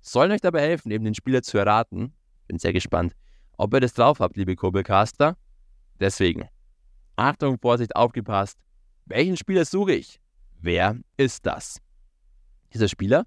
sollen 0.00 0.32
euch 0.32 0.40
dabei 0.40 0.62
helfen, 0.62 0.90
eben 0.90 1.04
den 1.04 1.14
Spieler 1.14 1.42
zu 1.42 1.58
erraten. 1.58 2.12
Bin 2.48 2.58
sehr 2.58 2.72
gespannt, 2.72 3.14
ob 3.56 3.72
ihr 3.72 3.80
das 3.80 3.94
drauf 3.94 4.18
habt, 4.18 4.36
liebe 4.36 4.56
Kurbelcaster. 4.56 5.36
Deswegen, 6.00 6.48
Achtung, 7.14 7.58
Vorsicht, 7.58 7.94
aufgepasst. 7.94 8.58
Welchen 9.06 9.36
Spieler 9.36 9.64
suche 9.64 9.94
ich? 9.94 10.20
Wer 10.60 10.98
ist 11.16 11.46
das? 11.46 11.80
Dieser 12.74 12.88
Spieler 12.88 13.26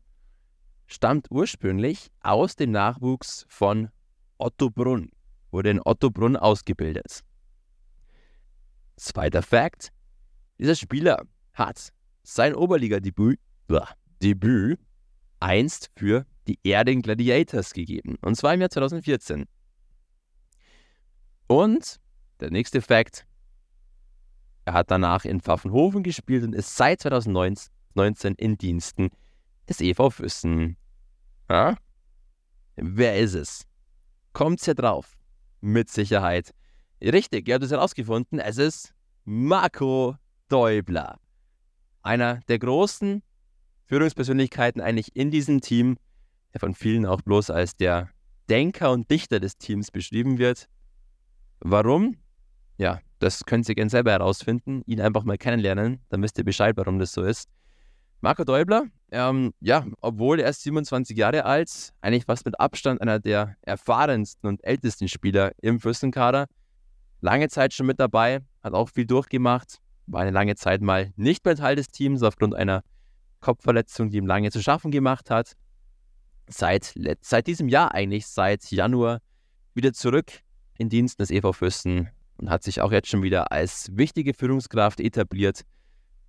stammt 0.90 1.28
ursprünglich 1.30 2.12
aus 2.22 2.56
dem 2.56 2.72
Nachwuchs 2.72 3.46
von 3.48 3.90
Otto 4.38 4.70
Brunn, 4.70 5.12
wurde 5.52 5.70
in 5.70 5.82
Otto 5.84 6.10
Brunn 6.10 6.36
ausgebildet. 6.36 7.22
Zweiter 8.98 9.42
Fakt: 9.42 9.92
Dieser 10.58 10.76
Spieler 10.76 11.26
hat 11.54 11.94
sein 12.24 12.56
Oberliga-Debüt 12.56 13.40
Debüt 14.22 14.80
einst 15.40 15.92
für 15.96 16.26
die 16.48 16.60
Erding 16.64 17.02
Gladiators 17.02 17.74
gegeben, 17.74 18.18
und 18.22 18.36
zwar 18.36 18.56
im 18.56 18.62
Jahr 18.62 18.72
2014. 18.72 19.46
Und 21.48 22.00
der 22.40 22.50
nächste 22.50 22.82
Fakt: 22.82 23.26
Er 24.66 24.74
hat 24.74 24.92
danach 24.92 25.24
in 25.24 25.40
Pfaffenhofen 25.40 26.02
gespielt 26.02 26.44
und 26.44 26.54
ist 26.54 26.76
seit 26.76 27.02
2019 27.02 28.36
in 28.36 28.58
Diensten 28.58 29.12
des 29.70 29.80
EV 29.80 30.10
Füssen. 30.10 30.76
Ja? 31.50 31.78
Wer 32.76 33.20
ist 33.20 33.36
es? 33.36 33.68
Kommt's 34.34 34.66
hier 34.66 34.76
drauf? 34.76 35.18
Mit 35.62 35.90
Sicherheit. 35.90 36.54
Richtig, 37.02 37.48
ihr 37.48 37.56
habt 37.56 37.64
es 37.64 37.72
herausgefunden. 37.72 38.40
Es 38.40 38.58
ist 38.58 38.94
Marco 39.24 40.16
Däubler. 40.50 41.20
Einer 42.02 42.40
der 42.48 42.60
großen 42.60 43.22
Führungspersönlichkeiten 43.86 44.82
eigentlich 44.82 45.16
in 45.16 45.32
diesem 45.32 45.62
Team, 45.62 45.98
der 46.54 46.60
von 46.60 46.74
vielen 46.74 47.06
auch 47.06 47.22
bloß 47.22 47.50
als 47.50 47.76
der 47.76 48.10
Denker 48.50 48.92
und 48.92 49.10
Dichter 49.12 49.40
des 49.40 49.58
Teams 49.58 49.92
beschrieben 49.92 50.38
wird. 50.38 50.68
Warum? 51.60 52.18
Ja, 52.78 53.02
das 53.20 53.46
könnt 53.46 53.68
ihr 53.68 53.76
gerne 53.76 53.90
selber 53.90 54.12
herausfinden, 54.12 54.82
ihn 54.86 55.02
einfach 55.02 55.24
mal 55.24 55.38
kennenlernen, 55.38 56.02
dann 56.10 56.24
wisst 56.24 56.38
ihr 56.38 56.46
Bescheid, 56.46 56.78
warum 56.78 57.00
das 57.00 57.12
so 57.12 57.22
ist. 57.22 57.50
Marco 58.22 58.44
Däubler, 58.44 58.86
ähm, 59.12 59.54
ja, 59.62 59.86
obwohl 60.02 60.40
er 60.40 60.48
erst 60.48 60.64
27 60.64 61.18
Jahre 61.18 61.46
alt, 61.46 61.94
eigentlich 62.02 62.26
fast 62.26 62.46
mit 62.46 62.60
Abstand 62.60 63.02
einer 63.02 63.20
der 63.20 63.56
erfahrensten 63.62 64.50
und 64.50 64.64
ältesten 64.64 65.08
Spieler 65.08 65.54
im 65.62 65.80
Fürstenkader. 65.80 66.48
Lange 67.22 67.48
Zeit 67.48 67.74
schon 67.74 67.86
mit 67.86 68.00
dabei, 68.00 68.42
hat 68.62 68.74
auch 68.74 68.90
viel 68.90 69.06
durchgemacht, 69.06 69.78
war 70.08 70.22
eine 70.22 70.32
lange 70.32 70.56
Zeit 70.56 70.82
mal 70.82 71.14
nicht 71.16 71.46
mehr 71.46 71.56
Teil 71.56 71.78
des 71.78 71.88
Teams 71.88 72.22
aufgrund 72.22 72.56
einer 72.56 72.84
Kopfverletzung, 73.40 74.10
die 74.10 74.18
ihm 74.18 74.28
lange 74.28 74.52
zu 74.52 74.62
schaffen 74.62 74.92
gemacht 74.92 75.30
hat. 75.30 75.54
Seit, 76.50 76.94
seit 77.22 77.48
diesem 77.48 77.70
Jahr 77.70 77.94
eigentlich, 77.94 78.28
seit 78.28 78.70
Januar, 78.70 79.20
wieder 79.76 79.94
zurück 79.94 80.32
in 80.78 80.90
Dienst 80.90 81.20
des 81.20 81.32
EV 81.32 81.54
Fürsten 81.54 82.10
und 82.38 82.50
hat 82.50 82.64
sich 82.64 82.82
auch 82.82 82.92
jetzt 82.92 83.08
schon 83.08 83.22
wieder 83.22 83.52
als 83.52 83.90
wichtige 83.94 84.34
Führungskraft 84.34 85.00
etabliert. 85.00 85.62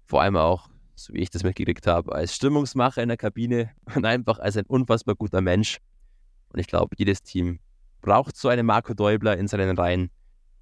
Vor 0.07 0.23
allem 0.23 0.37
auch, 0.37 0.69
so 0.95 1.15
wie 1.15 1.21
ich 1.21 1.31
das 1.31 1.43
mitgekriegt 1.43 1.87
habe, 1.87 2.13
als 2.13 2.35
Stimmungsmacher 2.35 3.03
in 3.03 3.09
der 3.09 3.17
Kabine 3.17 3.71
und 3.95 4.05
einfach 4.05 4.39
als 4.39 4.57
ein 4.57 4.67
unfassbar 4.67 5.15
guter 5.15 5.41
Mensch. 5.41 5.79
Und 6.53 6.61
ich 6.61 6.67
glaube, 6.67 6.95
jedes 6.99 7.23
Team 7.23 7.61
braucht 8.01 8.37
so 8.37 8.49
einen 8.49 8.67
Marco 8.67 8.95
Däubler 8.95 9.37
in 9.37 9.49
seinen 9.49 9.77
Reihen. 9.77 10.11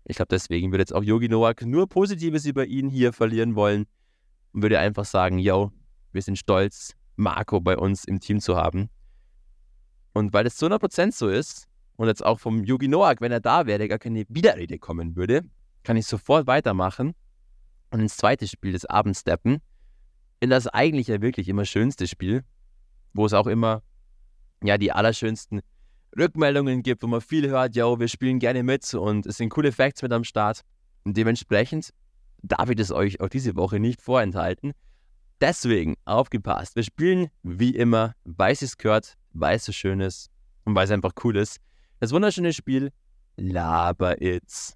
Ich 0.05 0.17
glaube, 0.17 0.29
deswegen 0.31 0.71
würde 0.71 0.83
jetzt 0.83 0.95
auch 0.95 1.03
Yogi 1.03 1.29
Nowak 1.29 1.63
nur 1.65 1.89
Positives 1.89 2.47
über 2.47 2.67
ihn 2.67 2.89
hier 2.89 3.13
verlieren 3.13 3.55
wollen 3.55 3.87
und 4.53 4.63
würde 4.63 4.79
einfach 4.79 5.05
sagen, 5.05 5.39
yo, 5.39 5.71
wir 6.13 6.23
sind 6.23 6.39
stolz, 6.39 6.95
Marco 7.17 7.61
bei 7.61 7.77
uns 7.77 8.05
im 8.05 8.21
Team 8.21 8.41
zu 8.41 8.57
haben. 8.57 8.89
Und 10.15 10.33
weil 10.33 10.47
es 10.47 10.57
zu 10.57 10.67
100% 10.67 11.13
so 11.13 11.29
ist, 11.29 11.69
und 11.99 12.07
jetzt 12.07 12.25
auch 12.25 12.39
vom 12.39 12.65
Yugi 12.65 12.87
Noak, 12.87 13.21
wenn 13.21 13.33
er 13.33 13.41
da 13.41 13.67
wäre, 13.67 13.89
gar 13.89 13.99
keine 13.99 14.25
Widerrede 14.29 14.79
kommen 14.79 15.17
würde, 15.17 15.43
kann 15.83 15.97
ich 15.97 16.07
sofort 16.07 16.47
weitermachen 16.47 17.15
und 17.91 18.01
ins 18.01 18.17
zweite 18.17 18.47
Spiel 18.47 18.73
des 18.73 18.85
Abends 18.87 19.21
steppen. 19.21 19.59
In 20.41 20.51
das 20.51 20.67
eigentlich 20.67 21.09
ja 21.09 21.21
wirklich 21.21 21.49
immer 21.49 21.65
schönste 21.65 22.07
Spiel, 22.07 22.45
wo 23.13 23.27
es 23.27 23.33
auch 23.33 23.47
immer 23.47 23.83
ja 24.63 24.79
die 24.79 24.93
allerschönsten 24.93 25.61
Rückmeldungen 26.17 26.83
gibt, 26.83 27.03
wo 27.03 27.07
man 27.07 27.21
viel 27.21 27.49
hört, 27.49 27.77
ja, 27.77 27.99
wir 27.99 28.09
spielen 28.09 28.39
gerne 28.39 28.63
mit 28.63 28.93
und 28.95 29.27
es 29.27 29.37
sind 29.37 29.51
coole 29.51 29.73
Facts 29.73 30.03
mit 30.03 30.13
am 30.13 30.25
Start. 30.25 30.63
Und 31.05 31.17
dementsprechend 31.17 31.91
darf 32.43 32.71
ich 32.71 32.79
es 32.79 32.93
euch 32.93 33.21
auch 33.21 33.29
diese 33.29 33.57
Woche 33.57 33.81
nicht 33.81 34.01
vorenthalten. 34.01 34.73
Deswegen 35.41 35.95
aufgepasst. 36.05 36.75
Wir 36.77 36.83
spielen 36.83 37.29
wie 37.43 37.75
immer, 37.75 38.15
weil 38.25 38.53
es 38.53 38.77
gehört, 38.77 39.15
weil 39.33 39.57
es 39.57 39.65
so 39.65 39.73
schön 39.73 40.01
ist 40.01 40.31
und 40.65 40.75
weil 40.75 40.85
es 40.85 40.91
einfach 40.91 41.13
cool 41.23 41.37
ist. 41.37 41.59
Das 42.01 42.13
wunderschöne 42.13 42.53
Spiel 42.53 42.91
Laber 43.37 44.21
It's. 44.21 44.75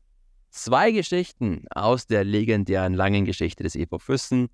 Zwei 0.50 0.92
Geschichten 0.92 1.64
aus 1.70 2.06
der 2.06 2.24
legendären 2.24 2.94
langen 2.94 3.24
Geschichte 3.24 3.64
des 3.64 3.74
EV 3.74 3.98
Füssen. 3.98 4.48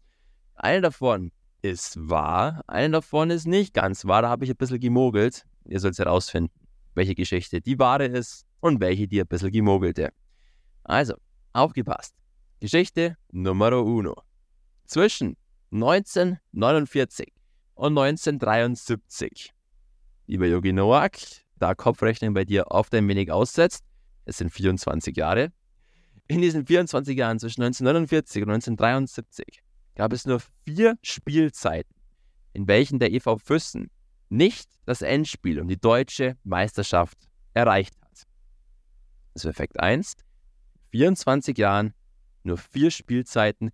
Eine 0.61 0.81
davon 0.81 1.31
ist 1.63 1.97
wahr, 2.11 2.63
eine 2.67 2.95
davon 2.95 3.31
ist 3.31 3.47
nicht 3.47 3.75
ganz 3.75 4.05
wahr. 4.07 4.23
Da 4.23 4.29
habe 4.29 4.45
ich 4.45 4.51
ein 4.51 4.57
bisschen 4.57 4.81
gemogelt. 4.81 5.47
Ihr 5.67 5.79
sollt 5.79 5.97
herausfinden, 5.99 6.53
welche 6.95 7.15
Geschichte 7.15 7.61
die 7.61 7.79
wahre 7.79 8.07
ist 8.07 8.45
und 8.59 8.81
welche 8.81 9.07
die 9.07 9.21
ein 9.21 9.29
bisschen 9.29 9.53
gemogelte. 9.53 10.11
Also, 10.83 11.15
aufgepasst. 11.53 12.13
Geschichte 12.59 13.17
Nummer 13.31 13.73
uno. 13.73 14.17
Zwischen 14.85 15.37
1949 15.71 17.33
und 17.75 17.97
1973. 17.97 19.53
Lieber 20.27 20.47
Yogi 20.47 20.73
Noak, 20.73 21.19
da 21.57 21.77
Kopfrechnen 21.77 22.35
bei 22.35 22.45
dir 22.45 22.67
oft 22.67 22.93
ein 22.97 23.07
wenig 23.07 23.31
aussetzt. 23.31 23.85
Es 24.25 24.39
sind 24.39 24.51
24 24.51 25.17
Jahre. 25.17 25.53
In 26.27 26.41
diesen 26.41 26.67
24 26.67 27.17
Jahren 27.17 27.39
zwischen 27.39 27.63
1949 27.63 28.43
und 28.43 28.51
1973 28.51 29.63
gab 29.99 30.13
es 30.13 30.25
nur 30.27 30.41
vier 30.65 30.97
Spielzeiten, 31.03 31.93
in 32.53 32.69
welchen 32.69 33.01
der 33.01 33.13
EV 33.13 33.37
Füssen 33.43 33.91
nicht 34.29 34.71
das 34.87 35.03
Endspiel 35.03 35.61
um 35.61 35.67
die 35.67 35.77
deutsche 35.77 36.37
Meisterschaft 36.45 37.19
erreicht 37.53 38.01
hat. 38.01 38.27
Das 39.35 39.45
ist 39.45 39.51
Effekt 39.51 39.81
1. 39.81 40.15
24 40.93 41.59
Jahren 41.59 41.95
nur 42.45 42.59
vier 42.59 42.93
Spielzeiten 42.93 43.71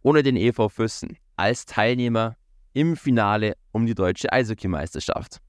ohne 0.00 0.22
den 0.22 0.36
EV 0.36 0.70
Füssen 0.70 1.18
als 1.36 1.66
Teilnehmer 1.66 2.36
im 2.72 2.96
Finale 2.96 3.54
um 3.72 3.84
die 3.84 3.94
deutsche 3.94 4.32
Eishockeymeisterschaft 4.32 5.42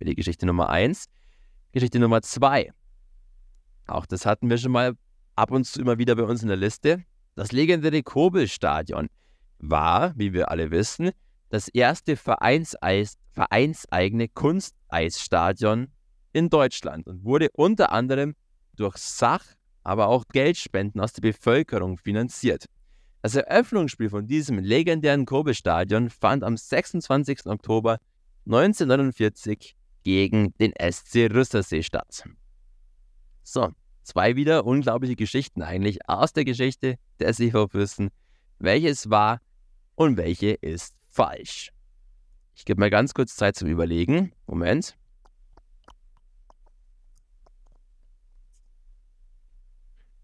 die 0.00 0.14
Geschichte 0.14 0.44
Nummer 0.44 0.68
1. 0.68 1.06
Geschichte 1.72 1.98
Nummer 1.98 2.20
2. 2.20 2.70
Auch 3.86 4.04
das 4.04 4.26
hatten 4.26 4.50
wir 4.50 4.58
schon 4.58 4.72
mal 4.72 4.94
ab 5.36 5.50
und 5.50 5.64
zu 5.64 5.80
immer 5.80 5.96
wieder 5.96 6.14
bei 6.16 6.24
uns 6.24 6.42
in 6.42 6.48
der 6.48 6.56
Liste. 6.56 7.02
Das 7.34 7.50
legendäre 7.50 8.02
Kobelstadion 8.02 9.08
war, 9.58 10.12
wie 10.16 10.32
wir 10.32 10.50
alle 10.50 10.70
wissen, 10.70 11.10
das 11.50 11.68
erste 11.68 12.16
Vereinseis, 12.16 13.16
vereinseigene 13.32 14.28
Kunsteisstadion 14.28 15.88
in 16.32 16.50
Deutschland 16.50 17.06
und 17.06 17.24
wurde 17.24 17.48
unter 17.52 17.92
anderem 17.92 18.34
durch 18.76 18.96
Sach-, 18.96 19.56
aber 19.82 20.08
auch 20.08 20.24
Geldspenden 20.32 21.00
aus 21.00 21.12
der 21.12 21.22
Bevölkerung 21.22 21.96
finanziert. 21.98 22.66
Das 23.22 23.34
Eröffnungsspiel 23.34 24.10
von 24.10 24.26
diesem 24.26 24.58
legendären 24.58 25.26
Kobelstadion 25.26 26.08
fand 26.10 26.44
am 26.44 26.56
26. 26.56 27.46
Oktober 27.46 27.98
1949 28.46 29.76
gegen 30.04 30.54
den 30.58 30.72
SC 30.80 31.30
Rüstersee 31.32 31.82
statt. 31.82 32.24
So, 33.42 33.70
zwei 34.02 34.36
wieder 34.36 34.64
unglaubliche 34.64 35.16
Geschichten 35.16 35.62
eigentlich 35.62 36.08
aus 36.08 36.32
der 36.32 36.44
Geschichte 36.44 36.96
der 37.18 37.34
Fürsten. 37.34 38.10
Welches 38.58 39.10
war 39.10 39.40
und 39.98 40.16
welche 40.16 40.50
ist 40.52 40.94
falsch? 41.08 41.72
Ich 42.54 42.64
gebe 42.64 42.78
mal 42.78 42.88
ganz 42.88 43.14
kurz 43.14 43.34
Zeit 43.34 43.56
zum 43.56 43.68
Überlegen. 43.68 44.32
Moment. 44.46 44.96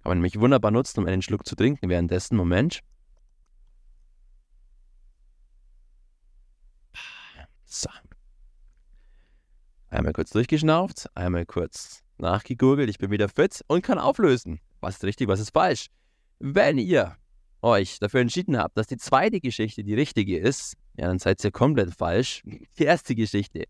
Kann 0.03 0.11
man 0.11 0.19
nämlich 0.19 0.39
wunderbar 0.39 0.71
nutzen, 0.71 1.01
um 1.01 1.07
einen 1.07 1.23
Schluck 1.23 1.45
zu 1.45 1.57
trinken 1.57 1.89
währenddessen. 1.89 2.37
Moment. 2.37 2.81
So. 7.65 7.91
Einmal 9.89 10.13
kurz 10.13 10.31
durchgeschnauft, 10.31 11.11
einmal 11.17 11.47
kurz 11.47 12.05
nachgegurgelt, 12.19 12.89
ich 12.91 12.99
bin 12.99 13.11
wieder 13.11 13.29
fit 13.29 13.65
und 13.67 13.83
kann 13.83 13.99
auflösen. 13.99 14.61
Was 14.79 14.97
ist 14.97 15.05
richtig, 15.05 15.27
was 15.27 15.41
ist 15.41 15.51
falsch? 15.51 15.89
Wenn 16.39 16.79
ihr 16.79 17.17
euch 17.65 17.99
dafür 17.99 18.21
entschieden 18.21 18.57
habt, 18.57 18.77
dass 18.77 18.87
die 18.87 18.97
zweite 18.97 19.41
Geschichte 19.41 19.83
die 19.83 19.95
richtige 19.95 20.39
ist, 20.39 20.75
ja, 20.97 21.07
dann 21.07 21.19
seid 21.19 21.43
ihr 21.43 21.51
komplett 21.51 21.95
falsch. 21.95 22.43
Die 22.79 22.85
erste 22.85 23.15
Geschichte 23.15 23.65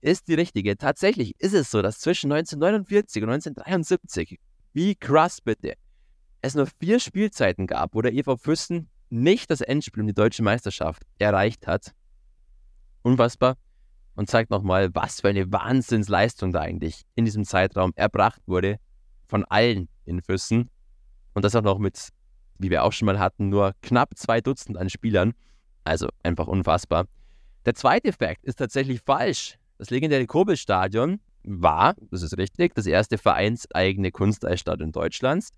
ist 0.00 0.28
die 0.28 0.34
richtige. 0.34 0.76
Tatsächlich 0.76 1.34
ist 1.38 1.54
es 1.54 1.70
so, 1.70 1.82
dass 1.82 1.98
zwischen 1.98 2.30
1949 2.30 3.22
und 3.22 3.30
1973, 3.30 4.38
wie 4.72 4.94
krass 4.94 5.40
bitte, 5.40 5.74
es 6.42 6.54
nur 6.54 6.68
vier 6.78 7.00
Spielzeiten 7.00 7.66
gab, 7.66 7.94
wo 7.94 8.02
der 8.02 8.12
EV 8.12 8.36
Füssen 8.36 8.88
nicht 9.10 9.50
das 9.50 9.60
Endspiel 9.60 10.02
um 10.02 10.06
die 10.06 10.14
deutsche 10.14 10.42
Meisterschaft 10.42 11.02
erreicht 11.18 11.66
hat. 11.66 11.92
Unfassbar 13.02 13.56
und 14.14 14.28
zeigt 14.30 14.50
nochmal, 14.50 14.94
was 14.94 15.20
für 15.20 15.28
eine 15.28 15.50
Wahnsinnsleistung 15.52 16.52
da 16.52 16.60
eigentlich 16.60 17.02
in 17.14 17.24
diesem 17.24 17.44
Zeitraum 17.44 17.92
erbracht 17.94 18.42
wurde 18.46 18.78
von 19.26 19.44
allen 19.44 19.88
in 20.04 20.22
Füssen. 20.22 20.70
Und 21.34 21.44
das 21.44 21.54
auch 21.54 21.62
noch 21.62 21.78
mit, 21.78 22.08
wie 22.58 22.70
wir 22.70 22.84
auch 22.84 22.92
schon 22.92 23.06
mal 23.06 23.18
hatten, 23.18 23.48
nur 23.48 23.72
knapp 23.82 24.16
zwei 24.16 24.40
Dutzend 24.40 24.76
an 24.76 24.90
Spielern. 24.90 25.32
Also 25.84 26.08
einfach 26.22 26.46
unfassbar. 26.46 27.06
Der 27.64 27.74
zweite 27.74 28.12
Fakt 28.12 28.44
ist 28.44 28.56
tatsächlich 28.56 29.00
falsch. 29.04 29.58
Das 29.78 29.90
legendäre 29.90 30.26
Kobelstadion 30.26 31.20
war, 31.44 31.94
das 32.10 32.22
ist 32.22 32.36
richtig, 32.38 32.74
das 32.74 32.86
erste 32.86 33.18
vereinseigene 33.18 34.10
Kunsteisstadion 34.10 34.92
Deutschlands. 34.92 35.50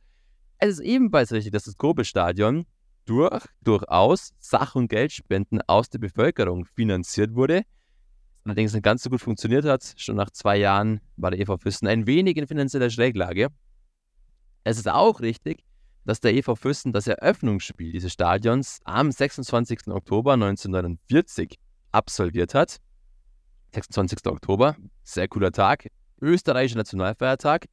Es 0.58 0.74
ist 0.74 0.80
ebenfalls 0.80 1.32
richtig, 1.32 1.52
dass 1.52 1.64
das 1.64 1.76
Kobelstadion 1.76 2.66
durch 3.04 3.46
durchaus 3.62 4.32
Sach- 4.38 4.74
und 4.74 4.88
Geldspenden 4.88 5.62
aus 5.66 5.88
der 5.88 5.98
Bevölkerung 5.98 6.66
finanziert 6.66 7.34
wurde 7.34 7.64
allerdings 8.48 8.72
nicht 8.72 8.82
ganz 8.82 9.02
so 9.02 9.10
gut 9.10 9.20
funktioniert 9.20 9.64
hat. 9.64 9.94
Schon 9.96 10.16
nach 10.16 10.30
zwei 10.30 10.56
Jahren 10.56 11.00
war 11.16 11.30
der 11.30 11.40
EV 11.40 11.58
Füssen 11.58 11.86
ein 11.86 12.06
wenig 12.06 12.36
in 12.36 12.46
finanzieller 12.46 12.90
Schräglage. 12.90 13.48
Es 14.64 14.78
ist 14.78 14.88
auch 14.88 15.20
richtig, 15.20 15.64
dass 16.08 16.20
der 16.20 16.32
EV 16.32 16.56
Füssen 16.56 16.94
das 16.94 17.06
Eröffnungsspiel 17.06 17.92
dieses 17.92 18.14
Stadions 18.14 18.80
am 18.84 19.12
26. 19.12 19.88
Oktober 19.88 20.32
1949 20.32 21.58
absolviert 21.92 22.54
hat. 22.54 22.78
26. 23.74 24.24
Oktober, 24.24 24.74
sehr 25.02 25.28
cooler 25.28 25.52
Tag, 25.52 25.88
österreichischer 26.22 26.78
Nationalfeiertag 26.78 27.66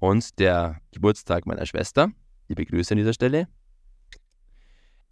und 0.00 0.40
der 0.40 0.80
Geburtstag 0.90 1.46
meiner 1.46 1.64
Schwester. 1.64 2.10
Liebe 2.48 2.66
Grüße 2.66 2.94
an 2.94 2.98
dieser 2.98 3.12
Stelle. 3.12 3.46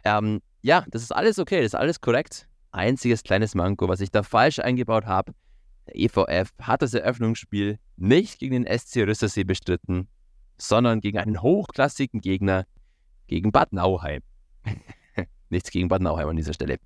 Ähm, 0.03 0.41
ja, 0.61 0.83
das 0.89 1.01
ist 1.01 1.13
alles 1.13 1.39
okay, 1.39 1.59
das 1.61 1.67
ist 1.67 1.75
alles 1.75 2.01
korrekt 2.01 2.49
einziges 2.71 3.23
kleines 3.23 3.55
Manko, 3.55 3.87
was 3.87 4.01
ich 4.01 4.11
da 4.11 4.21
falsch 4.21 4.59
eingebaut 4.59 5.05
habe. 5.05 5.33
Der 5.87 5.95
EVF 5.95 6.51
hat 6.59 6.81
das 6.81 6.93
Eröffnungsspiel 6.93 7.79
nicht 7.95 8.37
gegen 8.37 8.63
den 8.63 8.77
SC 8.77 8.97
Rüstersee 9.07 9.45
bestritten, 9.45 10.09
sondern 10.59 11.01
gegen 11.01 11.17
einen 11.17 11.41
hochklassigen 11.41 12.21
Gegner, 12.21 12.65
gegen 13.27 13.51
Bad 13.51 13.73
Nauheim. 13.73 14.21
Nichts 15.49 15.71
gegen 15.71 15.87
Bad 15.87 16.01
Nauheim 16.01 16.29
an 16.29 16.35
dieser 16.35 16.53
Stelle. 16.53 16.77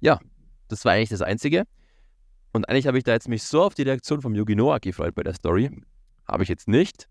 ja, 0.00 0.20
das 0.68 0.84
war 0.84 0.92
eigentlich 0.92 1.10
das 1.10 1.22
Einzige. 1.22 1.64
Und 2.52 2.68
eigentlich 2.68 2.86
habe 2.86 2.98
ich 2.98 3.04
da 3.04 3.12
jetzt 3.12 3.28
mich 3.28 3.42
so 3.42 3.62
auf 3.62 3.74
die 3.74 3.82
Reaktion 3.82 4.22
vom 4.22 4.34
Yugi 4.34 4.54
Noah 4.54 4.78
gefreut 4.78 5.14
bei 5.14 5.22
der 5.22 5.34
Story. 5.34 5.70
Habe 6.26 6.42
ich 6.42 6.48
jetzt 6.48 6.68
nicht. 6.68 7.08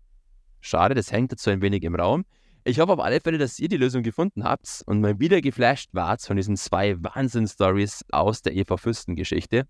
Schade, 0.60 0.94
das 0.94 1.12
hängt 1.12 1.38
so 1.38 1.50
ein 1.50 1.60
wenig 1.60 1.82
im 1.82 1.94
Raum. 1.94 2.24
Ich 2.64 2.80
hoffe 2.80 2.94
auf 2.94 3.00
alle 3.00 3.20
Fälle, 3.20 3.36
dass 3.36 3.58
ihr 3.58 3.68
die 3.68 3.76
Lösung 3.76 4.02
gefunden 4.02 4.44
habt 4.44 4.82
und 4.86 5.02
mal 5.02 5.20
wieder 5.20 5.42
geflasht 5.42 5.90
wart 5.92 6.22
von 6.22 6.38
diesen 6.38 6.56
zwei 6.56 6.96
Wahnsinn-Stories 7.02 8.06
aus 8.10 8.40
der 8.40 8.54
Eva 8.54 8.78
Fürsten-Geschichte. 8.78 9.68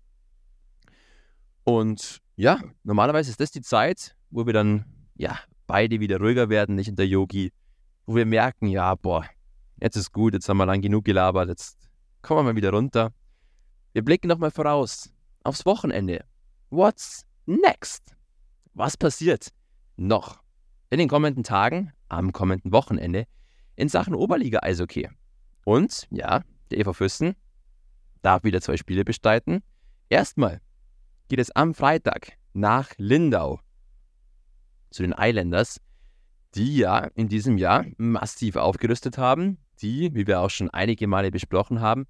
Und 1.65 2.21
ja, 2.37 2.61
normalerweise 2.83 3.31
ist 3.31 3.41
das 3.41 3.51
die 3.51 3.61
Zeit, 3.61 4.15
wo 4.29 4.45
wir 4.45 4.53
dann, 4.53 4.85
ja, 5.15 5.37
beide 5.67 5.99
wieder 5.99 6.19
ruhiger 6.19 6.49
werden, 6.49 6.75
nicht 6.75 6.87
in 6.87 6.95
der 6.95 7.07
Yogi, 7.07 7.51
wo 8.05 8.15
wir 8.15 8.25
merken, 8.25 8.67
ja, 8.67 8.95
boah, 8.95 9.25
jetzt 9.81 9.95
ist 9.95 10.11
gut, 10.11 10.33
jetzt 10.33 10.47
haben 10.49 10.57
wir 10.57 10.65
lang 10.65 10.81
genug 10.81 11.05
gelabert, 11.05 11.49
jetzt 11.49 11.89
kommen 12.21 12.39
wir 12.39 12.53
mal 12.53 12.55
wieder 12.55 12.71
runter. 12.71 13.11
Wir 13.93 14.03
blicken 14.03 14.27
nochmal 14.27 14.51
voraus 14.51 15.11
aufs 15.43 15.65
Wochenende. 15.65 16.25
What's 16.69 17.25
next? 17.45 18.15
Was 18.73 18.97
passiert 18.97 19.49
noch 19.95 20.39
in 20.89 20.99
den 20.99 21.07
kommenden 21.07 21.43
Tagen 21.43 21.91
am 22.09 22.31
kommenden 22.31 22.71
Wochenende 22.71 23.27
in 23.75 23.89
Sachen 23.89 24.15
Oberliga 24.15 24.59
Eishockey. 24.61 25.09
Und 25.65 26.07
ja, 26.11 26.43
der 26.71 26.79
EV 26.79 26.93
Fürsten 26.93 27.35
darf 28.21 28.43
wieder 28.43 28.61
zwei 28.61 28.77
Spiele 28.77 29.03
bestreiten. 29.03 29.61
Erstmal 30.09 30.61
geht 31.27 31.39
es 31.39 31.51
am 31.51 31.73
Freitag 31.73 32.33
nach 32.53 32.91
Lindau 32.97 33.59
zu 34.95 35.03
den 35.03 35.13
Islanders, 35.17 35.79
die 36.55 36.77
ja 36.77 36.99
in 37.15 37.27
diesem 37.27 37.57
Jahr 37.57 37.85
massiv 37.97 38.55
aufgerüstet 38.55 39.17
haben, 39.17 39.57
die, 39.81 40.15
wie 40.15 40.25
wir 40.25 40.39
auch 40.39 40.49
schon 40.49 40.69
einige 40.69 41.05
Male 41.05 41.31
besprochen 41.31 41.81
haben, 41.81 42.07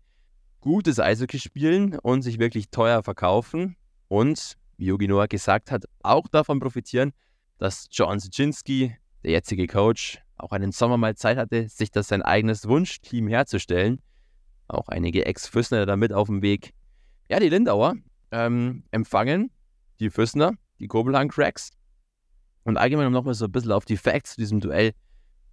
gutes 0.62 1.00
Eishockey 1.00 1.40
spielen 1.40 1.98
und 2.00 2.22
sich 2.22 2.38
wirklich 2.38 2.70
teuer 2.70 3.02
verkaufen 3.04 3.76
und, 4.08 4.56
wie 4.78 4.86
Jogi 4.86 5.08
Noah 5.08 5.28
gesagt 5.28 5.72
hat, 5.72 5.86
auch 6.04 6.28
davon 6.28 6.60
profitieren, 6.60 7.12
dass 7.58 7.88
John 7.92 8.20
Sichinski 8.20 8.96
der 9.24 9.32
jetzige 9.32 9.66
Coach 9.66 10.20
auch 10.38 10.52
einen 10.52 10.72
Sommer 10.72 10.98
mal 10.98 11.16
Zeit 11.16 11.38
hatte, 11.38 11.68
sich 11.68 11.90
das 11.90 12.10
sein 12.10 12.22
eigenes 12.22 12.68
Wunschteam 12.68 13.28
herzustellen. 13.28 14.00
Auch 14.68 14.90
einige 14.90 15.26
Ex-Füssner 15.26 15.86
da 15.86 15.96
mit 15.96 16.14
auf 16.14 16.28
dem 16.28 16.42
Weg. 16.44 16.74
Ja, 17.30 17.40
die 17.40 17.50
Lindauer 17.50 17.96
ähm, 18.32 18.84
empfangen 18.92 19.50
die 20.00 20.10
Füssner, 20.10 20.54
die 20.80 20.88
Kobelhang 20.88 21.30
Cracks. 21.30 21.72
Und 22.66 22.78
allgemein, 22.78 23.08
um 23.08 23.14
nochmal 23.14 23.36
so 23.36 23.46
ein 23.46 23.52
bisschen 23.52 23.72
auf 23.72 23.86
die 23.86 23.96
Facts 23.96 24.32
zu 24.34 24.42
diesem 24.42 24.60
Duell 24.60 24.92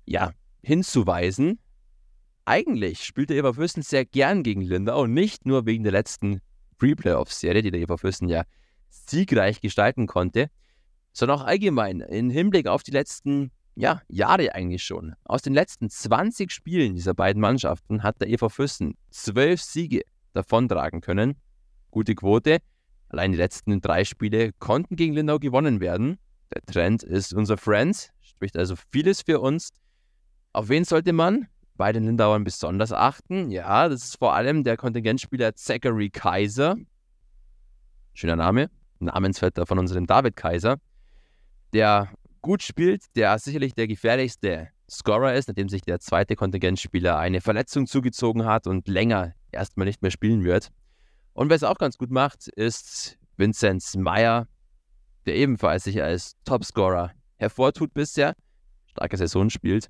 ja, 0.07 0.33
hinzuweisen. 0.63 1.59
Eigentlich 2.45 3.05
spielt 3.05 3.31
der 3.31 3.37
Eberfürsten 3.37 3.83
sehr 3.83 4.05
gern 4.05 4.43
gegen 4.43 4.63
Lindau, 4.63 5.07
nicht 5.07 5.47
nur 5.47 5.67
wegen 5.67 5.85
der 5.85 5.93
letzten 5.93 6.41
Pre-Playoff-Serie, 6.79 7.63
die 7.63 7.71
der 7.71 7.81
Eberfürsten 7.81 8.29
ja 8.29 8.43
siegreich 8.89 9.61
gestalten 9.61 10.07
konnte, 10.07 10.49
sondern 11.13 11.39
auch 11.39 11.45
allgemein 11.45 12.01
im 12.01 12.31
Hinblick 12.31 12.67
auf 12.67 12.83
die 12.83 12.91
letzten 12.91 13.53
ja, 13.75 14.03
Jahre 14.09 14.55
eigentlich 14.55 14.83
schon. 14.83 15.15
Aus 15.25 15.43
den 15.43 15.55
letzten 15.55 15.89
20 15.89 16.51
Spielen 16.51 16.95
dieser 16.95 17.15
beiden 17.15 17.41
Mannschaften 17.41 18.03
hat 18.03 18.21
der 18.21 18.29
EV 18.29 18.49
Füssen 18.49 18.97
zwölf 19.11 19.63
Siege 19.63 20.03
davontragen 20.33 21.01
können. 21.01 21.37
Gute 21.91 22.15
Quote. 22.15 22.59
Allein 23.09 23.33
die 23.33 23.39
letzten 23.39 23.81
drei 23.81 24.05
Spiele 24.05 24.53
konnten 24.59 24.97
gegen 24.97 25.13
Lindau 25.13 25.39
gewonnen 25.39 25.81
werden. 25.81 26.19
Der 26.55 26.63
Trend 26.63 27.03
ist 27.03 27.33
unser 27.33 27.57
Friend, 27.57 28.11
spricht 28.21 28.57
also 28.57 28.75
vieles 28.91 29.23
für 29.23 29.41
uns. 29.41 29.71
Auf 30.53 30.69
wen 30.69 30.85
sollte 30.85 31.13
man 31.13 31.49
bei 31.77 31.93
den 31.93 32.05
Lindauern 32.05 32.45
besonders 32.45 32.93
achten? 32.93 33.51
Ja, 33.51 33.89
das 33.89 34.05
ist 34.05 34.19
vor 34.19 34.35
allem 34.35 34.63
der 34.63 34.77
Kontingentspieler 34.77 35.55
Zachary 35.55 36.11
Kaiser. 36.11 36.77
Schöner 38.13 38.37
Name, 38.37 38.69
Namensvetter 38.99 39.65
von 39.65 39.79
unserem 39.79 40.07
David 40.07 40.37
Kaiser, 40.37 40.77
der 41.73 42.13
gut 42.43 42.63
spielt, 42.63 43.05
der 43.17 43.39
sicherlich 43.39 43.75
der 43.75 43.87
gefährlichste 43.87 44.69
Scorer 44.91 45.35
ist, 45.35 45.49
nachdem 45.49 45.71
sich 45.71 45.81
der 45.81 46.01
zweite 46.01 46.37
Kontingentspieler 46.37 47.17
eine 47.17 47.41
Verletzung 47.41 47.87
zugezogen 47.87 48.45
hat 48.45 48.67
und 48.67 48.89
länger 48.89 49.33
erstmal 49.51 49.87
nicht 49.87 50.03
mehr 50.03 50.11
spielen 50.11 50.45
wird. 50.45 50.69
Und 51.33 51.49
wer 51.49 51.57
es 51.57 51.65
auch 51.65 51.79
ganz 51.79 51.97
gut 51.97 52.11
macht, 52.11 52.49
ist 52.49 53.17
Vincent 53.39 53.83
Meyer, 53.97 54.47
der 55.27 55.37
ebenfalls 55.37 55.85
sich 55.85 56.03
als 56.03 56.37
Topscorer 56.45 57.13
hervortut 57.37 57.95
bisher, 57.95 58.35
starke 58.87 59.17
Saison 59.17 59.51
spielt. 59.51 59.89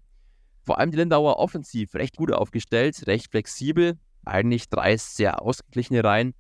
Vor 0.65 0.79
allem 0.79 0.91
die 0.91 0.97
Lindauer 0.99 1.39
offensiv 1.39 1.95
recht 1.95 2.17
gut 2.17 2.33
aufgestellt, 2.33 3.07
recht 3.07 3.31
flexibel, 3.31 3.99
eigentlich 4.25 4.69
drei 4.69 4.97
sehr 4.97 5.43
ausgeglichene 5.43 6.05
Reihen. 6.05 6.35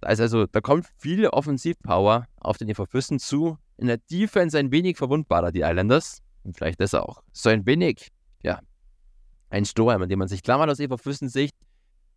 Da 0.00 0.10
ist 0.10 0.20
also, 0.20 0.46
da 0.46 0.60
kommt 0.60 0.86
viel 0.98 1.28
Offensivpower 1.28 2.26
auf 2.40 2.58
den 2.58 2.68
EV 2.68 2.86
Füssen 2.86 3.20
zu, 3.20 3.56
in 3.76 3.86
der 3.86 3.98
Defense 3.98 4.58
ein 4.58 4.72
wenig 4.72 4.96
verwundbarer, 4.96 5.52
die 5.52 5.60
Islanders. 5.60 6.22
Und 6.42 6.56
vielleicht 6.56 6.80
das 6.80 6.94
auch. 6.94 7.22
So 7.32 7.50
ein 7.50 7.66
wenig, 7.66 8.08
ja, 8.42 8.60
ein 9.50 9.64
Sturm, 9.64 10.02
an 10.02 10.08
dem 10.08 10.18
man 10.18 10.28
sich 10.28 10.42
klammert 10.42 10.70
aus 10.70 10.80
Eva 10.80 10.96
Sicht, 10.98 11.54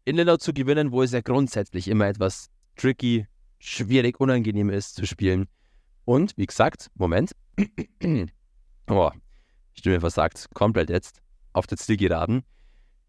in 0.06 0.16
Lindau 0.16 0.38
zu 0.38 0.54
gewinnen, 0.54 0.92
wo 0.92 1.04
es 1.04 1.12
ja 1.12 1.22
grundsätzlich 1.22 1.88
immer 1.88 2.08
etwas 2.08 2.50
tricky, 2.76 3.28
schwierig, 3.60 4.20
unangenehm 4.20 4.70
ist 4.70 4.96
zu 4.96 5.06
spielen. 5.06 5.48
Und, 6.06 6.38
wie 6.38 6.46
gesagt, 6.46 6.90
Moment. 6.96 7.36
oh, 8.90 9.12
Stimme 9.74 10.00
versagt, 10.00 10.48
komplett 10.54 10.90
jetzt 10.90 11.20
auf 11.54 11.68
der 11.68 11.78
Zielgeraden. 11.78 12.44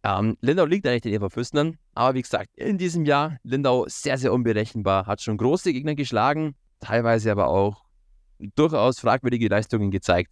Ähm, 0.03 0.37
Lindau 0.41 0.65
liegt 0.65 0.87
eigentlich 0.87 1.03
den 1.03 1.15
Eva 1.15 1.29
Füßnern, 1.29 1.79
aber 1.95 2.15
wie 2.15 2.23
gesagt, 2.23 2.51
in 2.57 2.79
diesem 2.79 3.05
Jahr 3.05 3.39
Lindau 3.43 3.87
sehr, 3.89 4.19
sehr 4.19 4.33
unberechenbar, 4.33 5.07
hat 5.07 5.21
schon 5.21 5.37
große 5.37 5.73
Gegner 5.73 5.95
geschlagen, 5.95 6.55
teilweise 6.81 7.33
aber 7.33 7.49
auch 7.49 7.85
durchaus 8.55 9.01
fragwürdige 9.01 9.49
Leistungen 9.49 9.91
gezeigt. 9.91 10.31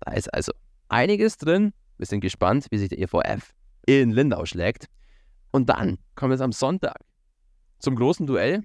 Da 0.00 0.12
ist 0.12 0.32
also 0.32 0.52
einiges 0.88 1.36
drin. 1.36 1.72
Wir 1.98 2.06
sind 2.06 2.20
gespannt, 2.20 2.66
wie 2.70 2.78
sich 2.78 2.88
der 2.88 2.98
EVF 2.98 3.52
in 3.86 4.10
Lindau 4.10 4.46
schlägt. 4.46 4.86
Und 5.50 5.68
dann 5.68 5.98
kommt 6.14 6.34
es 6.34 6.40
am 6.40 6.52
Sonntag 6.52 6.96
zum 7.78 7.96
großen 7.96 8.26
Duell, 8.26 8.64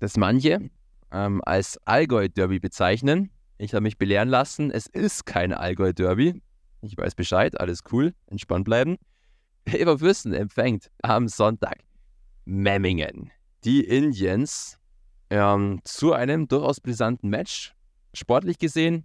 das 0.00 0.16
manche 0.16 0.70
ähm, 1.10 1.40
als 1.44 1.78
Allgäu-Derby 1.86 2.60
bezeichnen. 2.60 3.30
Ich 3.58 3.72
habe 3.74 3.82
mich 3.82 3.98
belehren 3.98 4.28
lassen, 4.28 4.70
es 4.70 4.86
ist 4.86 5.26
kein 5.26 5.52
Allgäu-Derby. 5.52 6.40
Ich 6.82 6.96
weiß 6.96 7.14
Bescheid, 7.14 7.58
alles 7.60 7.80
cool, 7.92 8.14
entspannt 8.26 8.64
bleiben. 8.64 8.96
Eberfürsten 9.66 10.34
empfängt 10.34 10.90
am 11.02 11.28
Sonntag 11.28 11.78
Memmingen. 12.44 13.30
Die 13.64 13.84
Indians 13.84 14.78
ähm, 15.30 15.80
zu 15.84 16.12
einem 16.12 16.48
durchaus 16.48 16.80
brisanten 16.80 17.30
Match. 17.30 17.74
Sportlich 18.12 18.58
gesehen 18.58 19.04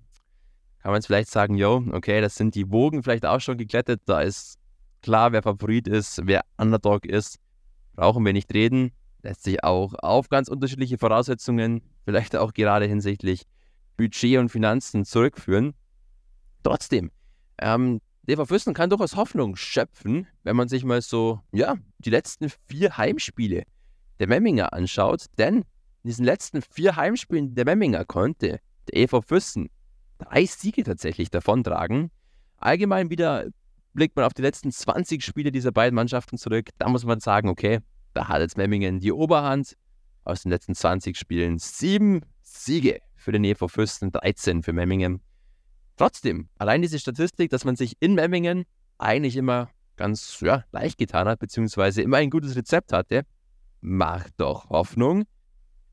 kann 0.82 0.92
man 0.92 1.00
jetzt 1.00 1.08
vielleicht 1.08 1.30
sagen, 1.30 1.56
yo, 1.56 1.84
okay, 1.92 2.22
das 2.22 2.36
sind 2.36 2.56
die 2.56 2.72
Wogen 2.72 3.04
vielleicht 3.04 3.26
auch 3.26 3.42
schon 3.42 3.58
geklettet. 3.58 4.02
Da 4.06 4.22
ist 4.22 4.58
klar, 5.02 5.32
wer 5.34 5.44
Favorit 5.44 5.88
ist, 5.88 6.22
wer 6.24 6.42
Underdog 6.58 7.06
ist. 7.06 7.38
Brauchen 7.96 8.26
wir 8.26 8.32
nicht 8.32 8.54
reden. 8.54 8.92
Lässt 9.22 9.44
sich 9.44 9.64
auch 9.64 9.94
auf 9.96 10.30
ganz 10.30 10.48
unterschiedliche 10.48 10.98
Voraussetzungen, 10.98 11.82
vielleicht 12.06 12.36
auch 12.36 12.54
gerade 12.54 12.86
hinsichtlich 12.86 13.44
Budget 13.98 14.38
und 14.38 14.50
Finanzen 14.50 15.04
zurückführen. 15.04 15.74
Trotzdem, 16.64 17.12
ähm, 17.58 18.00
der 18.24 18.46
Fürsten 18.46 18.74
kann 18.74 18.90
durchaus 18.90 19.16
Hoffnung 19.16 19.56
schöpfen, 19.56 20.28
wenn 20.44 20.56
man 20.56 20.70
sich 20.70 20.84
mal 20.86 21.02
so, 21.02 21.42
ja, 21.52 21.76
die 21.98 22.12
letzten 22.12 22.50
vier 22.68 22.98
Heimspiele 22.98 23.64
der 24.20 24.28
Memminger 24.28 24.72
anschaut. 24.74 25.26
Denn 25.38 25.58
in 26.04 26.08
diesen 26.08 26.26
letzten 26.26 26.62
vier 26.62 26.96
Heimspielen 26.96 27.56
der 27.56 27.66
Memminger 27.66 28.06
konnte 28.06 28.60
der 28.88 28.98
EV 28.98 29.22
Füssen 29.26 29.70
drei 30.20 30.46
Siege 30.46 30.84
tatsächlich 30.84 31.30
davontragen. 31.32 32.12
Allgemein 32.58 33.10
wieder 33.10 33.48
blickt 33.94 34.16
man 34.16 34.26
auf 34.26 34.34
die 34.34 34.42
letzten 34.42 34.72
20 34.72 35.24
Spiele 35.24 35.52
dieser 35.52 35.72
beiden 35.72 35.96
Mannschaften 35.96 36.38
zurück. 36.38 36.70
Da 36.78 36.88
muss 36.88 37.06
man 37.06 37.20
sagen, 37.20 37.50
okay, 37.50 37.80
da 38.14 38.28
hat 38.28 38.42
jetzt 38.42 38.58
Memmingen 38.58 39.00
die 39.00 39.12
Oberhand. 39.12 39.76
Aus 40.24 40.44
den 40.44 40.52
letzten 40.52 40.76
20 40.76 41.18
Spielen 41.18 41.58
sieben 41.58 42.22
Siege 42.42 43.00
für 43.16 43.32
den 43.32 43.44
EV 43.44 43.68
Fürsten, 43.68 44.12
13 44.12 44.64
für 44.64 44.74
Memmingen. 44.74 45.22
Trotzdem, 45.98 46.50
allein 46.58 46.82
diese 46.82 47.00
Statistik, 47.00 47.50
dass 47.50 47.66
man 47.66 47.76
sich 47.76 47.98
in 48.00 48.14
Memmingen 48.14 48.66
eigentlich 48.98 49.36
immer 49.36 49.70
ganz 49.96 50.40
ja, 50.42 50.64
leicht 50.72 50.98
getan 50.98 51.28
hat, 51.28 51.40
beziehungsweise 51.40 52.02
immer 52.02 52.18
ein 52.18 52.30
gutes 52.30 52.56
Rezept 52.56 52.94
hatte, 52.94 53.24
macht 53.82 54.34
doch 54.38 54.70
Hoffnung. 54.70 55.26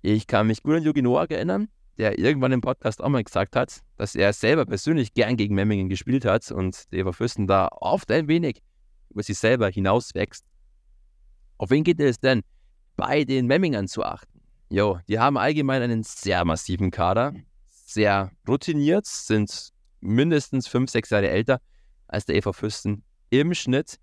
Ich 0.03 0.27
kann 0.27 0.47
mich 0.47 0.63
gut 0.63 0.77
an 0.77 0.83
Jogi 0.85 1.03
Noah 1.03 1.29
erinnern, 1.29 1.69
der 1.99 2.19
irgendwann 2.19 2.53
im 2.53 2.61
Podcast 2.61 3.03
auch 3.03 3.09
mal 3.09 3.25
gesagt 3.25 3.57
hat, 3.57 3.81
dass 3.97 4.15
er 4.15 4.33
selber 4.33 4.65
persönlich 4.65 5.15
gern 5.15 5.37
gegen 5.37 5.55
Memmingen 5.55 5.89
gespielt 5.89 6.25
hat 6.25 6.51
und 6.53 6.93
der 6.93 7.13
Fürsten 7.13 7.47
da 7.47 7.69
oft 7.73 8.11
ein 8.11 8.29
wenig 8.29 8.63
über 9.11 9.23
sich 9.23 9.39
selber 9.39 9.69
hinauswächst. 9.69 10.45
Auf 11.59 11.71
wen 11.71 11.85
geht 11.85 12.01
es 12.01 12.21
denn 12.21 12.43
bei 12.97 13.25
den 13.25 13.47
Memmingern 13.47 13.89
zu 13.89 14.05
achten? 14.05 14.41
Jo, 14.69 14.99
die 15.09 15.19
haben 15.19 15.39
allgemein 15.39 15.83
einen 15.83 16.03
sehr 16.03 16.45
massiven 16.45 16.91
Kader, 16.91 17.35
sehr 17.67 18.33
routiniert, 18.49 19.07
sind 19.07 19.73
mindestens 20.01 20.67
fünf, 20.67 20.91
sechs 20.91 21.11
Jahre 21.11 21.31
älter 21.31 21.61
als 22.09 22.27
der 22.27 22.37
EV 22.37 22.53
Fürsten 22.53 23.05
im 23.31 23.55
Schnitt. 23.55 23.99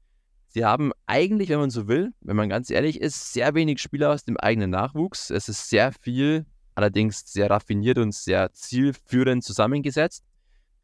Sie 0.47 0.63
haben 0.65 0.91
eigentlich, 1.05 1.49
wenn 1.49 1.59
man 1.59 1.69
so 1.69 1.87
will, 1.87 2.13
wenn 2.21 2.35
man 2.35 2.49
ganz 2.49 2.69
ehrlich 2.69 3.01
ist, 3.01 3.33
sehr 3.33 3.55
wenig 3.55 3.81
Spieler 3.81 4.11
aus 4.11 4.23
dem 4.23 4.37
eigenen 4.37 4.69
Nachwuchs. 4.69 5.29
Es 5.29 5.49
ist 5.49 5.69
sehr 5.69 5.91
viel, 5.91 6.45
allerdings 6.75 7.23
sehr 7.25 7.49
raffiniert 7.49 7.97
und 7.97 8.13
sehr 8.13 8.53
zielführend 8.53 9.43
zusammengesetzt. 9.43 10.23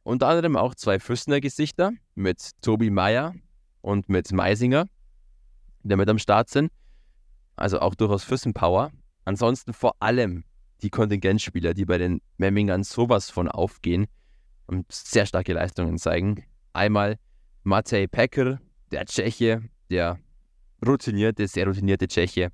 Unter 0.04 0.28
anderem 0.28 0.56
auch 0.56 0.76
zwei 0.76 1.00
Füßner 1.00 1.40
Gesichter 1.40 1.92
mit 2.16 2.52
Tobi 2.62 2.90
Meyer 2.90 3.36
und 3.82 4.10
mit 4.10 4.32
Meisinger, 4.32 4.88
die 5.84 5.96
mit 5.96 6.10
am 6.10 6.20
Start 6.20 6.50
sind. 6.50 6.72
Also 7.56 7.80
auch 7.80 7.96
durchaus 7.96 8.24
Füssen-Power. 8.24 8.92
Ansonsten 9.26 9.74
vor 9.74 9.96
allem 10.00 10.44
die 10.82 10.90
Kontingentspieler, 10.90 11.74
die 11.74 11.86
bei 11.86 11.98
den 11.98 12.22
Memmingern 12.38 12.84
sowas 12.84 13.30
von 13.30 13.50
aufgehen 13.50 14.08
und 14.66 14.90
sehr 14.92 15.26
starke 15.26 15.54
Leistungen 15.54 15.98
zeigen. 15.98 16.44
Einmal 16.74 17.18
Matej 17.64 18.08
Pecker, 18.08 18.60
der 18.92 19.06
Tscheche, 19.06 19.64
der 19.90 20.20
routinierte, 20.86 21.48
sehr 21.48 21.68
routinierte 21.68 22.08
Tscheche, 22.08 22.52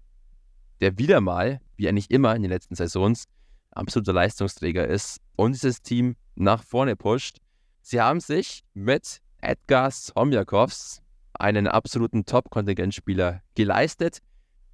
der 0.82 0.98
wieder 0.98 1.22
mal, 1.22 1.62
wie 1.78 1.88
eigentlich 1.88 2.10
immer 2.10 2.36
in 2.36 2.42
den 2.42 2.52
letzten 2.52 2.76
Saisons, 2.76 3.26
absoluter 3.72 4.14
Leistungsträger 4.14 4.88
ist 4.88 5.20
und 5.36 5.54
dieses 5.54 5.82
Team 5.82 6.16
nach 6.36 6.64
vorne 6.64 6.96
pusht. 6.96 7.38
Sie 7.82 8.02
haben 8.02 8.20
sich 8.20 8.64
mit 8.74 9.22
Edgar 9.42 9.92
Somjakovs 9.92 11.02
einen 11.40 11.68
absoluten 11.68 12.26
Top-Kontingentspieler 12.26 13.42
geleistet. 13.56 14.20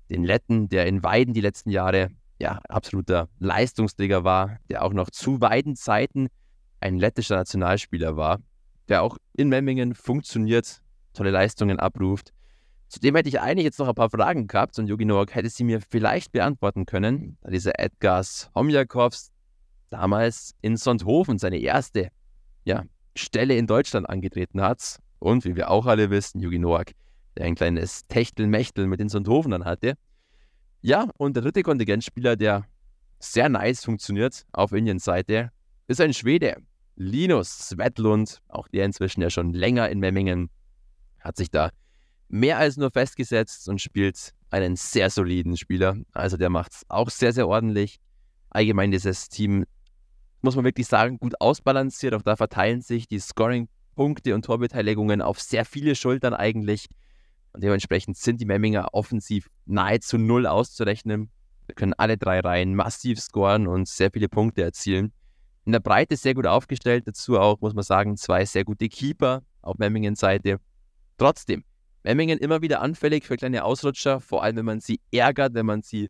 Den 0.09 0.24
Letten, 0.24 0.70
der 0.70 0.86
in 0.88 1.03
Weiden 1.03 1.34
die 1.34 1.41
letzten 1.41 1.70
Jahre 1.70 2.09
ja, 2.39 2.59
absoluter 2.70 3.30
Leistungsträger 3.39 4.24
war, 4.24 4.57
der 4.70 4.84
auch 4.84 4.93
noch 4.93 5.09
zu 5.09 5.41
Weiden 5.41 5.76
Zeiten 5.76 6.28
ein 6.80 6.97
lettischer 6.97 7.36
Nationalspieler 7.36 8.18
war, 8.18 8.39
der 8.89 9.03
auch 9.03 9.18
in 9.34 9.49
Memmingen 9.49 9.93
funktioniert, 9.93 10.82
tolle 11.14 11.32
Leistungen 11.32 11.80
abruft. 11.80 12.34
Zudem 12.89 13.16
hätte 13.16 13.30
ich 13.30 13.39
eigentlich 13.39 13.64
jetzt 13.64 13.80
noch 13.80 13.88
ein 13.88 13.95
paar 13.95 14.09
Fragen 14.09 14.47
gehabt 14.47 14.78
und 14.80 14.88
Jogi 14.88 15.05
Nowak 15.05 15.34
hätte 15.36 15.49
sie 15.49 15.64
mir 15.64 15.80
vielleicht 15.82 16.32
beantworten 16.32 16.86
können, 16.86 17.38
da 17.41 17.51
dieser 17.51 17.80
Edgars 17.80 18.49
Homjakovs 18.53 19.32
damals 19.89 20.55
in 20.62 20.76
Sonthofen 20.76 21.38
seine 21.38 21.57
erste 21.57 22.09
ja, 22.66 22.84
Stelle 23.16 23.55
in 23.55 23.68
Deutschland 23.68 24.09
angetreten 24.09 24.62
hat. 24.62 24.99
Und 25.22 25.45
wie 25.45 25.55
wir 25.55 25.69
auch 25.69 25.86
alle 25.86 26.09
wissen, 26.09 26.41
Jogi 26.41 26.57
Nowak, 26.57 26.93
der 27.38 27.45
ein 27.45 27.53
kleines 27.53 28.07
Techtelmechtel 28.07 28.88
mit 28.88 28.99
den 28.99 29.07
Sonthofen 29.07 29.63
hatte. 29.63 29.93
Ja, 30.82 31.07
und 31.17 31.36
der 31.36 31.43
dritte 31.43 31.61
Kontingentspieler, 31.61 32.36
der 32.36 32.65
sehr 33.19 33.47
nice 33.47 33.86
funktioniert 33.86 34.47
auf 34.51 34.72
Indiens 34.72 35.03
Seite, 35.03 35.51
ist 35.88 36.01
ein 36.01 36.15
Schwede, 36.15 36.57
Linus 36.95 37.69
Svetlund, 37.69 38.41
auch 38.47 38.67
der 38.67 38.86
inzwischen 38.86 39.22
ja 39.22 39.30
schon 39.30 39.53
länger 39.53 39.89
in 39.89 39.99
Memmingen 39.99 40.49
hat 41.19 41.38
sich 41.38 41.51
da 41.51 41.69
mehr 42.28 42.57
als 42.57 42.78
nur 42.78 42.89
festgesetzt 42.89 43.69
und 43.69 43.80
spielt 43.80 44.32
einen 44.49 44.76
sehr 44.76 45.11
soliden 45.11 45.55
Spieler. 45.55 45.97
Also 46.13 46.36
der 46.36 46.49
macht 46.49 46.72
es 46.72 46.82
auch 46.89 47.11
sehr, 47.11 47.32
sehr 47.32 47.47
ordentlich. 47.47 47.99
Allgemein 48.49 48.89
dieses 48.89 49.30
Team, 49.30 49.65
muss 50.41 50.55
man 50.55 50.65
wirklich 50.65 50.88
sagen, 50.88 51.19
gut 51.19 51.39
ausbalanciert. 51.39 52.15
Auch 52.15 52.24
da 52.24 52.36
verteilen 52.36 52.82
sich 52.82 53.07
die 53.07 53.19
Scoring-Punkte 53.91 54.35
und 54.35 54.45
Torbeteiligungen 54.45 55.21
auf 55.21 55.39
sehr 55.39 55.65
viele 55.65 55.95
Schultern 55.95 56.33
eigentlich. 56.33 56.87
Und 57.53 57.63
dementsprechend 57.63 58.17
sind 58.17 58.39
die 58.39 58.45
Memminger 58.45 58.93
offensiv 58.93 59.49
nahezu 59.65 60.17
null 60.17 60.47
auszurechnen. 60.47 61.29
Wir 61.67 61.75
können 61.75 61.93
alle 61.93 62.17
drei 62.17 62.39
Reihen 62.39 62.75
massiv 62.75 63.19
scoren 63.19 63.67
und 63.67 63.87
sehr 63.87 64.09
viele 64.11 64.29
Punkte 64.29 64.63
erzielen. 64.63 65.11
In 65.65 65.73
der 65.73 65.79
Breite 65.79 66.17
sehr 66.17 66.33
gut 66.33 66.47
aufgestellt. 66.47 67.07
Dazu 67.07 67.37
auch, 67.37 67.59
muss 67.61 67.73
man 67.73 67.83
sagen, 67.83 68.17
zwei 68.17 68.45
sehr 68.45 68.63
gute 68.63 68.87
Keeper 68.89 69.43
auf 69.61 69.77
Memmingen 69.77 70.15
Seite. 70.15 70.59
Trotzdem, 71.17 71.63
Memmingen 72.03 72.39
immer 72.39 72.61
wieder 72.61 72.81
anfällig 72.81 73.25
für 73.25 73.37
kleine 73.37 73.63
Ausrutscher, 73.63 74.21
vor 74.21 74.43
allem 74.43 74.55
wenn 74.57 74.65
man 74.65 74.79
sie 74.79 74.99
ärgert, 75.11 75.53
wenn 75.53 75.67
man 75.67 75.81
sie 75.83 76.09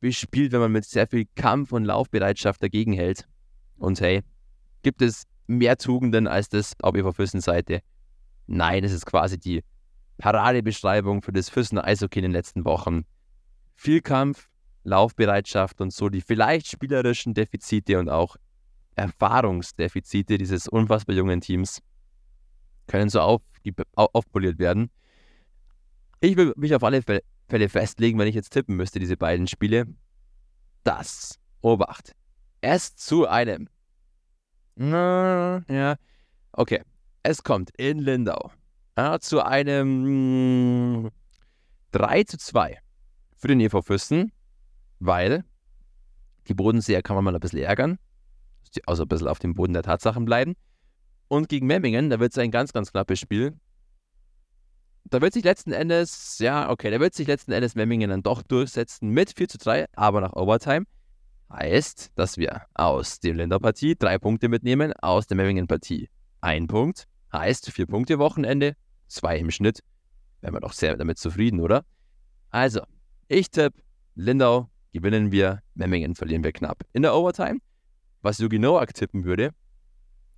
bespielt, 0.00 0.52
wenn 0.52 0.60
man 0.60 0.72
mit 0.72 0.84
sehr 0.84 1.06
viel 1.06 1.26
Kampf 1.36 1.72
und 1.72 1.84
Laufbereitschaft 1.84 2.62
dagegen 2.62 2.92
hält. 2.92 3.28
Und 3.76 4.00
hey, 4.00 4.22
gibt 4.82 5.00
es 5.00 5.26
mehr 5.48 5.76
Tugenden 5.76 6.26
als 6.28 6.48
das 6.48 6.74
auf 6.82 6.94
Eva 6.94 7.12
Füssen 7.12 7.40
Seite? 7.40 7.80
Nein, 8.46 8.84
es 8.84 8.92
ist 8.92 9.06
quasi 9.06 9.38
die 9.38 9.64
Paradebeschreibung 10.18 11.22
für 11.22 11.32
das 11.32 11.48
Füssener 11.48 11.84
Eishockey 11.84 12.20
in 12.20 12.24
den 12.24 12.32
letzten 12.32 12.64
Wochen. 12.64 13.04
Viel 13.74 14.00
Kampf, 14.00 14.48
Laufbereitschaft 14.84 15.80
und 15.80 15.92
so 15.92 16.08
die 16.08 16.20
vielleicht 16.20 16.66
spielerischen 16.66 17.34
Defizite 17.34 17.98
und 17.98 18.08
auch 18.08 18.36
Erfahrungsdefizite 18.96 20.38
dieses 20.38 20.68
unfassbar 20.68 21.14
jungen 21.14 21.40
Teams 21.40 21.82
können 22.88 23.08
so 23.08 23.20
auf, 23.20 23.42
aufpoliert 23.94 24.58
werden. 24.58 24.90
Ich 26.20 26.36
will 26.36 26.52
mich 26.56 26.74
auf 26.74 26.82
alle 26.82 27.02
Fälle 27.02 27.68
festlegen, 27.68 28.18
wenn 28.18 28.26
ich 28.26 28.34
jetzt 28.34 28.50
tippen 28.50 28.76
müsste, 28.76 28.98
diese 28.98 29.16
beiden 29.16 29.46
Spiele. 29.46 29.86
Das, 30.82 31.38
Obacht, 31.60 32.14
es 32.60 32.96
zu 32.96 33.28
einem. 33.28 33.68
Ja, 34.78 35.96
okay. 36.52 36.82
Es 37.22 37.42
kommt 37.42 37.70
in 37.76 37.98
Lindau 37.98 38.52
ja, 38.98 39.20
zu 39.20 39.44
einem 39.44 41.10
3 41.92 42.24
zu 42.24 42.36
2 42.36 42.78
für 43.36 43.46
den 43.46 43.60
EV 43.60 43.82
Fürsten, 43.82 44.32
weil 44.98 45.44
die 46.48 46.54
Bodenseher 46.54 47.02
kann 47.02 47.14
man 47.14 47.24
mal 47.24 47.34
ein 47.34 47.40
bisschen 47.40 47.60
ärgern, 47.60 47.98
also 48.86 49.04
ein 49.04 49.08
bisschen 49.08 49.28
auf 49.28 49.38
dem 49.38 49.54
Boden 49.54 49.72
der 49.72 49.84
Tatsachen 49.84 50.24
bleiben. 50.24 50.54
Und 51.28 51.48
gegen 51.48 51.68
Memmingen, 51.68 52.10
da 52.10 52.18
wird 52.18 52.32
es 52.32 52.38
ein 52.38 52.50
ganz, 52.50 52.72
ganz 52.72 52.90
knappes 52.90 53.20
Spiel. 53.20 53.56
Da 55.04 55.20
wird 55.20 55.32
sich 55.32 55.44
letzten 55.44 55.72
Endes, 55.72 56.38
ja, 56.40 56.68
okay, 56.68 56.90
da 56.90 56.98
wird 56.98 57.14
sich 57.14 57.28
letzten 57.28 57.52
Endes 57.52 57.76
Memmingen 57.76 58.10
dann 58.10 58.22
doch 58.22 58.42
durchsetzen 58.42 59.10
mit 59.10 59.32
4 59.36 59.48
zu 59.48 59.58
3, 59.58 59.86
aber 59.94 60.20
nach 60.20 60.32
Overtime. 60.32 60.86
Heißt, 61.50 62.12
dass 62.14 62.36
wir 62.36 62.62
aus 62.74 63.20
der 63.20 63.34
Länderpartie 63.34 63.96
drei 63.96 64.18
Punkte 64.18 64.48
mitnehmen, 64.48 64.92
aus 64.92 65.26
der 65.26 65.36
Memmingen-Partie 65.36 66.10
ein 66.40 66.66
Punkt. 66.66 67.08
Heißt, 67.32 67.70
vier 67.72 67.86
Punkte 67.86 68.18
Wochenende, 68.18 68.74
zwei 69.06 69.38
im 69.38 69.50
Schnitt. 69.50 69.80
Wären 70.40 70.54
wir 70.54 70.60
doch 70.60 70.72
sehr 70.72 70.96
damit 70.96 71.18
zufrieden, 71.18 71.60
oder? 71.60 71.84
Also, 72.50 72.82
ich 73.28 73.50
tippe, 73.50 73.80
Lindau 74.14 74.70
gewinnen 74.92 75.32
wir, 75.32 75.62
Memmingen 75.74 76.14
verlieren 76.14 76.44
wir 76.44 76.52
knapp. 76.52 76.84
In 76.92 77.02
der 77.02 77.14
Overtime, 77.14 77.60
was 78.22 78.38
Yugi 78.38 78.58
Noak 78.58 78.94
tippen 78.94 79.24
würde, 79.24 79.52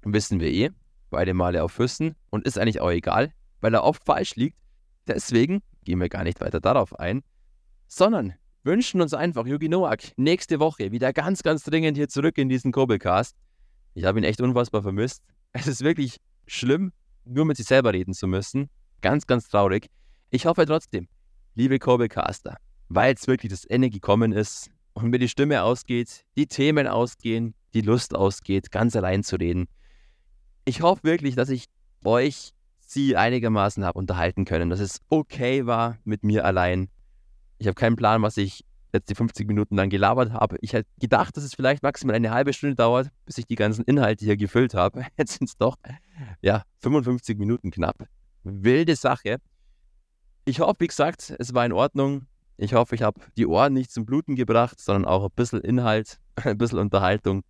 wissen 0.02 0.40
wir 0.40 0.50
eh 0.50 0.70
beide 1.10 1.34
Male 1.34 1.62
auf 1.62 1.72
Fürsten 1.72 2.14
und 2.30 2.46
ist 2.46 2.58
eigentlich 2.58 2.80
auch 2.80 2.90
egal, 2.90 3.32
weil 3.60 3.74
er 3.74 3.84
oft 3.84 4.04
falsch 4.04 4.36
liegt. 4.36 4.56
Deswegen 5.06 5.62
gehen 5.84 6.00
wir 6.00 6.08
gar 6.08 6.24
nicht 6.24 6.40
weiter 6.40 6.60
darauf 6.60 6.98
ein, 6.98 7.22
sondern 7.88 8.34
wünschen 8.62 9.00
uns 9.00 9.14
einfach 9.14 9.46
Yugi 9.46 9.68
Noak 9.68 10.16
nächste 10.16 10.60
Woche 10.60 10.92
wieder 10.92 11.12
ganz, 11.12 11.42
ganz 11.42 11.64
dringend 11.64 11.96
hier 11.96 12.08
zurück 12.08 12.38
in 12.38 12.48
diesen 12.48 12.72
Kobelcast. 12.72 13.36
Ich 13.94 14.04
habe 14.04 14.18
ihn 14.18 14.24
echt 14.24 14.40
unfassbar 14.40 14.82
vermisst. 14.82 15.22
Es 15.52 15.66
ist 15.66 15.82
wirklich 15.82 16.18
schlimm, 16.46 16.92
nur 17.24 17.44
mit 17.44 17.56
sich 17.56 17.66
selber 17.66 17.92
reden 17.92 18.14
zu 18.14 18.28
müssen. 18.28 18.70
Ganz, 19.00 19.26
ganz 19.26 19.48
traurig. 19.48 19.88
Ich 20.30 20.46
hoffe 20.46 20.64
trotzdem, 20.64 21.08
liebe 21.56 21.80
Kobelcaster, 21.80 22.56
weil 22.88 23.14
es 23.14 23.26
wirklich 23.26 23.50
das 23.50 23.64
Ende 23.64 23.90
gekommen 23.90 24.30
ist 24.30 24.70
und 24.92 25.10
mir 25.10 25.18
die 25.18 25.28
Stimme 25.28 25.64
ausgeht, 25.64 26.24
die 26.36 26.46
Themen 26.46 26.86
ausgehen, 26.86 27.54
die 27.74 27.80
Lust 27.80 28.14
ausgeht, 28.14 28.70
ganz 28.70 28.94
allein 28.94 29.24
zu 29.24 29.36
reden, 29.36 29.66
ich 30.64 30.82
hoffe 30.82 31.02
wirklich, 31.02 31.34
dass 31.34 31.48
ich 31.48 31.64
euch 32.04 32.52
sie 32.78 33.16
einigermaßen 33.16 33.84
habe 33.84 33.98
unterhalten 33.98 34.44
können, 34.44 34.70
dass 34.70 34.80
es 34.80 35.00
okay 35.08 35.66
war 35.66 35.98
mit 36.04 36.22
mir 36.22 36.44
allein. 36.44 36.88
Ich 37.60 37.66
habe 37.66 37.74
keinen 37.74 37.96
Plan, 37.96 38.22
was 38.22 38.38
ich 38.38 38.64
jetzt 38.92 39.10
die 39.10 39.14
50 39.14 39.46
Minuten 39.46 39.76
lang 39.76 39.90
gelabert 39.90 40.32
habe. 40.32 40.56
Ich 40.62 40.72
hätte 40.72 40.88
gedacht, 40.98 41.36
dass 41.36 41.44
es 41.44 41.54
vielleicht 41.54 41.82
maximal 41.82 42.16
eine 42.16 42.30
halbe 42.30 42.54
Stunde 42.54 42.74
dauert, 42.74 43.10
bis 43.26 43.36
ich 43.36 43.46
die 43.46 43.54
ganzen 43.54 43.84
Inhalte 43.84 44.24
hier 44.24 44.38
gefüllt 44.38 44.72
habe. 44.72 45.04
Jetzt 45.18 45.38
sind 45.38 45.48
es 45.48 45.58
doch, 45.58 45.76
ja, 46.40 46.64
55 46.80 47.38
Minuten 47.38 47.70
knapp. 47.70 48.08
Wilde 48.44 48.96
Sache. 48.96 49.36
Ich 50.46 50.60
hoffe, 50.60 50.76
wie 50.80 50.86
gesagt, 50.86 51.34
es 51.38 51.52
war 51.52 51.66
in 51.66 51.72
Ordnung. 51.72 52.26
Ich 52.56 52.72
hoffe, 52.72 52.94
ich 52.94 53.02
habe 53.02 53.20
die 53.36 53.46
Ohren 53.46 53.74
nicht 53.74 53.92
zum 53.92 54.06
Bluten 54.06 54.36
gebracht, 54.36 54.80
sondern 54.80 55.04
auch 55.04 55.24
ein 55.24 55.34
bisschen 55.36 55.60
Inhalt, 55.60 56.18
ein 56.36 56.56
bisschen 56.56 56.78
Unterhaltung 56.78 57.42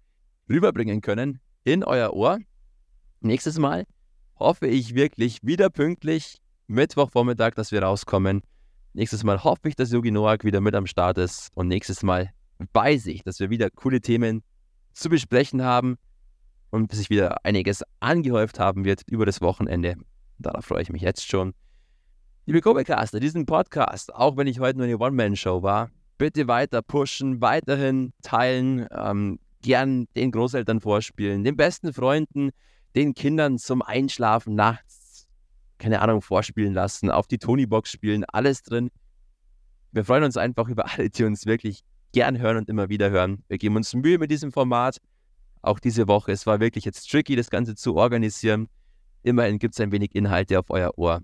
rüberbringen 0.49 1.01
können 1.03 1.39
in 1.63 1.85
euer 1.85 2.13
Ohr. 2.15 2.41
Nächstes 3.21 3.61
Mal 3.61 3.87
hoffe 4.35 4.67
ich 4.67 4.97
wirklich 4.97 5.39
wieder 5.43 5.71
pünktlich 5.71 6.39
Mittwochvormittag, 6.67 7.55
dass 7.55 7.71
wir 7.71 7.83
rauskommen. 7.83 8.43
Nächstes 8.93 9.23
Mal 9.23 9.45
hoffe 9.45 9.69
ich, 9.69 9.77
dass 9.77 9.93
Yogi 9.93 10.11
Noak 10.11 10.43
wieder 10.43 10.61
mit 10.61 10.75
am 10.75 10.87
Start 10.87 11.17
ist 11.17 11.51
und 11.55 11.69
nächstes 11.69 12.03
Mal 12.03 12.31
weiß 12.73 13.07
ich, 13.07 13.23
dass 13.23 13.39
wir 13.39 13.49
wieder 13.49 13.71
coole 13.71 14.01
Themen 14.01 14.43
zu 14.93 15.09
besprechen 15.09 15.63
haben 15.63 15.97
und 16.71 16.91
sich 16.91 17.09
wieder 17.09 17.45
einiges 17.45 17.85
angehäuft 18.01 18.59
haben 18.59 18.85
wird 18.85 19.03
über 19.07 19.27
das 19.27 19.41
Wochenende. 19.41 19.95
Darauf 20.39 20.65
freue 20.65 20.83
ich 20.83 20.91
mich 20.91 21.03
jetzt 21.03 21.29
schon. 21.29 21.55
Liebe 22.47 22.61
Kobecaster, 22.61 23.21
diesen 23.21 23.47
Podcast, 23.47 24.13
auch 24.13 24.37
wenn 24.37 24.49
ich 24.49 24.59
heute 24.59 24.79
nur 24.79 24.87
eine 24.87 24.99
One-Man-Show 24.99 25.63
war, 25.63 25.91
bitte 26.19 26.49
weiter 26.49 26.83
pushen, 26.83 27.41
weiterhin 27.41 28.13
teilen, 28.23 28.89
ähm, 28.91 29.39
gern 29.63 30.09
den 30.17 30.33
Großeltern 30.33 30.81
vorspielen, 30.81 31.45
den 31.45 31.57
besten 31.57 31.93
Freunden, 31.93 32.51
den 32.97 33.15
Kindern 33.15 33.59
zum 33.59 33.83
Einschlafen 33.83 34.57
nachts 34.57 35.00
keine 35.81 36.01
Ahnung, 36.01 36.23
vorspielen 36.23 36.75
lassen, 36.75 37.11
auf 37.11 37.27
die 37.27 37.39
Tony-Box 37.39 37.91
spielen, 37.91 38.25
alles 38.25 38.63
drin. 38.63 38.91
Wir 39.91 40.05
freuen 40.05 40.23
uns 40.23 40.37
einfach 40.37 40.69
über 40.69 40.87
alle, 40.93 41.11
die 41.11 41.25
uns 41.25 41.47
wirklich 41.47 41.83
gern 42.13 42.39
hören 42.39 42.59
und 42.59 42.69
immer 42.69 42.89
wieder 42.89 43.11
hören. 43.11 43.43
Wir 43.49 43.59
geben 43.59 43.77
uns 43.77 43.95
Mühe 43.95 44.19
mit 44.19 44.31
diesem 44.31 44.53
Format. 44.53 44.99
Auch 45.63 45.81
diese 45.81 46.07
Woche. 46.07 46.33
Es 46.33 46.47
war 46.47 46.61
wirklich 46.61 46.85
jetzt 46.85 47.11
tricky, 47.11 47.35
das 47.35 47.51
Ganze 47.51 47.75
zu 47.75 47.97
organisieren. 47.97 48.69
Immerhin 49.23 49.59
gibt 49.59 49.75
es 49.75 49.81
ein 49.81 49.93
wenig 49.93 50.15
Inhalte 50.15 50.59
auf 50.59 50.71
euer 50.71 50.97
Ohr. 50.97 51.21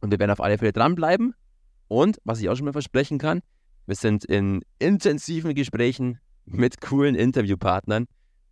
Und 0.00 0.10
wir 0.10 0.18
werden 0.18 0.30
auf 0.30 0.40
alle 0.40 0.58
Fälle 0.58 0.72
dranbleiben. 0.72 1.34
Und 1.88 2.18
was 2.24 2.40
ich 2.40 2.48
auch 2.48 2.56
schon 2.56 2.64
mal 2.64 2.72
versprechen 2.72 3.18
kann, 3.18 3.40
wir 3.86 3.94
sind 3.94 4.24
in 4.24 4.62
intensiven 4.78 5.54
Gesprächen 5.54 6.18
mit 6.44 6.80
coolen 6.80 7.14
Interviewpartnern, 7.14 8.06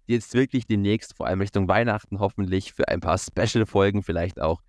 die 0.07 0.15
jetzt 0.15 0.35
wirklich 0.35 0.67
demnächst, 0.67 1.17
vor 1.17 1.27
allem 1.27 1.41
Richtung 1.41 1.69
Weihnachten, 1.69 2.19
hoffentlich 2.19 2.73
für 2.73 2.89
ein 2.89 3.01
paar 3.01 3.19
Special-Folgen 3.19 4.03
vielleicht 4.03 4.41
auch 4.41 4.61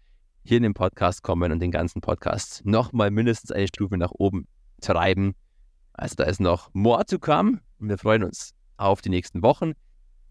hier 0.43 0.57
in 0.57 0.63
den 0.63 0.73
Podcast 0.73 1.23
kommen 1.23 1.51
und 1.51 1.59
den 1.59 1.71
ganzen 1.71 2.01
Podcast 2.01 2.65
nochmal 2.65 3.11
mindestens 3.11 3.51
eine 3.51 3.67
Stufe 3.67 3.97
nach 3.97 4.11
oben 4.11 4.47
treiben. 4.81 5.35
Also 5.93 6.15
da 6.15 6.23
ist 6.23 6.39
noch 6.39 6.69
more 6.73 7.05
to 7.05 7.19
come 7.19 7.59
und 7.79 7.89
wir 7.89 7.97
freuen 7.97 8.23
uns 8.23 8.53
auf 8.77 9.01
die 9.01 9.09
nächsten 9.09 9.41
Wochen. 9.43 9.73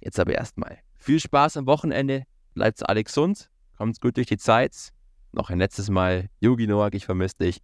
Jetzt 0.00 0.18
aber 0.18 0.34
erstmal 0.34 0.78
viel 0.96 1.20
Spaß 1.20 1.56
am 1.56 1.66
Wochenende, 1.66 2.24
bleibt 2.54 2.88
alle 2.88 3.04
gesund, 3.04 3.50
kommt 3.76 4.00
gut 4.00 4.16
durch 4.16 4.26
die 4.26 4.38
Zeit. 4.38 4.90
Noch 5.32 5.50
ein 5.50 5.58
letztes 5.58 5.90
Mal, 5.90 6.30
Yugi 6.40 6.66
Noak, 6.66 6.94
ich 6.94 7.04
vermisse 7.04 7.36
dich. 7.36 7.60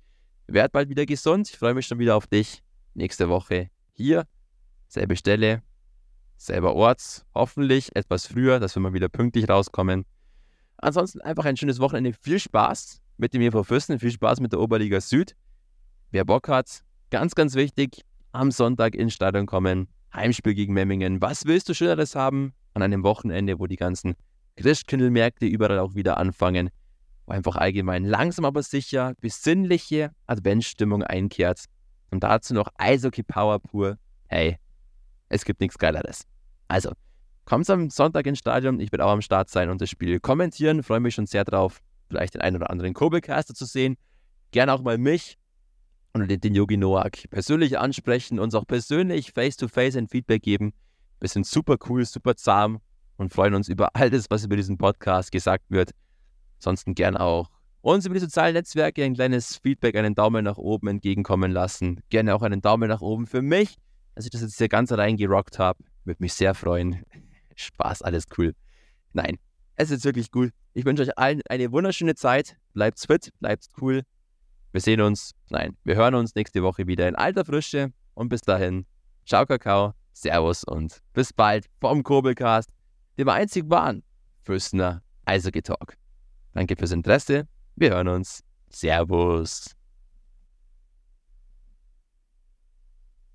Werd 0.47 0.73
bald 0.73 0.89
wieder 0.89 1.07
gesund, 1.07 1.49
ich 1.49 1.59
freue 1.59 1.75
mich 1.75 1.87
schon 1.87 1.99
wieder 1.99 2.17
auf 2.17 2.27
dich. 2.27 2.63
Nächste 2.93 3.29
Woche 3.29 3.71
hier, 3.93 4.27
selbe 4.87 5.17
Stelle, 5.17 5.63
selber 6.37 6.75
Ort, 6.75 7.25
hoffentlich 7.35 7.97
etwas 7.97 8.27
früher, 8.27 8.61
dass 8.61 8.77
wir 8.77 8.81
mal 8.81 8.93
wieder 8.93 9.09
pünktlich 9.09 9.49
rauskommen. 9.49 10.05
Ansonsten 10.85 11.23
einfach 11.23 11.47
ein 11.47 11.57
schönes 11.57 11.81
Wochenende, 11.81 12.13
viel 12.13 12.39
Spaß 12.39 13.01
mit 13.17 13.33
dem 13.33 13.41
EV 13.41 13.65
Fürsten, 13.65 13.99
viel 13.99 14.11
Spaß 14.11 14.41
mit 14.41 14.53
der 14.53 14.61
Oberliga 14.61 15.01
Süd. 15.01 15.35
Wer 16.11 16.27
Bock 16.27 16.47
hat, 16.49 16.85
ganz, 17.09 17.35
ganz 17.35 17.55
wichtig, 17.55 18.03
am 18.33 18.51
Sonntag 18.51 18.95
ins 18.95 19.15
Stadion 19.15 19.47
kommen, 19.47 19.89
Heimspiel 20.13 20.53
gegen 20.53 20.75
Memmingen. 20.75 21.23
Was 21.23 21.47
willst 21.47 21.71
du 21.71 21.75
Schöneres 21.75 22.15
haben 22.15 22.53
an 22.75 22.83
einem 22.83 23.03
Wochenende, 23.03 23.59
wo 23.59 23.67
die 23.67 23.77
ganzen 23.77 24.15
Christkindlmärkte 24.57 25.47
überall 25.47 25.79
auch 25.79 25.95
wieder 25.95 26.19
anfangen, 26.19 26.69
wo 27.25 27.33
einfach 27.33 27.57
allgemein 27.57 28.05
langsam 28.05 28.45
aber 28.45 28.63
sicher 28.63 29.15
besinnliche 29.23 30.11
Adventsstimmung 30.27 31.03
einkehrt 31.03 31.65
und 32.11 32.25
dazu 32.25 32.53
noch 32.53 32.69
Eishockey 32.77 33.23
Power 33.23 33.59
pur. 33.59 33.97
Hey, 34.29 34.59
es 35.31 35.47
gibt 35.47 35.63
nichts 35.63 35.79
Geileres. 35.79 36.27
Also, 36.69 36.93
kommt 37.45 37.69
am 37.71 37.91
Sonntag 37.91 38.27
ins 38.27 38.39
Stadion, 38.39 38.81
ich 38.81 38.93
werde 38.93 39.05
auch 39.05 39.13
am 39.13 39.23
Start 39.23 39.51
sein 39.51 39.71
und 39.71 39.81
das 39.81 39.91
Spiel 39.91 40.21
kommentieren, 40.21 40.83
freue 40.83 41.01
mich 41.01 41.15
schon 41.15 41.27
sehr 41.27 41.45
drauf, 41.45 41.81
vielleicht 42.09 42.35
den 42.35 42.41
einen 42.43 42.57
oder 42.57 42.71
anderen 42.71 42.95
Kobelcaster 42.95 43.55
zu 43.55 43.65
sehen. 43.65 43.97
Gerne 44.51 44.73
auch 44.73 44.83
mal 44.83 44.99
mich 44.99 45.37
und 46.13 46.29
den 46.29 46.55
Yogi 46.55 46.77
Noak 46.77 47.29
persönlich 47.31 47.79
ansprechen, 47.79 48.39
uns 48.39 48.55
auch 48.55 48.67
persönlich 48.67 49.33
face-to-face 49.33 49.97
ein 49.97 50.09
Feedback 50.09 50.43
geben. 50.43 50.73
Wir 51.21 51.29
sind 51.29 51.47
super 51.47 51.77
cool, 51.89 52.05
super 52.05 52.37
zahm 52.37 52.81
und 53.17 53.33
freuen 53.33 53.55
uns 53.55 53.69
über 53.69 53.91
alles, 53.95 54.31
was 54.31 54.45
über 54.45 54.57
diesen 54.57 54.79
Podcast 54.79 55.33
gesagt 55.33 55.65
wird. 55.71 55.91
Ansonsten 56.59 56.95
gern 56.95 57.17
auch 57.17 57.51
uns 57.81 58.07
über 58.07 58.15
die 58.15 58.21
sozialen 58.21 58.55
Netzwerke 58.55 59.05
ein 59.05 59.15
kleines 59.15 59.57
Feedback, 59.57 59.97
einen 59.97 60.15
Daumen 60.15 60.45
nach 60.45 60.57
oben 60.57 60.89
entgegenkommen 60.89 61.53
lassen. 61.53 62.01
Gerne 62.09 62.35
auch 62.35 62.43
einen 62.43 62.63
Daumen 62.63 62.89
nach 62.89 63.03
oben 63.03 63.27
für 63.27 63.43
mich, 63.43 63.77
dass 64.15 64.25
ich 64.25 64.31
das 64.31 64.41
jetzt 64.41 64.57
hier 64.57 64.69
ganz 64.69 64.91
allein 64.93 65.17
gerockt 65.17 65.59
habe. 65.59 65.85
Würde 66.05 66.23
mich 66.23 66.33
sehr 66.35 66.55
freuen. 66.55 67.05
Spaß, 67.57 68.03
alles 68.03 68.25
cool. 68.37 68.55
Nein, 69.13 69.39
es 69.77 69.91
ist 69.91 70.05
wirklich 70.05 70.29
cool. 70.35 70.51
Ich 70.73 70.85
wünsche 70.85 71.03
euch 71.03 71.19
allen 71.19 71.41
eine 71.49 71.71
wunderschöne 71.73 72.15
Zeit. 72.15 72.57
Bleibt 72.73 73.01
fit, 73.01 73.31
bleibt 73.41 73.67
cool. 73.81 74.03
Wir 74.73 74.81
sehen 74.81 75.01
uns, 75.01 75.33
nein, 75.51 75.77
wir 75.85 75.95
hören 75.95 76.15
uns 76.17 76.35
nächste 76.35 76.63
Woche 76.63 76.87
wieder 76.87 77.09
in 77.09 77.15
alter 77.15 77.45
Frische. 77.45 77.93
Und 78.15 78.29
bis 78.29 78.41
dahin, 78.41 78.87
ciao 79.25 79.47
Kakao, 79.47 79.95
Servus 80.13 80.65
und 80.65 81.01
bis 81.13 81.33
bald 81.33 81.67
vom 81.81 82.03
Kurbelcast, 82.03 82.71
dem 83.19 83.29
einzig 83.29 83.69
wahren 83.69 84.03
Fürstner 84.43 85.03
Eishockey 85.25 85.63
Talk. 85.63 85.97
Danke 86.53 86.77
fürs 86.77 86.93
Interesse. 86.93 87.49
Wir 87.77 87.91
hören 87.91 88.09
uns. 88.09 88.43
Servus. 88.71 89.75